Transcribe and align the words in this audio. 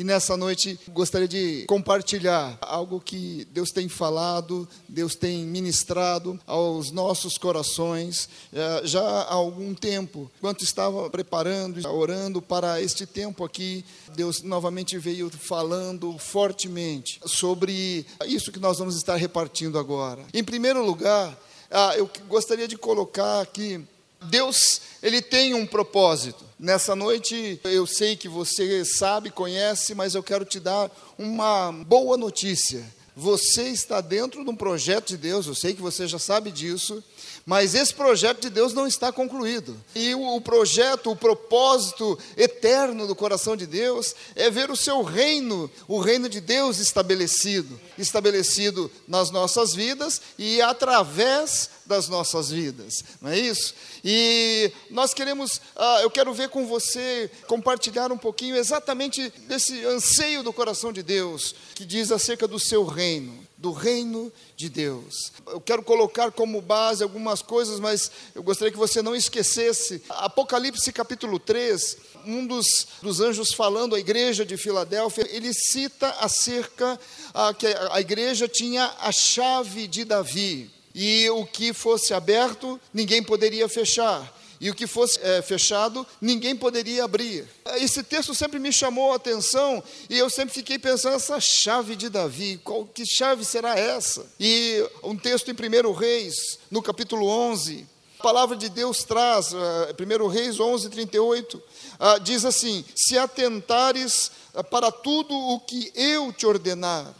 E 0.00 0.04
nessa 0.04 0.34
noite 0.34 0.80
gostaria 0.94 1.28
de 1.28 1.66
compartilhar 1.66 2.56
algo 2.62 3.02
que 3.02 3.46
Deus 3.52 3.70
tem 3.70 3.86
falado, 3.86 4.66
Deus 4.88 5.14
tem 5.14 5.44
ministrado 5.44 6.40
aos 6.46 6.90
nossos 6.90 7.36
corações 7.36 8.26
eh, 8.50 8.80
já 8.84 9.02
há 9.02 9.34
algum 9.34 9.74
tempo. 9.74 10.30
Enquanto 10.38 10.64
estava 10.64 11.10
preparando, 11.10 11.86
orando 11.86 12.40
para 12.40 12.80
este 12.80 13.04
tempo 13.04 13.44
aqui, 13.44 13.84
Deus 14.16 14.40
novamente 14.40 14.96
veio 14.96 15.28
falando 15.28 16.16
fortemente 16.16 17.20
sobre 17.26 18.06
isso 18.24 18.50
que 18.50 18.58
nós 18.58 18.78
vamos 18.78 18.96
estar 18.96 19.16
repartindo 19.16 19.78
agora. 19.78 20.24
Em 20.32 20.42
primeiro 20.42 20.82
lugar, 20.82 21.38
ah, 21.70 21.94
eu 21.98 22.08
gostaria 22.26 22.66
de 22.66 22.78
colocar 22.78 23.42
aqui 23.42 23.86
Deus, 24.22 24.80
ele 25.02 25.22
tem 25.22 25.54
um 25.54 25.66
propósito. 25.66 26.44
Nessa 26.58 26.94
noite, 26.94 27.58
eu 27.64 27.86
sei 27.86 28.16
que 28.16 28.28
você 28.28 28.84
sabe, 28.84 29.30
conhece, 29.30 29.94
mas 29.94 30.14
eu 30.14 30.22
quero 30.22 30.44
te 30.44 30.60
dar 30.60 30.90
uma 31.18 31.72
boa 31.72 32.16
notícia. 32.16 32.84
Você 33.16 33.68
está 33.68 34.00
dentro 34.00 34.44
de 34.44 34.50
um 34.50 34.56
projeto 34.56 35.08
de 35.08 35.16
Deus, 35.16 35.46
eu 35.46 35.54
sei 35.54 35.74
que 35.74 35.82
você 35.82 36.06
já 36.06 36.18
sabe 36.18 36.50
disso, 36.50 37.02
mas 37.46 37.74
esse 37.74 37.94
projeto 37.94 38.40
de 38.40 38.50
Deus 38.50 38.72
não 38.72 38.86
está 38.86 39.12
concluído. 39.12 39.76
E 39.94 40.14
o, 40.14 40.40
projeto, 40.40 41.10
o 41.10 41.16
propósito 41.16 42.18
eterno 42.36 43.06
do 43.06 43.14
coração 43.14 43.56
de 43.56 43.66
Deus 43.66 44.14
é 44.34 44.50
ver 44.50 44.70
o 44.70 44.76
seu 44.76 45.02
reino, 45.02 45.70
o 45.88 46.00
reino 46.00 46.28
de 46.28 46.40
Deus 46.40 46.78
estabelecido 46.78 47.80
estabelecido 48.00 48.90
nas 49.06 49.30
nossas 49.30 49.74
vidas 49.74 50.20
e 50.38 50.60
através 50.60 51.70
das 51.86 52.08
nossas 52.08 52.50
vidas, 52.50 53.02
não 53.20 53.30
é 53.30 53.38
isso? 53.38 53.74
E 54.04 54.72
nós 54.90 55.12
queremos, 55.12 55.60
ah, 55.76 56.00
eu 56.02 56.10
quero 56.10 56.32
ver 56.32 56.48
com 56.48 56.66
você, 56.66 57.30
compartilhar 57.46 58.12
um 58.12 58.18
pouquinho 58.18 58.56
exatamente 58.56 59.30
desse 59.46 59.84
anseio 59.84 60.42
do 60.42 60.52
coração 60.52 60.92
de 60.92 61.02
Deus, 61.02 61.54
que 61.74 61.84
diz 61.84 62.12
acerca 62.12 62.46
do 62.46 62.58
seu 62.58 62.84
reino, 62.84 63.46
do 63.60 63.72
reino 63.72 64.32
de 64.56 64.70
Deus. 64.70 65.32
Eu 65.46 65.60
quero 65.60 65.82
colocar 65.82 66.32
como 66.32 66.62
base 66.62 67.02
algumas 67.02 67.42
coisas, 67.42 67.78
mas 67.78 68.10
eu 68.34 68.42
gostaria 68.42 68.72
que 68.72 68.78
você 68.78 69.02
não 69.02 69.14
esquecesse. 69.14 70.02
Apocalipse 70.08 70.90
capítulo 70.90 71.38
3, 71.38 71.98
um 72.24 72.46
dos, 72.46 72.88
dos 73.02 73.20
anjos 73.20 73.52
falando 73.52 73.94
à 73.94 74.00
igreja 74.00 74.46
de 74.46 74.56
Filadélfia, 74.56 75.28
ele 75.30 75.52
cita 75.52 76.08
acerca 76.20 76.98
ah, 77.34 77.52
que 77.52 77.66
a 77.66 78.00
igreja 78.00 78.48
tinha 78.48 78.94
a 78.98 79.12
chave 79.12 79.86
de 79.86 80.04
Davi. 80.06 80.70
E 80.94 81.28
o 81.28 81.44
que 81.44 81.74
fosse 81.74 82.14
aberto, 82.14 82.80
ninguém 82.94 83.22
poderia 83.22 83.68
fechar 83.68 84.39
e 84.60 84.68
o 84.68 84.74
que 84.74 84.86
fosse 84.86 85.18
é, 85.22 85.40
fechado, 85.40 86.06
ninguém 86.20 86.54
poderia 86.54 87.04
abrir. 87.04 87.48
Esse 87.76 88.02
texto 88.02 88.34
sempre 88.34 88.58
me 88.58 88.70
chamou 88.70 89.12
a 89.12 89.16
atenção 89.16 89.82
e 90.08 90.18
eu 90.18 90.28
sempre 90.28 90.52
fiquei 90.52 90.78
pensando, 90.78 91.16
essa 91.16 91.40
chave 91.40 91.96
de 91.96 92.10
Davi, 92.10 92.60
qual, 92.62 92.84
que 92.84 93.06
chave 93.06 93.44
será 93.44 93.78
essa? 93.78 94.26
E 94.38 94.86
um 95.02 95.16
texto 95.16 95.50
em 95.50 95.54
1 95.54 95.92
Reis, 95.92 96.58
no 96.70 96.82
capítulo 96.82 97.26
11, 97.26 97.86
a 98.18 98.22
palavra 98.22 98.54
de 98.54 98.68
Deus 98.68 99.02
traz, 99.02 99.50
uh, 99.54 99.56
eh, 99.98 100.16
1 100.22 100.26
Reis 100.26 100.60
11, 100.60 100.90
38, 100.90 101.56
uh, 101.56 102.20
diz 102.20 102.44
assim: 102.44 102.84
Se 102.94 103.16
atentares 103.16 104.30
uh, 104.52 104.62
para 104.62 104.92
tudo 104.92 105.34
o 105.34 105.58
que 105.58 105.90
eu 105.94 106.30
te 106.30 106.44
ordenar. 106.44 107.14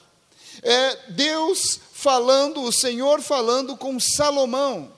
É 0.63 0.97
Deus 1.09 1.81
falando, 1.95 2.63
o 2.63 2.71
Senhor 2.71 3.23
falando 3.23 3.79
com 3.79 3.99
Salomão. 3.99 4.93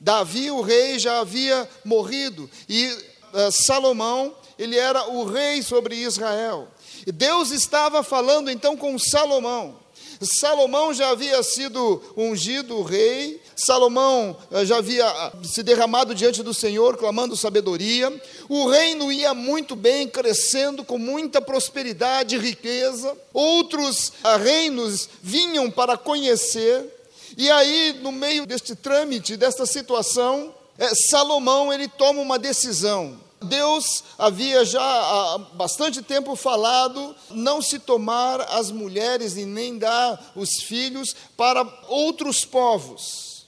Davi, 0.00 0.50
o 0.50 0.60
rei, 0.60 0.98
já 0.98 1.20
havia 1.20 1.68
morrido 1.84 2.48
e 2.68 2.86
uh, 2.86 3.50
Salomão, 3.50 4.34
ele 4.58 4.76
era 4.76 5.08
o 5.08 5.24
rei 5.24 5.62
sobre 5.62 5.96
Israel. 5.96 6.68
E 7.06 7.12
Deus 7.12 7.50
estava 7.50 8.02
falando 8.02 8.50
então 8.50 8.76
com 8.76 8.98
Salomão. 8.98 9.76
Salomão 10.20 10.92
já 10.92 11.10
havia 11.10 11.42
sido 11.42 12.02
ungido 12.16 12.82
rei, 12.82 13.40
Salomão 13.54 14.36
eh, 14.50 14.64
já 14.64 14.78
havia 14.78 15.06
ah, 15.06 15.32
se 15.44 15.62
derramado 15.62 16.14
diante 16.14 16.42
do 16.42 16.52
Senhor, 16.52 16.96
clamando 16.96 17.36
sabedoria. 17.36 18.12
O 18.48 18.68
reino 18.68 19.12
ia 19.12 19.32
muito 19.32 19.76
bem, 19.76 20.08
crescendo 20.08 20.82
com 20.84 20.98
muita 20.98 21.40
prosperidade 21.40 22.34
e 22.34 22.38
riqueza. 22.38 23.16
Outros 23.32 24.12
reinos 24.42 25.08
vinham 25.22 25.70
para 25.70 25.96
conhecer. 25.96 26.97
E 27.38 27.48
aí, 27.52 27.92
no 28.02 28.10
meio 28.10 28.44
deste 28.44 28.74
trâmite, 28.74 29.36
desta 29.36 29.64
situação, 29.64 30.52
eh, 30.76 30.90
Salomão 31.08 31.72
ele 31.72 31.86
toma 31.86 32.20
uma 32.20 32.36
decisão. 32.36 33.16
Deus 33.40 34.02
havia 34.18 34.64
já 34.64 34.82
há 34.82 35.38
bastante 35.54 36.02
tempo 36.02 36.34
falado 36.34 37.14
não 37.30 37.62
se 37.62 37.78
tomar 37.78 38.40
as 38.40 38.72
mulheres 38.72 39.36
e 39.36 39.44
nem 39.44 39.78
dar 39.78 40.32
os 40.34 40.60
filhos 40.62 41.14
para 41.36 41.62
outros 41.86 42.44
povos. 42.44 43.46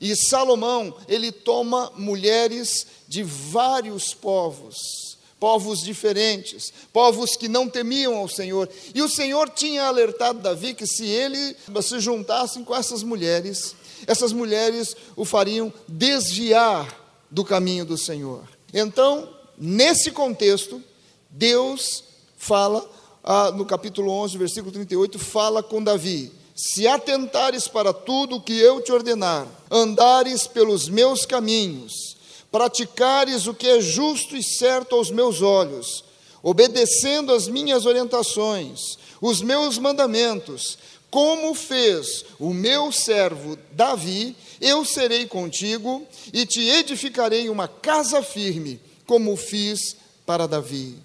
E 0.00 0.14
Salomão, 0.14 0.94
ele 1.08 1.32
toma 1.32 1.90
mulheres 1.96 2.86
de 3.08 3.24
vários 3.24 4.14
povos, 4.14 4.76
povos 5.38 5.82
diferentes, 5.82 6.72
povos 6.92 7.36
que 7.36 7.48
não 7.48 7.68
temiam 7.68 8.16
ao 8.16 8.28
Senhor. 8.28 8.68
E 8.94 9.02
o 9.02 9.08
Senhor 9.08 9.48
tinha 9.50 9.84
alertado 9.84 10.40
Davi 10.40 10.74
que 10.74 10.86
se 10.86 11.06
ele 11.06 11.56
se 11.82 12.00
juntasse 12.00 12.62
com 12.62 12.74
essas 12.74 13.02
mulheres, 13.02 13.74
essas 14.06 14.32
mulheres 14.32 14.96
o 15.14 15.24
fariam 15.24 15.72
desviar 15.86 17.04
do 17.30 17.44
caminho 17.44 17.84
do 17.84 17.98
Senhor. 17.98 18.44
Então, 18.72 19.28
nesse 19.58 20.10
contexto, 20.10 20.82
Deus 21.30 22.04
fala, 22.36 22.88
ah, 23.22 23.50
no 23.50 23.64
capítulo 23.64 24.10
11, 24.10 24.38
versículo 24.38 24.72
38, 24.72 25.18
fala 25.18 25.62
com 25.62 25.82
Davi: 25.82 26.32
Se 26.54 26.86
atentares 26.86 27.68
para 27.68 27.92
tudo 27.92 28.36
o 28.36 28.40
que 28.40 28.58
eu 28.58 28.80
te 28.80 28.92
ordenar, 28.92 29.46
andares 29.70 30.46
pelos 30.46 30.88
meus 30.88 31.26
caminhos, 31.26 32.15
praticares 32.56 33.46
o 33.46 33.52
que 33.52 33.68
é 33.68 33.82
justo 33.82 34.34
e 34.34 34.42
certo 34.42 34.94
aos 34.96 35.10
meus 35.10 35.42
olhos, 35.42 36.02
obedecendo 36.42 37.34
as 37.34 37.48
minhas 37.48 37.84
orientações, 37.84 38.96
os 39.20 39.42
meus 39.42 39.76
mandamentos, 39.76 40.78
como 41.10 41.54
fez 41.54 42.24
o 42.38 42.54
meu 42.54 42.90
servo 42.90 43.58
Davi, 43.72 44.34
eu 44.58 44.86
serei 44.86 45.26
contigo 45.26 46.06
e 46.32 46.46
te 46.46 46.66
edificarei 46.66 47.50
uma 47.50 47.68
casa 47.68 48.22
firme, 48.22 48.80
como 49.04 49.36
fiz 49.36 49.94
para 50.24 50.48
Davi. 50.48 50.96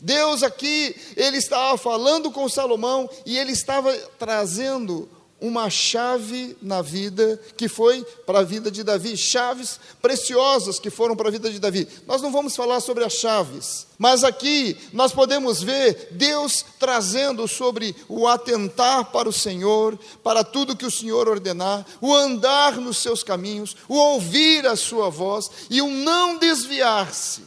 Deus 0.00 0.42
aqui, 0.42 0.96
ele 1.18 1.36
estava 1.36 1.76
falando 1.76 2.30
com 2.30 2.48
Salomão 2.48 3.10
e 3.26 3.36
ele 3.36 3.52
estava 3.52 3.94
trazendo 4.18 5.06
uma 5.40 5.70
chave 5.70 6.56
na 6.60 6.82
vida 6.82 7.40
que 7.56 7.68
foi 7.68 8.04
para 8.26 8.40
a 8.40 8.44
vida 8.44 8.70
de 8.70 8.82
Davi, 8.82 9.16
chaves 9.16 9.78
preciosas 10.02 10.80
que 10.80 10.90
foram 10.90 11.14
para 11.14 11.28
a 11.28 11.32
vida 11.32 11.50
de 11.50 11.60
Davi. 11.60 11.86
Nós 12.06 12.20
não 12.20 12.32
vamos 12.32 12.56
falar 12.56 12.80
sobre 12.80 13.04
as 13.04 13.12
chaves, 13.12 13.86
mas 13.96 14.24
aqui 14.24 14.76
nós 14.92 15.12
podemos 15.12 15.62
ver 15.62 16.08
Deus 16.10 16.64
trazendo 16.78 17.46
sobre 17.46 17.94
o 18.08 18.26
atentar 18.26 19.12
para 19.12 19.28
o 19.28 19.32
Senhor, 19.32 19.98
para 20.24 20.42
tudo 20.42 20.76
que 20.76 20.86
o 20.86 20.90
Senhor 20.90 21.28
ordenar, 21.28 21.86
o 22.00 22.12
andar 22.14 22.76
nos 22.76 22.98
seus 22.98 23.22
caminhos, 23.22 23.76
o 23.88 23.94
ouvir 23.94 24.66
a 24.66 24.74
sua 24.74 25.08
voz 25.08 25.50
e 25.70 25.80
o 25.80 25.88
não 25.88 26.36
desviar-se. 26.36 27.42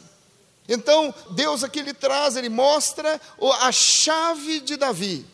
Então, 0.66 1.14
Deus 1.32 1.62
aqui 1.62 1.80
ele 1.80 1.92
traz, 1.92 2.36
ele 2.36 2.48
mostra 2.48 3.20
a 3.60 3.70
chave 3.70 4.60
de 4.60 4.76
Davi. 4.76 5.26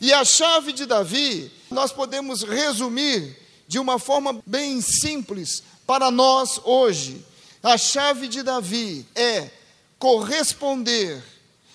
E 0.00 0.12
a 0.12 0.24
chave 0.24 0.72
de 0.72 0.84
Davi 0.84 1.50
nós 1.70 1.92
podemos 1.92 2.42
resumir 2.42 3.36
de 3.66 3.78
uma 3.78 3.98
forma 3.98 4.42
bem 4.46 4.80
simples 4.80 5.62
para 5.86 6.10
nós 6.10 6.60
hoje. 6.64 7.24
A 7.62 7.78
chave 7.78 8.26
de 8.26 8.42
Davi 8.42 9.06
é 9.14 9.50
corresponder 9.98 11.22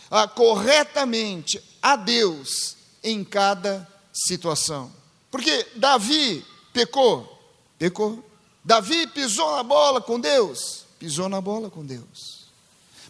a, 0.10 0.28
corretamente 0.28 1.62
a 1.82 1.96
Deus 1.96 2.76
em 3.04 3.24
cada 3.24 3.88
situação. 4.12 4.92
Porque 5.32 5.66
Davi 5.76 6.46
pecou, 6.74 7.40
pecou. 7.78 8.24
Davi 8.64 9.08
pisou 9.08 9.56
na 9.56 9.64
bola 9.64 10.02
com 10.02 10.20
Deus, 10.20 10.86
pisou 10.98 11.30
na 11.30 11.40
bola 11.40 11.70
com 11.70 11.86
Deus. 11.86 12.46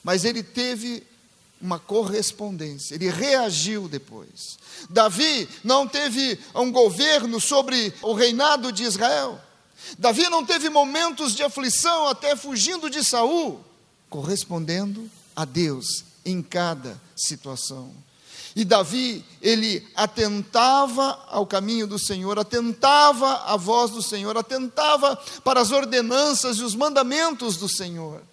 Mas 0.03 0.25
ele 0.25 0.43
teve 0.43 1.01
uma 1.61 1.79
correspondência, 1.79 2.95
ele 2.95 3.09
reagiu 3.09 3.87
depois. 3.87 4.57
Davi 4.89 5.47
não 5.63 5.87
teve 5.87 6.39
um 6.53 6.71
governo 6.71 7.39
sobre 7.39 7.93
o 8.01 8.13
reinado 8.13 8.71
de 8.71 8.83
Israel. 8.83 9.39
Davi 9.97 10.29
não 10.29 10.45
teve 10.45 10.69
momentos 10.69 11.35
de 11.35 11.43
aflição 11.43 12.07
até 12.07 12.35
fugindo 12.35 12.89
de 12.89 13.03
Saul, 13.03 13.63
correspondendo 14.09 15.09
a 15.35 15.45
Deus 15.45 16.03
em 16.25 16.41
cada 16.41 16.99
situação. 17.15 17.91
E 18.55 18.63
Davi, 18.63 19.23
ele 19.41 19.85
atentava 19.95 21.25
ao 21.27 21.45
caminho 21.45 21.85
do 21.85 21.99
Senhor, 21.99 22.39
atentava 22.39 23.43
à 23.45 23.57
voz 23.57 23.91
do 23.91 24.01
Senhor, 24.01 24.37
atentava 24.37 25.17
para 25.43 25.59
as 25.59 25.71
ordenanças 25.71 26.57
e 26.57 26.63
os 26.63 26.73
mandamentos 26.73 27.57
do 27.57 27.67
Senhor. 27.67 28.23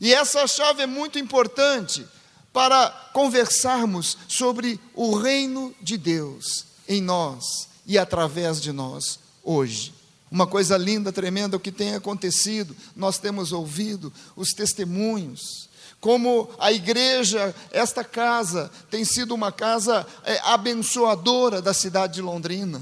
E 0.00 0.12
essa 0.12 0.46
chave 0.48 0.82
é 0.82 0.86
muito 0.86 1.18
importante 1.18 2.04
para 2.52 2.90
conversarmos 3.12 4.16
sobre 4.26 4.80
o 4.94 5.16
reino 5.16 5.74
de 5.80 5.96
Deus 5.96 6.66
em 6.88 7.00
nós 7.00 7.68
e 7.86 7.98
através 7.98 8.60
de 8.60 8.72
nós 8.72 9.18
hoje. 9.42 9.94
Uma 10.30 10.46
coisa 10.46 10.76
linda, 10.76 11.10
tremenda, 11.10 11.56
o 11.56 11.60
que 11.60 11.72
tem 11.72 11.94
acontecido, 11.94 12.76
nós 12.94 13.18
temos 13.18 13.52
ouvido 13.52 14.12
os 14.36 14.50
testemunhos, 14.50 15.68
como 16.00 16.48
a 16.58 16.70
igreja, 16.70 17.54
esta 17.72 18.04
casa, 18.04 18.70
tem 18.90 19.04
sido 19.04 19.34
uma 19.34 19.50
casa 19.50 20.06
é, 20.24 20.38
abençoadora 20.44 21.60
da 21.60 21.74
cidade 21.74 22.14
de 22.14 22.22
Londrina. 22.22 22.80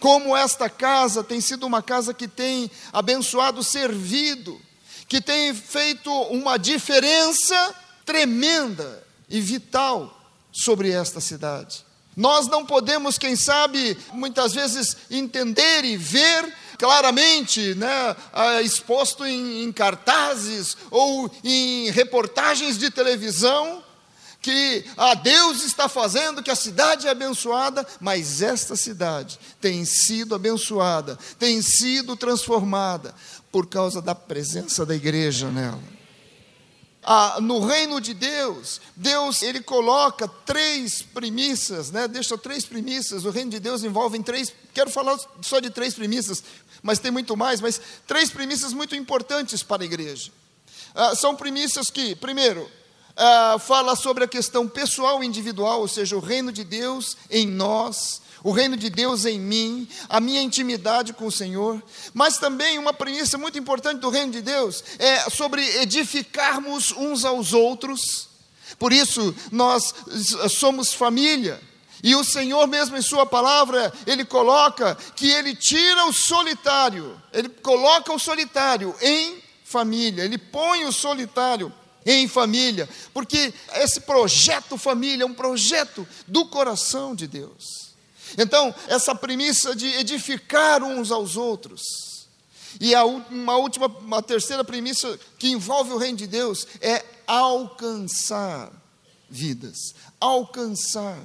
Como 0.00 0.36
esta 0.36 0.68
casa 0.68 1.22
tem 1.22 1.40
sido 1.40 1.66
uma 1.66 1.82
casa 1.82 2.14
que 2.14 2.26
tem 2.26 2.70
abençoado, 2.92 3.62
servido, 3.62 4.60
que 5.06 5.20
tem 5.20 5.52
feito 5.54 6.10
uma 6.10 6.56
diferença 6.56 7.74
tremenda 8.04 9.02
e 9.28 9.40
vital 9.40 10.20
sobre 10.50 10.90
esta 10.90 11.20
cidade. 11.20 11.84
Nós 12.16 12.46
não 12.46 12.66
podemos, 12.66 13.16
quem 13.16 13.34
sabe, 13.34 13.96
muitas 14.12 14.52
vezes 14.52 14.96
entender 15.10 15.84
e 15.84 15.96
ver 15.96 16.52
claramente, 16.78 17.74
né, 17.74 18.16
exposto 18.62 19.24
em, 19.24 19.62
em 19.62 19.72
cartazes 19.72 20.76
ou 20.90 21.30
em 21.42 21.90
reportagens 21.90 22.76
de 22.76 22.90
televisão, 22.90 23.82
que 24.42 24.84
a 24.96 25.14
Deus 25.14 25.62
está 25.62 25.88
fazendo, 25.88 26.42
que 26.42 26.50
a 26.50 26.56
cidade 26.56 27.06
é 27.06 27.10
abençoada, 27.10 27.86
mas 28.00 28.42
esta 28.42 28.74
cidade 28.74 29.38
tem 29.60 29.84
sido 29.84 30.34
abençoada, 30.34 31.16
tem 31.38 31.62
sido 31.62 32.16
transformada 32.16 33.14
por 33.52 33.68
causa 33.68 34.02
da 34.02 34.16
presença 34.16 34.84
da 34.84 34.96
igreja 34.96 35.48
nela. 35.48 36.01
Ah, 37.04 37.38
no 37.40 37.64
reino 37.66 38.00
de 38.00 38.14
Deus, 38.14 38.80
Deus 38.94 39.42
ele 39.42 39.60
coloca 39.60 40.28
três 40.28 41.02
premissas, 41.02 41.90
né? 41.90 42.06
Deixa 42.06 42.38
três 42.38 42.64
premissas. 42.64 43.24
O 43.24 43.30
reino 43.30 43.50
de 43.50 43.58
Deus 43.58 43.82
envolve 43.82 44.22
três. 44.22 44.52
Quero 44.72 44.88
falar 44.88 45.18
só 45.40 45.58
de 45.58 45.68
três 45.68 45.94
premissas, 45.94 46.44
mas 46.80 47.00
tem 47.00 47.10
muito 47.10 47.36
mais. 47.36 47.60
Mas 47.60 47.80
três 48.06 48.30
premissas 48.30 48.72
muito 48.72 48.94
importantes 48.94 49.64
para 49.64 49.82
a 49.82 49.84
igreja. 49.84 50.30
Ah, 50.94 51.16
são 51.16 51.34
premissas 51.34 51.90
que, 51.90 52.14
primeiro, 52.14 52.70
ah, 53.16 53.56
fala 53.58 53.96
sobre 53.96 54.22
a 54.22 54.28
questão 54.28 54.68
pessoal 54.68 55.24
e 55.24 55.26
individual, 55.26 55.80
ou 55.80 55.88
seja, 55.88 56.16
o 56.16 56.20
reino 56.20 56.52
de 56.52 56.62
Deus 56.62 57.16
em 57.28 57.48
nós 57.48 58.22
o 58.42 58.50
reino 58.50 58.76
de 58.76 58.90
Deus 58.90 59.24
em 59.24 59.38
mim, 59.38 59.88
a 60.08 60.20
minha 60.20 60.42
intimidade 60.42 61.12
com 61.12 61.26
o 61.26 61.32
Senhor, 61.32 61.82
mas 62.12 62.38
também 62.38 62.78
uma 62.78 62.92
premissa 62.92 63.38
muito 63.38 63.58
importante 63.58 64.00
do 64.00 64.10
reino 64.10 64.32
de 64.32 64.42
Deus 64.42 64.82
é 64.98 65.30
sobre 65.30 65.62
edificarmos 65.78 66.92
uns 66.92 67.24
aos 67.24 67.52
outros. 67.52 68.28
Por 68.78 68.92
isso, 68.92 69.34
nós 69.50 69.94
somos 70.50 70.92
família. 70.92 71.60
E 72.02 72.16
o 72.16 72.24
Senhor, 72.24 72.66
mesmo 72.66 72.96
em 72.96 73.02
Sua 73.02 73.24
palavra, 73.24 73.92
Ele 74.06 74.24
coloca 74.24 74.96
que 75.14 75.30
Ele 75.30 75.54
tira 75.54 76.04
o 76.06 76.12
solitário, 76.12 77.20
Ele 77.32 77.48
coloca 77.48 78.12
o 78.12 78.18
solitário 78.18 78.94
em 79.00 79.40
família, 79.64 80.24
Ele 80.24 80.36
põe 80.36 80.84
o 80.84 80.92
solitário 80.92 81.72
em 82.04 82.26
família, 82.26 82.88
porque 83.14 83.54
esse 83.76 84.00
projeto 84.00 84.76
família 84.76 85.22
é 85.22 85.26
um 85.26 85.34
projeto 85.34 86.06
do 86.26 86.46
coração 86.46 87.14
de 87.14 87.28
Deus. 87.28 87.91
Então, 88.38 88.74
essa 88.88 89.14
premissa 89.14 89.74
de 89.74 89.86
edificar 89.86 90.82
uns 90.82 91.10
aos 91.10 91.36
outros. 91.36 91.82
E 92.80 92.94
a 92.94 93.04
uma 93.04 93.56
última, 93.56 93.86
uma 93.86 94.22
terceira 94.22 94.64
premissa 94.64 95.18
que 95.38 95.48
envolve 95.48 95.92
o 95.92 95.98
reino 95.98 96.18
de 96.18 96.26
Deus 96.26 96.66
é 96.80 97.04
alcançar 97.26 98.72
vidas, 99.28 99.94
alcançar 100.20 101.18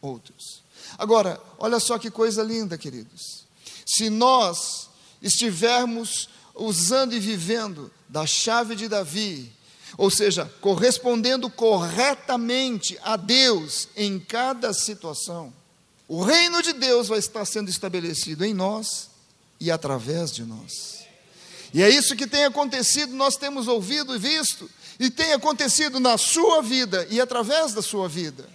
outros. 0.00 0.62
Agora, 0.98 1.40
olha 1.58 1.80
só 1.80 1.98
que 1.98 2.10
coisa 2.10 2.42
linda, 2.42 2.78
queridos. 2.78 3.44
Se 3.86 4.08
nós 4.08 4.88
estivermos 5.20 6.28
usando 6.54 7.14
e 7.14 7.20
vivendo 7.20 7.90
da 8.08 8.26
chave 8.26 8.76
de 8.76 8.88
Davi, 8.88 9.52
ou 9.96 10.10
seja, 10.10 10.50
correspondendo 10.60 11.48
corretamente 11.50 12.98
a 13.02 13.16
Deus 13.16 13.88
em 13.96 14.18
cada 14.18 14.72
situação, 14.72 15.52
o 16.06 16.22
reino 16.22 16.62
de 16.62 16.72
Deus 16.72 17.08
vai 17.08 17.18
estar 17.18 17.44
sendo 17.44 17.70
estabelecido 17.70 18.44
em 18.44 18.52
nós 18.52 19.08
e 19.58 19.70
através 19.70 20.32
de 20.32 20.44
nós. 20.44 21.04
E 21.72 21.82
é 21.82 21.88
isso 21.88 22.14
que 22.14 22.26
tem 22.26 22.44
acontecido, 22.44 23.14
nós 23.14 23.36
temos 23.36 23.66
ouvido 23.66 24.14
e 24.14 24.18
visto, 24.18 24.70
e 25.00 25.10
tem 25.10 25.32
acontecido 25.32 25.98
na 25.98 26.16
sua 26.16 26.62
vida 26.62 27.06
e 27.10 27.20
através 27.20 27.72
da 27.72 27.82
sua 27.82 28.08
vida. 28.08 28.48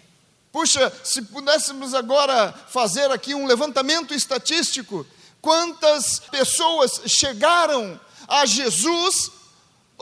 Puxa, 0.51 0.92
se 1.04 1.22
pudéssemos 1.24 1.94
agora 1.94 2.54
fazer 2.69 3.12
aqui 3.12 3.36
um 3.36 3.46
levantamento 3.46 4.13
estatístico, 4.13 5.06
quantas 5.42 6.19
pessoas 6.31 7.02
chegaram 7.07 8.00
a 8.28 8.45
Jesus 8.45 9.31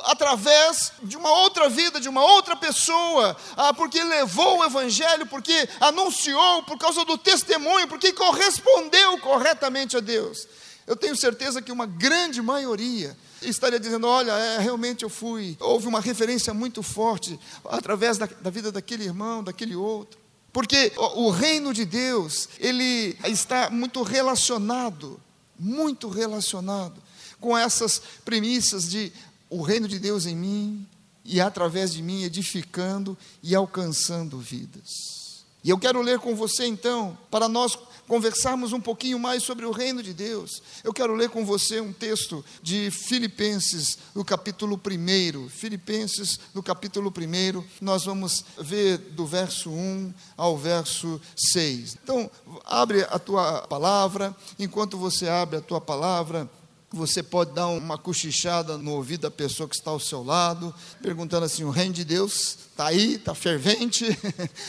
através 0.03 0.91
de 1.03 1.17
uma 1.17 1.31
outra 1.31 1.69
vida, 1.69 1.99
de 1.99 2.09
uma 2.09 2.23
outra 2.23 2.55
pessoa, 2.55 3.35
ah, 3.55 3.73
porque 3.73 4.03
levou 4.03 4.59
o 4.59 4.63
Evangelho, 4.63 5.25
porque 5.25 5.67
anunciou, 5.79 6.63
por 6.63 6.77
causa 6.77 7.03
do 7.05 7.17
testemunho, 7.17 7.87
porque 7.87 8.13
correspondeu 8.13 9.17
corretamente 9.19 9.97
a 9.97 9.99
Deus. 9.99 10.47
Eu 10.85 10.95
tenho 10.95 11.15
certeza 11.15 11.61
que 11.61 11.71
uma 11.71 11.85
grande 11.85 12.41
maioria 12.41 13.17
estaria 13.41 13.79
dizendo: 13.79 14.07
olha, 14.07 14.31
é, 14.31 14.59
realmente 14.59 15.03
eu 15.03 15.09
fui. 15.09 15.57
Houve 15.59 15.87
uma 15.87 15.99
referência 15.99 16.53
muito 16.53 16.81
forte 16.81 17.37
através 17.65 18.17
da, 18.17 18.25
da 18.25 18.49
vida 18.49 18.71
daquele 18.71 19.03
irmão, 19.03 19.43
daquele 19.43 19.75
outro. 19.75 20.19
Porque 20.53 20.93
o, 20.95 21.25
o 21.25 21.29
reino 21.29 21.73
de 21.73 21.83
Deus, 21.83 22.47
ele 22.57 23.17
está 23.25 23.69
muito 23.69 24.01
relacionado, 24.01 25.19
muito 25.59 26.07
relacionado 26.07 27.03
com 27.39 27.57
essas 27.57 28.01
premissas 28.25 28.89
de 28.89 29.11
o 29.49 29.61
reino 29.61 29.87
de 29.87 29.99
Deus 29.99 30.25
em 30.25 30.35
mim 30.35 30.87
e 31.23 31.41
através 31.41 31.93
de 31.93 32.01
mim 32.01 32.23
edificando 32.23 33.17
e 33.43 33.53
alcançando 33.53 34.39
vidas. 34.39 35.17
E 35.63 35.69
eu 35.69 35.77
quero 35.77 36.01
ler 36.01 36.19
com 36.19 36.33
você 36.33 36.65
então, 36.65 37.17
para 37.29 37.49
nós 37.49 37.77
conversarmos 38.07 38.71
um 38.71 38.79
pouquinho 38.79 39.19
mais 39.19 39.43
sobre 39.43 39.65
o 39.65 39.71
reino 39.71 40.01
de 40.01 40.13
Deus. 40.13 40.63
Eu 40.81 40.93
quero 40.93 41.13
ler 41.13 41.29
com 41.29 41.45
você 41.45 41.81
um 41.81 41.91
texto 41.91 42.45
de 42.61 42.89
Filipenses, 42.89 43.97
no 44.15 44.23
capítulo 44.23 44.79
1. 44.79 45.49
Filipenses, 45.49 46.39
no 46.53 46.63
capítulo 46.63 47.11
1, 47.13 47.63
nós 47.81 48.05
vamos 48.05 48.45
ver 48.57 48.97
do 48.97 49.25
verso 49.25 49.69
1 49.69 50.13
ao 50.37 50.57
verso 50.57 51.19
6. 51.35 51.97
Então, 52.01 52.31
abre 52.63 53.03
a 53.09 53.19
tua 53.19 53.63
palavra, 53.63 54.33
enquanto 54.57 54.97
você 54.97 55.27
abre 55.27 55.57
a 55.57 55.61
tua 55.61 55.81
palavra, 55.81 56.49
você 56.91 57.21
pode 57.21 57.51
dar 57.53 57.67
uma 57.67 57.97
cochichada 57.97 58.77
no 58.77 58.93
ouvido 58.93 59.21
da 59.21 59.31
pessoa 59.31 59.67
que 59.67 59.75
está 59.75 59.91
ao 59.91 59.99
seu 59.99 60.23
lado, 60.23 60.73
perguntando 61.01 61.45
assim: 61.45 61.65
o 61.65 61.69
reino 61.69 61.93
de 61.93 62.05
Deus 62.05 62.57
está 62.71 62.87
aí, 62.87 63.15
está 63.15 63.35
fervente, 63.35 64.05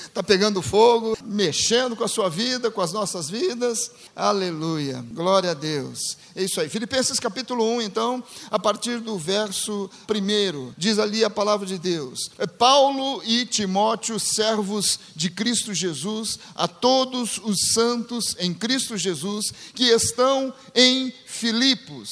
está 0.05 0.23
pegando 0.25 0.61
fogo, 0.61 1.17
mexendo 1.23 1.95
com 1.95 2.03
a 2.03 2.09
sua 2.09 2.29
vida, 2.29 2.71
com 2.71 2.81
as 2.81 2.93
nossas 2.93 3.31
vidas. 3.31 3.93
Aleluia, 4.17 5.05
glória 5.13 5.53
a 5.53 5.55
Deus. 5.55 6.17
É 6.35 6.43
isso 6.43 6.61
aí. 6.61 6.69
Filipenses 6.69 7.21
capítulo 7.21 7.65
1, 7.77 7.83
então, 7.83 8.25
a 8.51 8.59
partir 8.59 8.99
do 9.01 9.17
verso 9.17 9.89
1, 10.11 10.73
diz 10.77 10.99
ali 10.99 11.23
a 11.23 11.31
palavra 11.31 11.67
de 11.67 11.79
Deus: 11.79 12.31
é 12.37 12.49
Paulo 12.49 13.23
e 13.25 13.47
Timóteo, 13.47 14.19
servos 14.19 14.99
de 15.15 15.31
Cristo 15.31 15.73
Jesus, 15.73 16.39
a 16.57 16.67
todos 16.67 17.39
os 17.45 17.73
santos 17.75 18.35
em 18.41 18.53
Cristo 18.53 18.97
Jesus 18.97 19.53
que 19.73 19.85
estão 19.85 20.53
em 20.75 21.13
Filipos. 21.38 22.11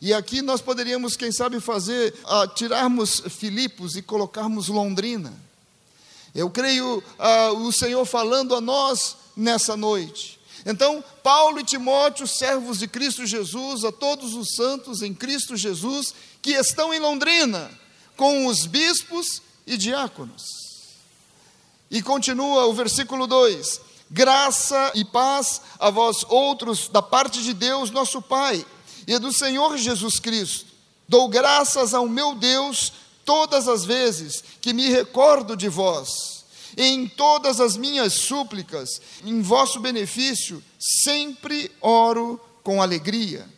E 0.00 0.14
aqui 0.14 0.40
nós 0.40 0.60
poderíamos, 0.60 1.16
quem 1.16 1.32
sabe, 1.32 1.58
fazer, 1.60 2.14
uh, 2.24 2.46
tirarmos 2.54 3.20
Filipos 3.28 3.96
e 3.96 4.02
colocarmos 4.02 4.68
Londrina. 4.68 5.32
Eu 6.34 6.48
creio 6.50 6.98
uh, 6.98 7.56
o 7.58 7.72
Senhor 7.72 8.04
falando 8.04 8.54
a 8.54 8.60
nós 8.60 9.16
nessa 9.36 9.76
noite. 9.76 10.38
Então, 10.64 11.02
Paulo 11.22 11.60
e 11.60 11.64
Timóteo, 11.64 12.26
servos 12.26 12.78
de 12.78 12.88
Cristo 12.88 13.24
Jesus, 13.24 13.84
a 13.84 13.92
todos 13.92 14.34
os 14.34 14.54
santos 14.54 15.02
em 15.02 15.14
Cristo 15.14 15.56
Jesus, 15.56 16.14
que 16.42 16.52
estão 16.52 16.92
em 16.92 17.00
Londrina, 17.00 17.70
com 18.16 18.46
os 18.46 18.66
bispos 18.66 19.40
e 19.66 19.76
diáconos. 19.76 20.42
E 21.90 22.02
continua 22.02 22.66
o 22.66 22.74
versículo 22.74 23.26
2: 23.26 23.80
Graça 24.10 24.92
e 24.94 25.04
paz 25.04 25.60
a 25.78 25.90
vós 25.90 26.24
outros 26.28 26.88
da 26.88 27.02
parte 27.02 27.42
de 27.42 27.52
Deus, 27.52 27.90
nosso 27.90 28.22
Pai, 28.22 28.64
e 29.06 29.18
do 29.18 29.32
Senhor 29.32 29.76
Jesus 29.76 30.18
Cristo. 30.18 30.66
Dou 31.08 31.28
graças 31.28 31.94
ao 31.94 32.08
meu 32.08 32.34
Deus 32.34 32.92
todas 33.24 33.68
as 33.68 33.84
vezes 33.84 34.42
que 34.60 34.72
me 34.72 34.88
recordo 34.88 35.56
de 35.56 35.68
vós. 35.68 36.44
Em 36.76 37.08
todas 37.08 37.60
as 37.60 37.76
minhas 37.76 38.12
súplicas, 38.12 39.00
em 39.24 39.40
vosso 39.40 39.80
benefício, 39.80 40.62
sempre 40.78 41.72
oro 41.80 42.38
com 42.62 42.82
alegria, 42.82 43.48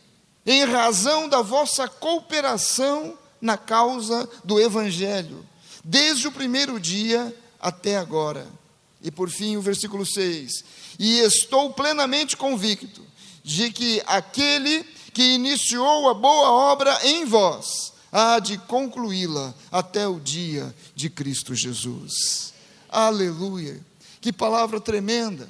em 0.45 0.63
razão 0.63 1.27
da 1.27 1.41
vossa 1.41 1.87
cooperação 1.87 3.17
na 3.41 3.57
causa 3.57 4.29
do 4.43 4.59
Evangelho 4.59 5.45
desde 5.83 6.27
o 6.27 6.31
primeiro 6.31 6.79
dia 6.79 7.35
até 7.59 7.97
agora. 7.97 8.47
E 9.01 9.09
por 9.09 9.29
fim, 9.29 9.55
o 9.57 9.61
versículo 9.61 10.05
6: 10.05 10.63
E 10.97 11.19
estou 11.19 11.71
plenamente 11.73 12.35
convicto 12.35 13.01
de 13.43 13.71
que 13.71 14.01
aquele 14.05 14.83
que 15.13 15.23
iniciou 15.33 16.09
a 16.09 16.13
boa 16.13 16.51
obra 16.51 16.97
em 17.03 17.25
vós 17.25 17.93
há 18.11 18.39
de 18.39 18.57
concluí-la 18.57 19.53
até 19.71 20.07
o 20.07 20.19
dia 20.19 20.73
de 20.95 21.09
Cristo 21.09 21.55
Jesus. 21.55 22.53
Aleluia! 22.89 23.79
Que 24.21 24.33
palavra 24.33 24.79
tremenda! 24.79 25.47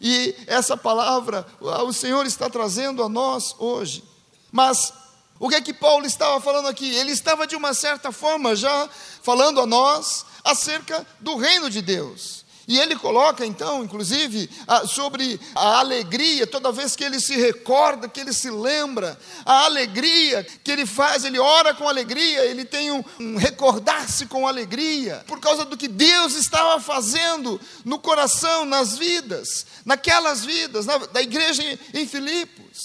E 0.00 0.34
essa 0.46 0.76
palavra 0.76 1.46
o 1.60 1.92
Senhor 1.92 2.24
está 2.24 2.48
trazendo 2.48 3.02
a 3.02 3.08
nós 3.08 3.54
hoje. 3.58 4.04
Mas 4.50 4.92
o 5.38 5.48
que 5.48 5.56
é 5.56 5.60
que 5.60 5.74
Paulo 5.74 6.06
estava 6.06 6.40
falando 6.40 6.68
aqui? 6.68 6.94
Ele 6.94 7.12
estava 7.12 7.46
de 7.46 7.56
uma 7.56 7.74
certa 7.74 8.10
forma 8.12 8.56
já 8.56 8.88
falando 9.22 9.60
a 9.60 9.66
nós 9.66 10.24
acerca 10.44 11.06
do 11.20 11.36
reino 11.36 11.68
de 11.68 11.82
Deus. 11.82 12.44
E 12.68 12.78
ele 12.78 12.94
coloca 12.96 13.46
então, 13.46 13.82
inclusive, 13.82 14.50
sobre 14.86 15.40
a 15.54 15.78
alegria, 15.78 16.46
toda 16.46 16.70
vez 16.70 16.94
que 16.94 17.02
ele 17.02 17.18
se 17.18 17.34
recorda, 17.34 18.10
que 18.10 18.20
ele 18.20 18.34
se 18.34 18.50
lembra, 18.50 19.18
a 19.46 19.64
alegria 19.64 20.46
que 20.62 20.70
ele 20.70 20.84
faz, 20.84 21.24
ele 21.24 21.38
ora 21.38 21.72
com 21.72 21.88
alegria, 21.88 22.44
ele 22.44 22.66
tem 22.66 22.90
um, 22.92 23.36
recordar-se 23.38 24.26
com 24.26 24.46
alegria, 24.46 25.24
por 25.26 25.40
causa 25.40 25.64
do 25.64 25.78
que 25.78 25.88
Deus 25.88 26.34
estava 26.34 26.78
fazendo 26.78 27.58
no 27.86 27.98
coração, 27.98 28.66
nas 28.66 28.98
vidas, 28.98 29.64
naquelas 29.86 30.44
vidas, 30.44 30.84
na, 30.84 30.98
da 30.98 31.22
igreja 31.22 31.62
em 31.94 32.06
Filipos. 32.06 32.82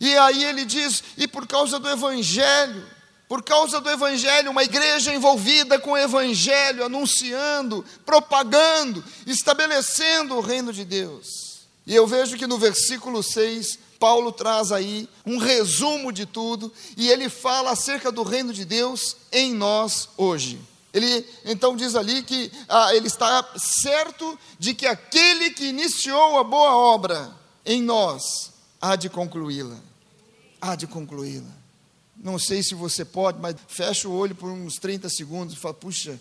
E 0.00 0.16
aí 0.18 0.42
ele 0.44 0.64
diz: 0.64 1.04
e 1.16 1.28
por 1.28 1.46
causa 1.46 1.78
do 1.78 1.88
Evangelho, 1.88 2.84
por 3.28 3.42
causa 3.42 3.80
do 3.80 3.90
Evangelho, 3.90 4.50
uma 4.50 4.62
igreja 4.62 5.14
envolvida 5.14 5.78
com 5.78 5.92
o 5.92 5.98
Evangelho, 5.98 6.84
anunciando, 6.84 7.84
propagando, 8.04 9.02
estabelecendo 9.26 10.36
o 10.36 10.40
reino 10.40 10.72
de 10.72 10.84
Deus. 10.84 11.26
E 11.86 11.94
eu 11.94 12.06
vejo 12.06 12.36
que 12.36 12.46
no 12.46 12.58
versículo 12.58 13.22
6, 13.22 13.78
Paulo 13.98 14.32
traz 14.32 14.72
aí 14.72 15.08
um 15.24 15.38
resumo 15.38 16.12
de 16.12 16.26
tudo, 16.26 16.72
e 16.96 17.08
ele 17.08 17.28
fala 17.28 17.70
acerca 17.70 18.12
do 18.12 18.22
reino 18.22 18.52
de 18.52 18.64
Deus 18.64 19.16
em 19.32 19.54
nós 19.54 20.08
hoje. 20.16 20.60
Ele 20.92 21.26
então 21.44 21.74
diz 21.74 21.96
ali 21.96 22.22
que 22.22 22.52
ah, 22.68 22.94
ele 22.94 23.08
está 23.08 23.44
certo 23.56 24.38
de 24.58 24.74
que 24.74 24.86
aquele 24.86 25.50
que 25.50 25.64
iniciou 25.64 26.38
a 26.38 26.44
boa 26.44 26.76
obra 26.76 27.34
em 27.66 27.82
nós 27.82 28.52
há 28.80 28.94
de 28.94 29.08
concluí-la. 29.08 29.76
Há 30.60 30.76
de 30.76 30.86
concluí-la. 30.86 31.50
Não 32.16 32.38
sei 32.38 32.62
se 32.62 32.74
você 32.74 33.04
pode, 33.04 33.40
mas 33.40 33.56
fecha 33.68 34.08
o 34.08 34.16
olho 34.16 34.34
por 34.34 34.50
uns 34.50 34.76
30 34.76 35.08
segundos 35.08 35.54
e 35.54 35.58
fala: 35.58 35.74
puxa, 35.74 36.18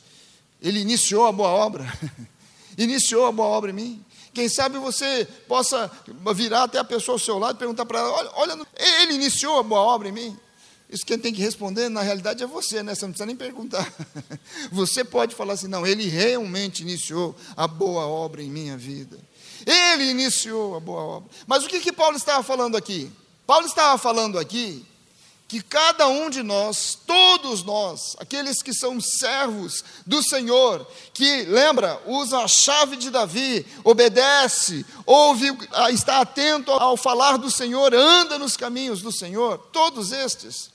ele 0.61 0.79
iniciou 0.79 1.25
a 1.25 1.31
boa 1.31 1.49
obra. 1.49 1.85
iniciou 2.77 3.25
a 3.25 3.31
boa 3.31 3.47
obra 3.47 3.71
em 3.71 3.73
mim. 3.73 4.05
Quem 4.33 4.49
sabe 4.49 4.79
você 4.79 5.27
possa 5.47 5.91
virar 6.35 6.63
até 6.63 6.79
a 6.79 6.83
pessoa 6.83 7.15
ao 7.15 7.19
seu 7.19 7.37
lado 7.37 7.55
e 7.55 7.59
perguntar 7.59 7.85
para 7.85 7.99
ela: 7.99 8.11
olha, 8.11 8.31
olha, 8.33 8.67
ele 9.01 9.13
iniciou 9.13 9.59
a 9.59 9.63
boa 9.63 9.81
obra 9.81 10.09
em 10.09 10.11
mim. 10.11 10.37
Isso 10.89 11.05
quem 11.05 11.17
tem 11.17 11.33
que 11.33 11.41
responder, 11.41 11.89
na 11.89 12.01
realidade, 12.01 12.43
é 12.43 12.47
você, 12.47 12.83
né? 12.83 12.93
Você 12.93 13.05
não 13.05 13.11
precisa 13.11 13.25
nem 13.25 13.35
perguntar. 13.35 13.91
Você 14.71 15.03
pode 15.03 15.33
falar 15.33 15.53
assim: 15.53 15.67
não, 15.67 15.85
ele 15.85 16.07
realmente 16.07 16.81
iniciou 16.81 17.35
a 17.55 17.67
boa 17.67 18.05
obra 18.05 18.43
em 18.43 18.49
minha 18.49 18.77
vida. 18.77 19.17
Ele 19.65 20.09
iniciou 20.09 20.75
a 20.75 20.79
boa 20.79 21.01
obra. 21.01 21.29
Mas 21.47 21.63
o 21.63 21.67
que, 21.67 21.79
que 21.79 21.91
Paulo 21.91 22.17
estava 22.17 22.43
falando 22.43 22.75
aqui? 22.75 23.11
Paulo 23.45 23.65
estava 23.65 23.97
falando 23.97 24.37
aqui 24.37 24.85
que 25.53 25.61
cada 25.61 26.07
um 26.07 26.31
de 26.31 26.41
nós, 26.41 26.97
todos 27.05 27.61
nós, 27.61 28.15
aqueles 28.17 28.63
que 28.63 28.73
são 28.73 28.99
servos 28.99 29.83
do 30.03 30.23
Senhor, 30.23 30.83
que, 31.13 31.43
lembra, 31.43 32.01
usa 32.07 32.39
a 32.39 32.47
chave 32.47 32.95
de 32.95 33.11
Davi, 33.11 33.63
obedece, 33.83 34.83
ouve, 35.05 35.55
ah, 35.73 35.91
está 35.91 36.21
atento 36.21 36.71
ao 36.71 36.97
falar 36.97 37.37
do 37.37 37.51
Senhor, 37.51 37.93
anda 37.93 38.39
nos 38.39 38.57
caminhos 38.57 39.03
do 39.03 39.11
Senhor, 39.11 39.59
todos 39.71 40.11
estes, 40.11 40.71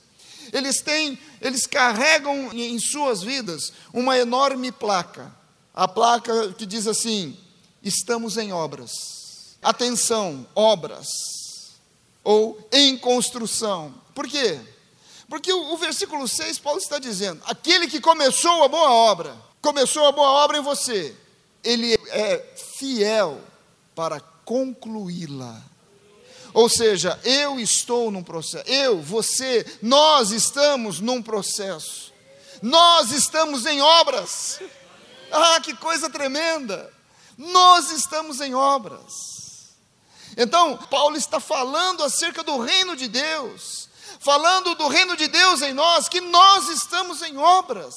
eles 0.53 0.79
têm, 0.81 1.19
eles 1.41 1.67
carregam 1.67 2.49
em 2.53 2.79
suas 2.79 3.21
vidas 3.21 3.73
uma 3.93 4.17
enorme 4.17 4.71
placa, 4.71 5.29
a 5.73 5.89
placa 5.89 6.53
que 6.53 6.65
diz 6.65 6.87
assim: 6.87 7.37
estamos 7.83 8.37
em 8.37 8.53
obras. 8.53 9.57
Atenção, 9.61 10.47
obras 10.55 11.09
ou 12.23 12.65
em 12.71 12.97
construção. 12.97 13.98
Por 14.13 14.27
quê? 14.27 14.59
Porque 15.29 15.53
o, 15.53 15.73
o 15.73 15.77
versículo 15.77 16.27
6, 16.27 16.59
Paulo 16.59 16.79
está 16.79 16.99
dizendo: 16.99 17.41
aquele 17.45 17.87
que 17.87 18.01
começou 18.01 18.63
a 18.63 18.67
boa 18.67 18.91
obra, 18.91 19.35
começou 19.61 20.05
a 20.05 20.11
boa 20.11 20.29
obra 20.43 20.57
em 20.57 20.61
você, 20.61 21.15
ele 21.63 21.93
é 22.09 22.55
fiel 22.77 23.41
para 23.95 24.19
concluí-la. 24.43 25.61
Ou 26.53 26.67
seja, 26.67 27.19
eu 27.23 27.59
estou 27.59 28.09
num 28.09 28.23
processo, 28.23 28.67
eu, 28.67 29.01
você, 29.01 29.65
nós 29.81 30.31
estamos 30.31 30.99
num 30.99 31.21
processo, 31.21 32.11
nós 32.61 33.11
estamos 33.11 33.65
em 33.65 33.81
obras. 33.81 34.59
Ah, 35.31 35.59
que 35.61 35.75
coisa 35.75 36.09
tremenda! 36.09 36.91
Nós 37.37 37.91
estamos 37.91 38.41
em 38.41 38.53
obras. 38.53 39.39
Então, 40.35 40.75
Paulo 40.89 41.15
está 41.15 41.39
falando 41.39 42.03
acerca 42.03 42.43
do 42.43 42.57
reino 42.57 42.95
de 42.95 43.07
Deus, 43.07 43.78
falando 44.19 44.75
do 44.75 44.87
reino 44.87 45.15
de 45.15 45.27
Deus 45.27 45.61
em 45.61 45.73
nós, 45.73 46.07
que 46.07 46.21
nós 46.21 46.69
estamos 46.69 47.21
em 47.21 47.37
obras, 47.37 47.95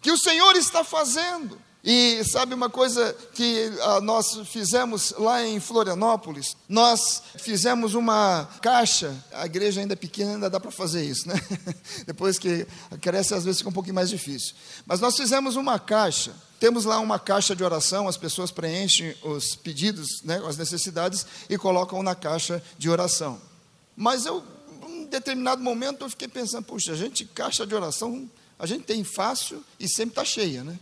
que 0.00 0.12
o 0.12 0.18
Senhor 0.18 0.54
está 0.56 0.84
fazendo. 0.84 1.58
E 1.84 2.22
sabe 2.24 2.54
uma 2.54 2.70
coisa 2.70 3.12
que 3.34 3.72
ah, 3.80 4.00
nós 4.00 4.38
fizemos 4.44 5.12
lá 5.18 5.44
em 5.44 5.58
Florianópolis? 5.58 6.56
Nós 6.68 7.20
fizemos 7.38 7.94
uma 7.94 8.48
caixa, 8.60 9.12
a 9.32 9.46
igreja 9.46 9.80
ainda 9.80 9.94
é 9.94 9.96
pequena, 9.96 10.34
ainda 10.34 10.48
dá 10.48 10.60
para 10.60 10.70
fazer 10.70 11.04
isso, 11.04 11.26
né? 11.26 11.34
Depois 12.06 12.38
que 12.38 12.68
cresce, 13.00 13.34
às 13.34 13.44
vezes 13.44 13.58
fica 13.58 13.70
um 13.70 13.72
pouquinho 13.72 13.96
mais 13.96 14.10
difícil. 14.10 14.54
Mas 14.86 15.00
nós 15.00 15.16
fizemos 15.16 15.56
uma 15.56 15.76
caixa, 15.76 16.32
temos 16.60 16.84
lá 16.84 17.00
uma 17.00 17.18
caixa 17.18 17.56
de 17.56 17.64
oração, 17.64 18.06
as 18.06 18.16
pessoas 18.16 18.52
preenchem 18.52 19.16
os 19.24 19.56
pedidos, 19.56 20.22
né, 20.22 20.40
as 20.46 20.56
necessidades 20.56 21.26
e 21.50 21.58
colocam 21.58 22.00
na 22.00 22.14
caixa 22.14 22.62
de 22.78 22.88
oração. 22.88 23.40
Mas 23.96 24.24
eu, 24.24 24.44
determinado 25.12 25.62
momento, 25.62 26.04
eu 26.04 26.10
fiquei 26.10 26.28
pensando, 26.28 26.64
puxa, 26.64 26.92
a 26.92 26.96
gente, 26.96 27.24
caixa 27.24 27.66
de 27.66 27.74
oração, 27.74 28.28
a 28.58 28.66
gente 28.66 28.84
tem 28.84 29.04
fácil 29.04 29.64
e 29.78 29.88
sempre 29.88 30.12
está 30.12 30.24
cheia, 30.24 30.64
né? 30.64 30.78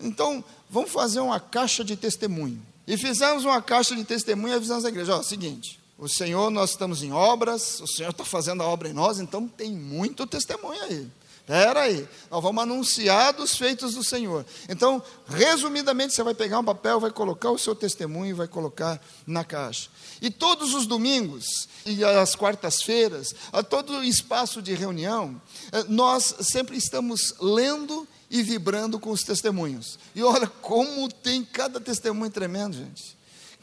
Então, 0.00 0.44
vamos 0.70 0.90
fazer 0.90 1.20
uma 1.20 1.38
caixa 1.38 1.84
de 1.84 1.96
testemunho. 1.96 2.60
E 2.86 2.96
fizemos 2.96 3.44
uma 3.44 3.60
caixa 3.60 3.94
de 3.94 4.04
testemunho 4.04 4.54
e 4.54 4.56
avisamos 4.56 4.84
a 4.84 4.88
igreja: 4.88 5.16
ó, 5.16 5.22
seguinte, 5.22 5.78
o 5.98 6.08
Senhor, 6.08 6.50
nós 6.50 6.70
estamos 6.70 7.02
em 7.02 7.12
obras, 7.12 7.80
o 7.80 7.86
Senhor 7.86 8.10
está 8.10 8.24
fazendo 8.24 8.62
a 8.62 8.66
obra 8.66 8.88
em 8.88 8.92
nós, 8.92 9.18
então 9.18 9.46
tem 9.46 9.72
muito 9.72 10.26
testemunho 10.26 10.82
aí. 10.84 11.08
Espera 11.48 11.80
aí, 11.80 12.06
nós 12.30 12.42
vamos 12.42 12.62
anunciar 12.62 13.32
dos 13.32 13.56
feitos 13.56 13.94
do 13.94 14.04
Senhor. 14.04 14.44
Então, 14.68 15.02
resumidamente, 15.26 16.12
você 16.12 16.22
vai 16.22 16.34
pegar 16.34 16.58
um 16.58 16.64
papel, 16.64 17.00
vai 17.00 17.10
colocar 17.10 17.50
o 17.50 17.58
seu 17.58 17.74
testemunho 17.74 18.26
e 18.26 18.34
vai 18.34 18.46
colocar 18.46 19.00
na 19.26 19.42
caixa. 19.42 19.88
E 20.20 20.30
todos 20.30 20.74
os 20.74 20.86
domingos 20.86 21.66
e 21.86 22.04
as 22.04 22.34
quartas-feiras, 22.34 23.34
a 23.50 23.62
todo 23.62 24.04
espaço 24.04 24.60
de 24.60 24.74
reunião, 24.74 25.40
eh, 25.72 25.84
nós 25.88 26.34
sempre 26.42 26.76
estamos 26.76 27.34
lendo 27.40 28.06
e 28.30 28.42
vibrando 28.42 29.00
com 29.00 29.08
os 29.08 29.22
testemunhos. 29.22 29.98
E 30.14 30.22
olha 30.22 30.48
como 30.60 31.10
tem 31.10 31.42
cada 31.42 31.80
testemunho 31.80 32.30
tremendo, 32.30 32.76
gente. 32.76 33.17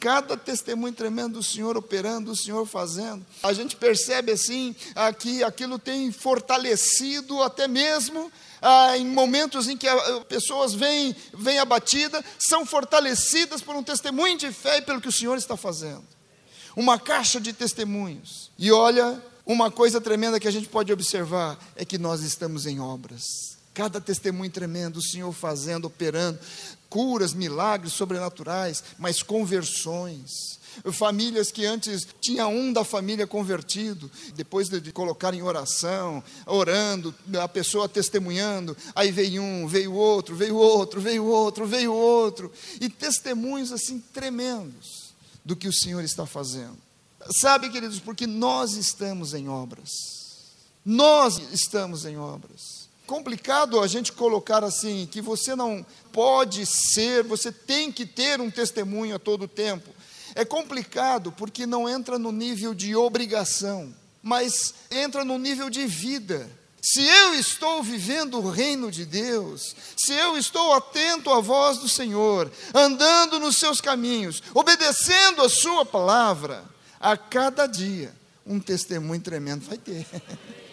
Cada 0.05 0.37
testemunho 0.37 0.93
tremendo 0.93 1.39
do 1.39 1.43
Senhor 1.43 1.75
operando, 1.75 2.29
do 2.29 2.37
Senhor 2.37 2.63
fazendo. 2.67 3.25
A 3.41 3.51
gente 3.53 3.75
percebe 3.75 4.33
assim 4.33 4.75
que 5.17 5.43
aquilo 5.43 5.79
tem 5.79 6.11
fortalecido 6.11 7.41
até 7.41 7.67
mesmo 7.67 8.31
ah, 8.61 8.95
em 8.95 9.03
momentos 9.03 9.67
em 9.67 9.75
que 9.75 9.87
pessoas 10.29 10.75
vêm, 10.75 11.15
vêm 11.33 11.57
abatida, 11.57 12.23
são 12.37 12.67
fortalecidas 12.67 13.63
por 13.63 13.75
um 13.75 13.81
testemunho 13.81 14.37
de 14.37 14.51
fé 14.51 14.77
e 14.77 14.81
pelo 14.83 15.01
que 15.01 15.09
o 15.09 15.11
Senhor 15.11 15.39
está 15.39 15.57
fazendo. 15.57 16.03
Uma 16.75 16.99
caixa 16.99 17.41
de 17.41 17.51
testemunhos. 17.51 18.51
E 18.59 18.71
olha, 18.71 19.19
uma 19.43 19.71
coisa 19.71 19.99
tremenda 19.99 20.39
que 20.39 20.47
a 20.47 20.51
gente 20.51 20.69
pode 20.69 20.93
observar 20.93 21.57
é 21.75 21.83
que 21.83 21.97
nós 21.97 22.21
estamos 22.21 22.67
em 22.67 22.79
obras. 22.79 23.55
Cada 23.73 23.99
testemunho 23.99 24.49
tremendo, 24.49 24.97
o 24.97 25.01
Senhor 25.01 25.33
fazendo, 25.33 25.85
operando, 25.85 26.39
curas, 26.95 27.33
milagres 27.33 27.91
sobrenaturais, 27.91 28.81
mas 28.97 29.21
conversões. 29.21 30.57
Famílias 30.93 31.51
que 31.51 31.65
antes 31.65 32.07
tinha 32.21 32.47
um 32.47 32.71
da 32.71 32.85
família 32.85 33.27
convertido, 33.27 34.09
depois 34.33 34.69
de 34.69 34.93
colocar 34.93 35.33
em 35.33 35.41
oração, 35.41 36.23
orando, 36.45 37.13
a 37.41 37.49
pessoa 37.49 37.89
testemunhando, 37.89 38.77
aí 38.95 39.11
veio 39.11 39.41
um, 39.41 39.67
veio 39.67 39.91
outro, 39.91 40.37
veio 40.37 40.55
outro, 40.55 41.01
veio 41.01 41.25
outro, 41.25 41.67
veio 41.67 41.93
outro, 41.93 42.49
e 42.79 42.87
testemunhos 42.87 43.73
assim 43.73 43.99
tremendos 44.13 45.13
do 45.43 45.53
que 45.53 45.67
o 45.67 45.73
Senhor 45.73 46.01
está 46.01 46.25
fazendo. 46.25 46.77
Sabe, 47.41 47.69
queridos, 47.69 47.99
porque 47.99 48.25
nós 48.25 48.75
estamos 48.75 49.33
em 49.33 49.49
obras. 49.49 49.89
Nós 50.85 51.41
estamos 51.51 52.05
em 52.05 52.15
obras. 52.17 52.84
Complicado 53.05 53.79
a 53.79 53.87
gente 53.87 54.11
colocar 54.11 54.63
assim, 54.63 55.07
que 55.09 55.21
você 55.21 55.55
não 55.55 55.85
pode 56.11 56.65
ser, 56.65 57.23
você 57.23 57.51
tem 57.51 57.91
que 57.91 58.05
ter 58.05 58.41
um 58.41 58.51
testemunho 58.51 59.15
a 59.15 59.19
todo 59.19 59.47
tempo. 59.47 59.89
É 60.33 60.43
complicado 60.43 61.31
porque 61.31 61.65
não 61.65 61.87
entra 61.87 62.19
no 62.19 62.31
nível 62.31 62.73
de 62.73 62.95
obrigação, 62.95 63.93
mas 64.21 64.73
entra 64.91 65.23
no 65.23 65.37
nível 65.37 65.69
de 65.69 65.85
vida. 65.85 66.49
Se 66.81 67.01
eu 67.01 67.33
estou 67.33 67.81
vivendo 67.81 68.37
o 68.37 68.49
reino 68.49 68.91
de 68.91 69.05
Deus, 69.05 69.75
se 69.97 70.13
eu 70.13 70.37
estou 70.37 70.73
atento 70.73 71.31
à 71.31 71.39
voz 71.39 71.79
do 71.79 71.89
Senhor, 71.89 72.51
andando 72.73 73.39
nos 73.39 73.57
seus 73.57 73.81
caminhos, 73.81 74.43
obedecendo 74.53 75.41
a 75.41 75.49
Sua 75.49 75.85
palavra, 75.85 76.63
a 76.99 77.17
cada 77.17 77.65
dia 77.65 78.13
um 78.45 78.59
testemunho 78.59 79.21
tremendo 79.21 79.65
vai 79.65 79.77
ter. 79.77 80.05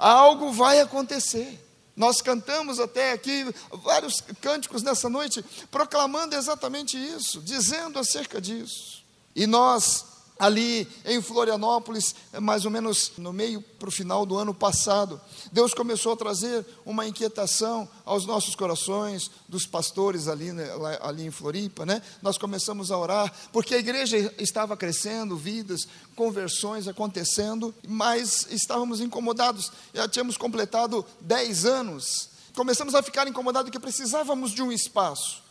Algo 0.00 0.50
vai 0.50 0.80
acontecer. 0.80 1.62
Nós 1.94 2.22
cantamos 2.22 2.80
até 2.80 3.12
aqui 3.12 3.44
vários 3.70 4.22
cânticos 4.40 4.82
nessa 4.82 5.10
noite, 5.10 5.44
proclamando 5.70 6.34
exatamente 6.34 6.96
isso, 6.96 7.42
dizendo 7.42 7.98
acerca 7.98 8.40
disso. 8.40 9.04
E 9.36 9.46
nós 9.46 10.06
ali 10.40 10.88
em 11.04 11.20
Florianópolis, 11.20 12.14
mais 12.40 12.64
ou 12.64 12.70
menos 12.70 13.12
no 13.18 13.30
meio 13.30 13.60
para 13.60 13.90
o 13.90 13.92
final 13.92 14.24
do 14.24 14.38
ano 14.38 14.54
passado, 14.54 15.20
Deus 15.52 15.74
começou 15.74 16.14
a 16.14 16.16
trazer 16.16 16.64
uma 16.84 17.06
inquietação 17.06 17.86
aos 18.06 18.24
nossos 18.24 18.54
corações, 18.54 19.30
dos 19.46 19.66
pastores 19.66 20.28
ali, 20.28 20.50
né, 20.52 20.66
ali 21.02 21.26
em 21.26 21.30
Floripa, 21.30 21.84
né? 21.84 22.00
Nós 22.22 22.38
começamos 22.38 22.90
a 22.90 22.96
orar, 22.96 23.32
porque 23.52 23.74
a 23.74 23.78
igreja 23.78 24.32
estava 24.38 24.76
crescendo, 24.76 25.36
vidas, 25.36 25.86
conversões 26.16 26.88
acontecendo, 26.88 27.74
mas 27.86 28.46
estávamos 28.50 29.00
incomodados, 29.00 29.70
já 29.92 30.08
tínhamos 30.08 30.38
completado 30.38 31.04
10 31.20 31.66
anos, 31.66 32.30
começamos 32.54 32.94
a 32.94 33.02
ficar 33.02 33.28
incomodados 33.28 33.70
que 33.70 33.78
precisávamos 33.78 34.52
de 34.52 34.62
um 34.62 34.72
espaço. 34.72 35.42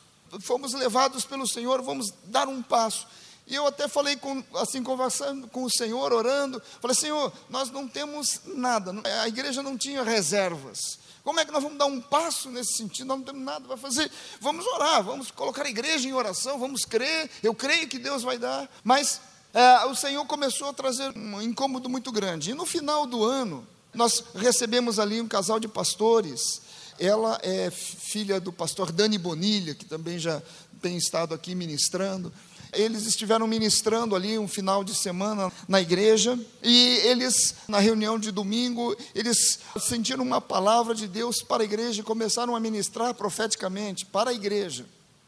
Fomos 0.42 0.74
levados 0.74 1.26
pelo 1.26 1.48
Senhor, 1.48 1.82
vamos 1.82 2.14
dar 2.26 2.48
um 2.48 2.62
passo. 2.62 3.08
E 3.50 3.56
eu 3.56 3.66
até 3.66 3.88
falei, 3.88 4.16
com, 4.16 4.44
assim, 4.54 4.84
conversando 4.84 5.48
com 5.48 5.64
o 5.64 5.72
Senhor, 5.72 6.14
orando, 6.14 6.62
falei, 6.80 6.96
Senhor, 6.96 7.34
nós 7.50 7.72
não 7.72 7.88
temos 7.88 8.42
nada, 8.46 8.94
a 9.24 9.28
igreja 9.28 9.64
não 9.64 9.76
tinha 9.76 10.04
reservas. 10.04 11.00
Como 11.24 11.40
é 11.40 11.46
que 11.46 11.52
nós 11.52 11.64
vamos 11.64 11.78
dar 11.78 11.88
um 11.88 12.00
passo 12.00 12.50
nesse 12.50 12.78
sentido? 12.78 13.08
Nós 13.08 13.18
não 13.18 13.26
temos 13.26 13.42
nada 13.42 13.68
para 13.68 13.76
fazer. 13.76 14.10
Vamos 14.40 14.66
orar, 14.68 15.04
vamos 15.04 15.32
colocar 15.32 15.66
a 15.66 15.70
igreja 15.70 16.08
em 16.08 16.14
oração, 16.14 16.60
vamos 16.60 16.86
crer. 16.86 17.30
Eu 17.44 17.54
creio 17.54 17.88
que 17.88 18.00
Deus 18.00 18.24
vai 18.24 18.38
dar. 18.38 18.70
Mas 18.84 19.20
é, 19.54 19.86
o 19.86 19.96
Senhor 19.96 20.26
começou 20.26 20.70
a 20.70 20.74
trazer 20.74 21.12
um 21.18 21.42
incômodo 21.42 21.90
muito 21.90 22.12
grande. 22.12 22.52
E 22.52 22.54
no 22.54 22.66
final 22.66 23.06
do 23.06 23.24
ano, 23.24 23.68
nós 23.94 24.24
recebemos 24.36 25.00
ali 25.00 25.20
um 25.20 25.28
casal 25.28 25.60
de 25.60 25.68
pastores. 25.68 26.62
Ela 26.98 27.40
é 27.44 27.70
filha 27.72 28.40
do 28.40 28.54
pastor 28.54 28.92
Dani 28.92 29.18
Bonilha, 29.18 29.76
que 29.76 29.86
também 29.86 30.20
já 30.20 30.42
tem 30.82 30.98
estado 30.98 31.34
aqui 31.34 31.54
ministrando. 31.54 32.32
Eles 32.74 33.06
estiveram 33.06 33.48
ministrando 33.48 34.16
ali 34.16 34.38
um 34.38 34.48
final 34.48 34.84
de 34.84 34.94
semana 34.94 35.52
na 35.68 35.82
igreja 35.82 36.38
e 36.62 37.00
eles, 37.04 37.56
na 37.68 37.80
reunião 37.80 38.20
de 38.20 38.32
domingo, 38.32 38.96
eles 39.16 39.60
sentiram 39.80 40.24
uma 40.24 40.40
palavra 40.40 40.94
de 40.94 41.08
Deus 41.08 41.42
para 41.42 41.64
a 41.64 41.66
igreja 41.66 42.02
e 42.02 42.04
começaram 42.04 42.56
a 42.56 42.60
ministrar 42.60 43.14
profeticamente 43.16 44.06
para 44.06 44.30
a 44.30 44.34
igreja. 44.34 44.86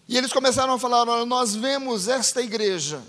E 0.07 0.17
eles 0.17 0.31
começaram 0.31 0.73
a 0.73 0.79
falar: 0.79 1.07
olha, 1.07 1.25
nós 1.25 1.55
vemos 1.55 2.07
esta 2.07 2.41
igreja 2.41 3.01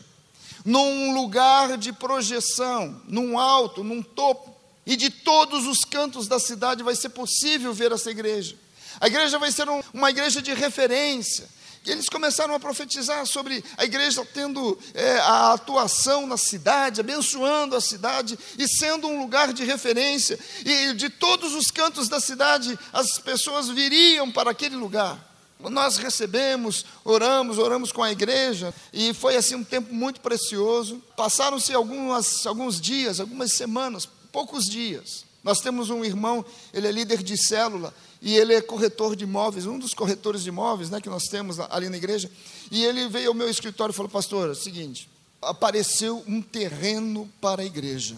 num 0.64 1.12
lugar 1.14 1.76
de 1.76 1.92
projeção, 1.92 3.00
num 3.06 3.38
alto, 3.38 3.82
num 3.82 4.02
topo, 4.02 4.54
e 4.86 4.96
de 4.96 5.10
todos 5.10 5.66
os 5.66 5.84
cantos 5.84 6.26
da 6.26 6.38
cidade 6.38 6.82
vai 6.82 6.94
ser 6.94 7.10
possível 7.10 7.72
ver 7.72 7.92
essa 7.92 8.10
igreja. 8.10 8.56
A 9.00 9.06
igreja 9.06 9.38
vai 9.38 9.50
ser 9.50 9.68
um, 9.68 9.80
uma 9.92 10.10
igreja 10.10 10.42
de 10.42 10.52
referência. 10.54 11.48
E 11.84 11.90
eles 11.90 12.08
começaram 12.08 12.54
a 12.54 12.60
profetizar 12.60 13.26
sobre 13.26 13.62
a 13.76 13.84
igreja 13.84 14.24
tendo 14.32 14.78
é, 14.94 15.18
a 15.18 15.52
atuação 15.52 16.26
na 16.26 16.36
cidade, 16.36 17.00
abençoando 17.00 17.74
a 17.74 17.80
cidade 17.80 18.38
e 18.57 18.68
sendo 18.68 19.09
um 19.09 19.18
lugar 19.20 19.52
de 19.52 19.64
referência. 19.64 20.38
E 20.64 20.94
de 20.94 21.11
todos 21.11 21.54
os 21.54 21.72
cantos 21.72 22.09
da 22.09 22.20
cidade, 22.20 22.78
as 22.92 23.18
pessoas 23.18 23.68
viriam 23.68 24.30
para 24.30 24.52
aquele 24.52 24.76
lugar. 24.76 25.33
Nós 25.59 25.96
recebemos, 25.96 26.85
oramos, 27.04 27.59
oramos 27.59 27.92
com 27.92 28.02
a 28.02 28.11
igreja, 28.11 28.74
e 28.92 29.14
foi 29.14 29.37
assim 29.37 29.54
um 29.54 29.64
tempo 29.64 29.94
muito 29.94 30.20
precioso. 30.20 31.02
Passaram-se 31.16 31.72
alguns 31.72 32.80
dias, 32.80 33.20
algumas 33.20 33.52
semanas, 33.54 34.09
poucos 34.33 34.68
dias. 34.68 35.24
Nós 35.42 35.61
temos 35.61 35.90
um 35.90 36.04
irmão, 36.04 36.44
ele 36.72 36.87
é 36.87 36.92
líder 36.92 37.22
de 37.22 37.37
célula, 37.37 37.92
e 38.24 38.37
ele 38.37 38.54
é 38.54 38.62
corretor 38.62 39.16
de 39.16 39.24
imóveis, 39.24 39.66
um 39.66 39.76
dos 39.76 39.92
corretores 39.92 40.44
de 40.44 40.48
imóveis 40.48 40.88
né, 40.88 41.00
que 41.00 41.11
nós 41.11 41.24
temos 41.24 41.58
ali 41.58 41.88
na 41.88 41.96
igreja. 41.96 42.30
E 42.70 42.85
ele 42.85 43.08
veio 43.08 43.30
ao 43.30 43.35
meu 43.35 43.50
escritório 43.50 43.92
e 43.92 43.96
falou: 43.96 44.08
Pastor, 44.08 44.48
é 44.48 44.52
o 44.52 44.54
seguinte, 44.54 45.11
apareceu 45.42 46.22
um 46.24 46.40
terreno 46.40 47.28
para 47.40 47.62
a 47.62 47.64
igreja. 47.64 48.16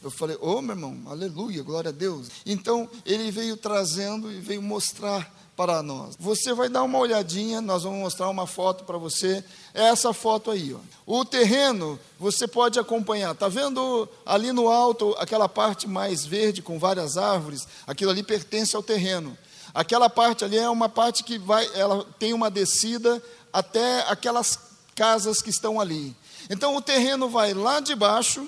Eu 0.00 0.10
falei: 0.10 0.36
Ô 0.36 0.58
oh, 0.58 0.62
meu 0.62 0.76
irmão, 0.76 1.02
aleluia, 1.06 1.64
glória 1.64 1.88
a 1.88 1.92
Deus. 1.92 2.28
Então 2.46 2.88
ele 3.04 3.28
veio 3.32 3.56
trazendo 3.56 4.30
e 4.30 4.38
veio 4.38 4.62
mostrar 4.62 5.28
para 5.56 5.82
nós. 5.82 6.16
Você 6.18 6.52
vai 6.52 6.68
dar 6.68 6.82
uma 6.82 6.98
olhadinha, 6.98 7.60
nós 7.60 7.84
vamos 7.84 8.00
mostrar 8.00 8.28
uma 8.28 8.46
foto 8.46 8.84
para 8.84 8.98
você. 8.98 9.44
É 9.72 9.84
essa 9.84 10.12
foto 10.12 10.50
aí. 10.50 10.74
Ó. 10.74 10.78
O 11.06 11.24
terreno, 11.24 11.98
você 12.18 12.48
pode 12.48 12.78
acompanhar. 12.78 13.32
Está 13.32 13.48
vendo 13.48 14.08
ali 14.26 14.52
no 14.52 14.68
alto 14.68 15.14
aquela 15.18 15.48
parte 15.48 15.88
mais 15.88 16.26
verde 16.26 16.62
com 16.62 16.78
várias 16.78 17.16
árvores? 17.16 17.66
Aquilo 17.86 18.10
ali 18.10 18.22
pertence 18.22 18.74
ao 18.74 18.82
terreno. 18.82 19.36
Aquela 19.72 20.10
parte 20.10 20.44
ali 20.44 20.56
é 20.56 20.68
uma 20.68 20.88
parte 20.88 21.22
que 21.22 21.38
vai, 21.38 21.68
ela 21.74 22.04
tem 22.18 22.32
uma 22.32 22.50
descida 22.50 23.22
até 23.52 24.00
aquelas 24.08 24.58
casas 24.94 25.40
que 25.40 25.50
estão 25.50 25.80
ali. 25.80 26.14
Então 26.50 26.76
o 26.76 26.82
terreno 26.82 27.28
vai 27.28 27.54
lá 27.54 27.80
de 27.80 27.94
baixo 27.94 28.46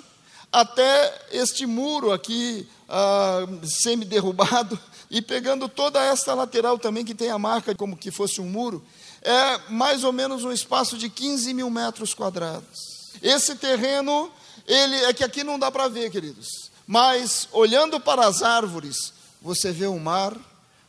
até 0.53 1.27
este 1.33 1.67
muro 1.67 2.13
aqui 2.13 2.69
ah, 2.89 3.41
semi-derrubado 3.65 4.79
e 5.11 5.23
pegando 5.23 5.69
toda 5.69 6.03
esta 6.03 6.35
lateral 6.35 6.79
também, 6.79 7.05
que 7.05 7.15
tem 7.15 7.31
a 7.31 7.39
marca 7.39 7.75
como 7.75 7.97
que 7.97 8.11
fosse 8.11 8.41
um 8.41 8.49
muro, 8.49 8.85
é 9.23 9.59
mais 9.71 10.05
ou 10.05 10.13
menos 10.13 10.45
um 10.45 10.53
espaço 10.53 10.97
de 10.97 11.09
15 11.09 11.53
mil 11.55 11.71
metros 11.71 12.15
quadrados. 12.15 13.13
Esse 13.23 13.55
terreno, 13.57 14.31
ele 14.67 14.97
é 15.05 15.13
que 15.13 15.25
aqui 15.25 15.43
não 15.43 15.59
dá 15.59 15.71
para 15.71 15.89
ver, 15.89 16.11
queridos, 16.11 16.71
mas 16.87 17.49
olhando 17.53 17.99
para 17.99 18.27
as 18.27 18.43
árvores, 18.43 19.13
você 19.41 19.73
vê 19.73 19.87
o 19.87 19.99
mar, 19.99 20.37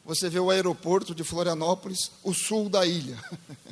você 0.03 0.29
vê 0.29 0.39
o 0.39 0.49
aeroporto 0.49 1.13
de 1.13 1.23
Florianópolis, 1.23 2.11
o 2.23 2.33
sul 2.33 2.69
da 2.69 2.85
ilha. 2.85 3.17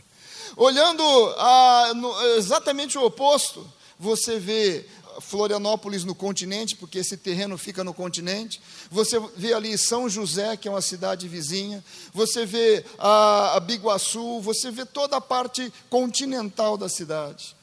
Olhando 0.58 1.04
a, 1.38 1.94
no, 1.96 2.22
exatamente 2.38 2.98
o 2.98 3.06
oposto, 3.06 3.68
você 4.00 4.40
vê 4.40 4.86
Florianópolis 5.20 6.04
no 6.04 6.16
continente, 6.16 6.76
porque 6.76 7.00
esse 7.00 7.18
terreno 7.18 7.58
fica 7.58 7.84
no 7.84 7.94
continente. 7.94 8.62
Você 8.90 9.20
vê 9.36 9.54
ali 9.54 9.78
São 9.78 10.10
José, 10.10 10.56
que 10.58 10.68
é 10.68 10.72
uma 10.72 10.82
cidade 10.82 11.28
vizinha. 11.28 11.84
Você 12.14 12.46
vê 12.46 12.86
a, 12.98 13.56
a 13.56 13.60
Biguaçu, 13.60 14.40
você 14.42 14.72
vê 14.72 14.86
toda 14.86 15.18
a 15.18 15.22
parte 15.22 15.72
continental 15.90 16.78
da 16.78 16.90
cidade. 16.90 17.56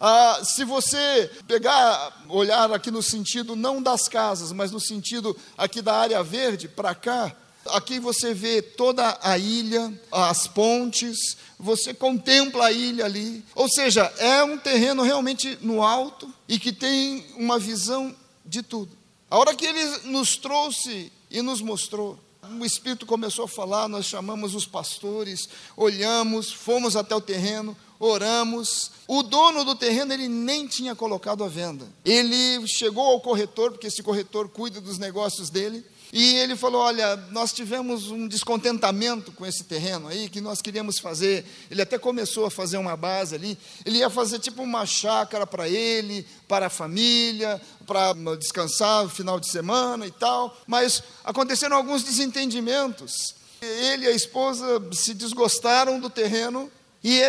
Ah, 0.00 0.40
se 0.44 0.64
você 0.64 1.30
pegar, 1.48 2.24
olhar 2.28 2.72
aqui 2.72 2.90
no 2.90 3.02
sentido 3.02 3.56
não 3.56 3.82
das 3.82 4.06
casas, 4.08 4.52
mas 4.52 4.70
no 4.70 4.78
sentido 4.78 5.36
aqui 5.56 5.82
da 5.82 5.96
área 5.96 6.22
verde, 6.22 6.68
para 6.68 6.94
cá, 6.94 7.34
aqui 7.70 7.98
você 7.98 8.34
vê 8.34 8.62
toda 8.62 9.18
a 9.22 9.38
ilha, 9.38 9.92
as 10.10 10.46
pontes, 10.46 11.36
você 11.58 11.92
contempla 11.92 12.66
a 12.66 12.72
ilha 12.72 13.04
ali. 13.04 13.44
Ou 13.54 13.68
seja, 13.68 14.12
é 14.18 14.42
um 14.42 14.58
terreno 14.58 15.02
realmente 15.02 15.58
no 15.60 15.82
alto 15.82 16.32
e 16.48 16.58
que 16.58 16.72
tem 16.72 17.24
uma 17.36 17.58
visão 17.58 18.14
de 18.44 18.62
tudo. 18.62 18.96
A 19.30 19.38
hora 19.38 19.54
que 19.54 19.66
ele 19.66 19.84
nos 20.04 20.36
trouxe 20.36 21.12
e 21.30 21.42
nos 21.42 21.60
mostrou, 21.60 22.18
o 22.58 22.64
Espírito 22.64 23.04
começou 23.04 23.44
a 23.44 23.48
falar, 23.48 23.88
nós 23.88 24.06
chamamos 24.06 24.54
os 24.54 24.64
pastores, 24.64 25.48
olhamos, 25.76 26.50
fomos 26.50 26.96
até 26.96 27.14
o 27.14 27.20
terreno, 27.20 27.76
oramos. 27.98 28.90
O 29.06 29.22
dono 29.22 29.64
do 29.64 29.74
terreno 29.74 30.14
ele 30.14 30.28
nem 30.28 30.66
tinha 30.66 30.94
colocado 30.94 31.44
a 31.44 31.48
venda. 31.48 31.86
Ele 32.04 32.66
chegou 32.66 33.04
ao 33.04 33.20
corretor, 33.20 33.72
porque 33.72 33.88
esse 33.88 34.02
corretor 34.02 34.48
cuida 34.48 34.80
dos 34.80 34.98
negócios 34.98 35.50
dele. 35.50 35.84
E 36.12 36.36
ele 36.36 36.56
falou: 36.56 36.80
Olha, 36.80 37.16
nós 37.30 37.52
tivemos 37.52 38.10
um 38.10 38.26
descontentamento 38.26 39.30
com 39.32 39.44
esse 39.44 39.64
terreno 39.64 40.08
aí, 40.08 40.28
que 40.28 40.40
nós 40.40 40.62
queríamos 40.62 40.98
fazer. 40.98 41.44
Ele 41.70 41.82
até 41.82 41.98
começou 41.98 42.46
a 42.46 42.50
fazer 42.50 42.78
uma 42.78 42.96
base 42.96 43.34
ali. 43.34 43.58
Ele 43.84 43.98
ia 43.98 44.08
fazer 44.08 44.38
tipo 44.38 44.62
uma 44.62 44.86
chácara 44.86 45.46
para 45.46 45.68
ele, 45.68 46.26
para 46.46 46.66
a 46.66 46.70
família, 46.70 47.60
para 47.86 48.14
descansar 48.36 49.04
no 49.04 49.10
final 49.10 49.38
de 49.38 49.50
semana 49.50 50.06
e 50.06 50.10
tal. 50.10 50.56
Mas 50.66 51.02
aconteceram 51.24 51.76
alguns 51.76 52.02
desentendimentos. 52.02 53.34
Ele 53.60 54.04
e 54.04 54.08
a 54.08 54.12
esposa 54.12 54.80
se 54.92 55.12
desgostaram 55.12 56.00
do 56.00 56.08
terreno 56.08 56.70
e 57.02 57.20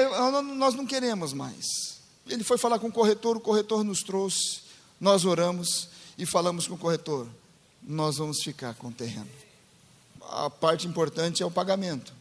nós 0.56 0.74
não 0.76 0.86
queremos 0.86 1.34
mais. 1.34 1.66
Ele 2.28 2.44
foi 2.44 2.58
falar 2.58 2.78
com 2.78 2.88
o 2.88 2.92
corretor, 2.92 3.36
o 3.36 3.42
corretor 3.42 3.84
nos 3.84 4.04
trouxe, 4.04 4.62
nós 5.02 5.26
oramos 5.26 5.90
e 6.18 6.28
falamos 6.28 6.68
com 6.68 6.76
o 6.76 6.78
corretor 6.78 7.28
nós 7.82 8.18
vamos 8.18 8.42
ficar 8.44 8.74
com 8.76 8.88
o 8.88 8.92
terreno. 8.92 9.30
a 10.22 10.50
parte 10.50 10.88
importante 10.88 11.42
é 11.42 11.46
o 11.46 11.52
pagamento. 11.52 12.14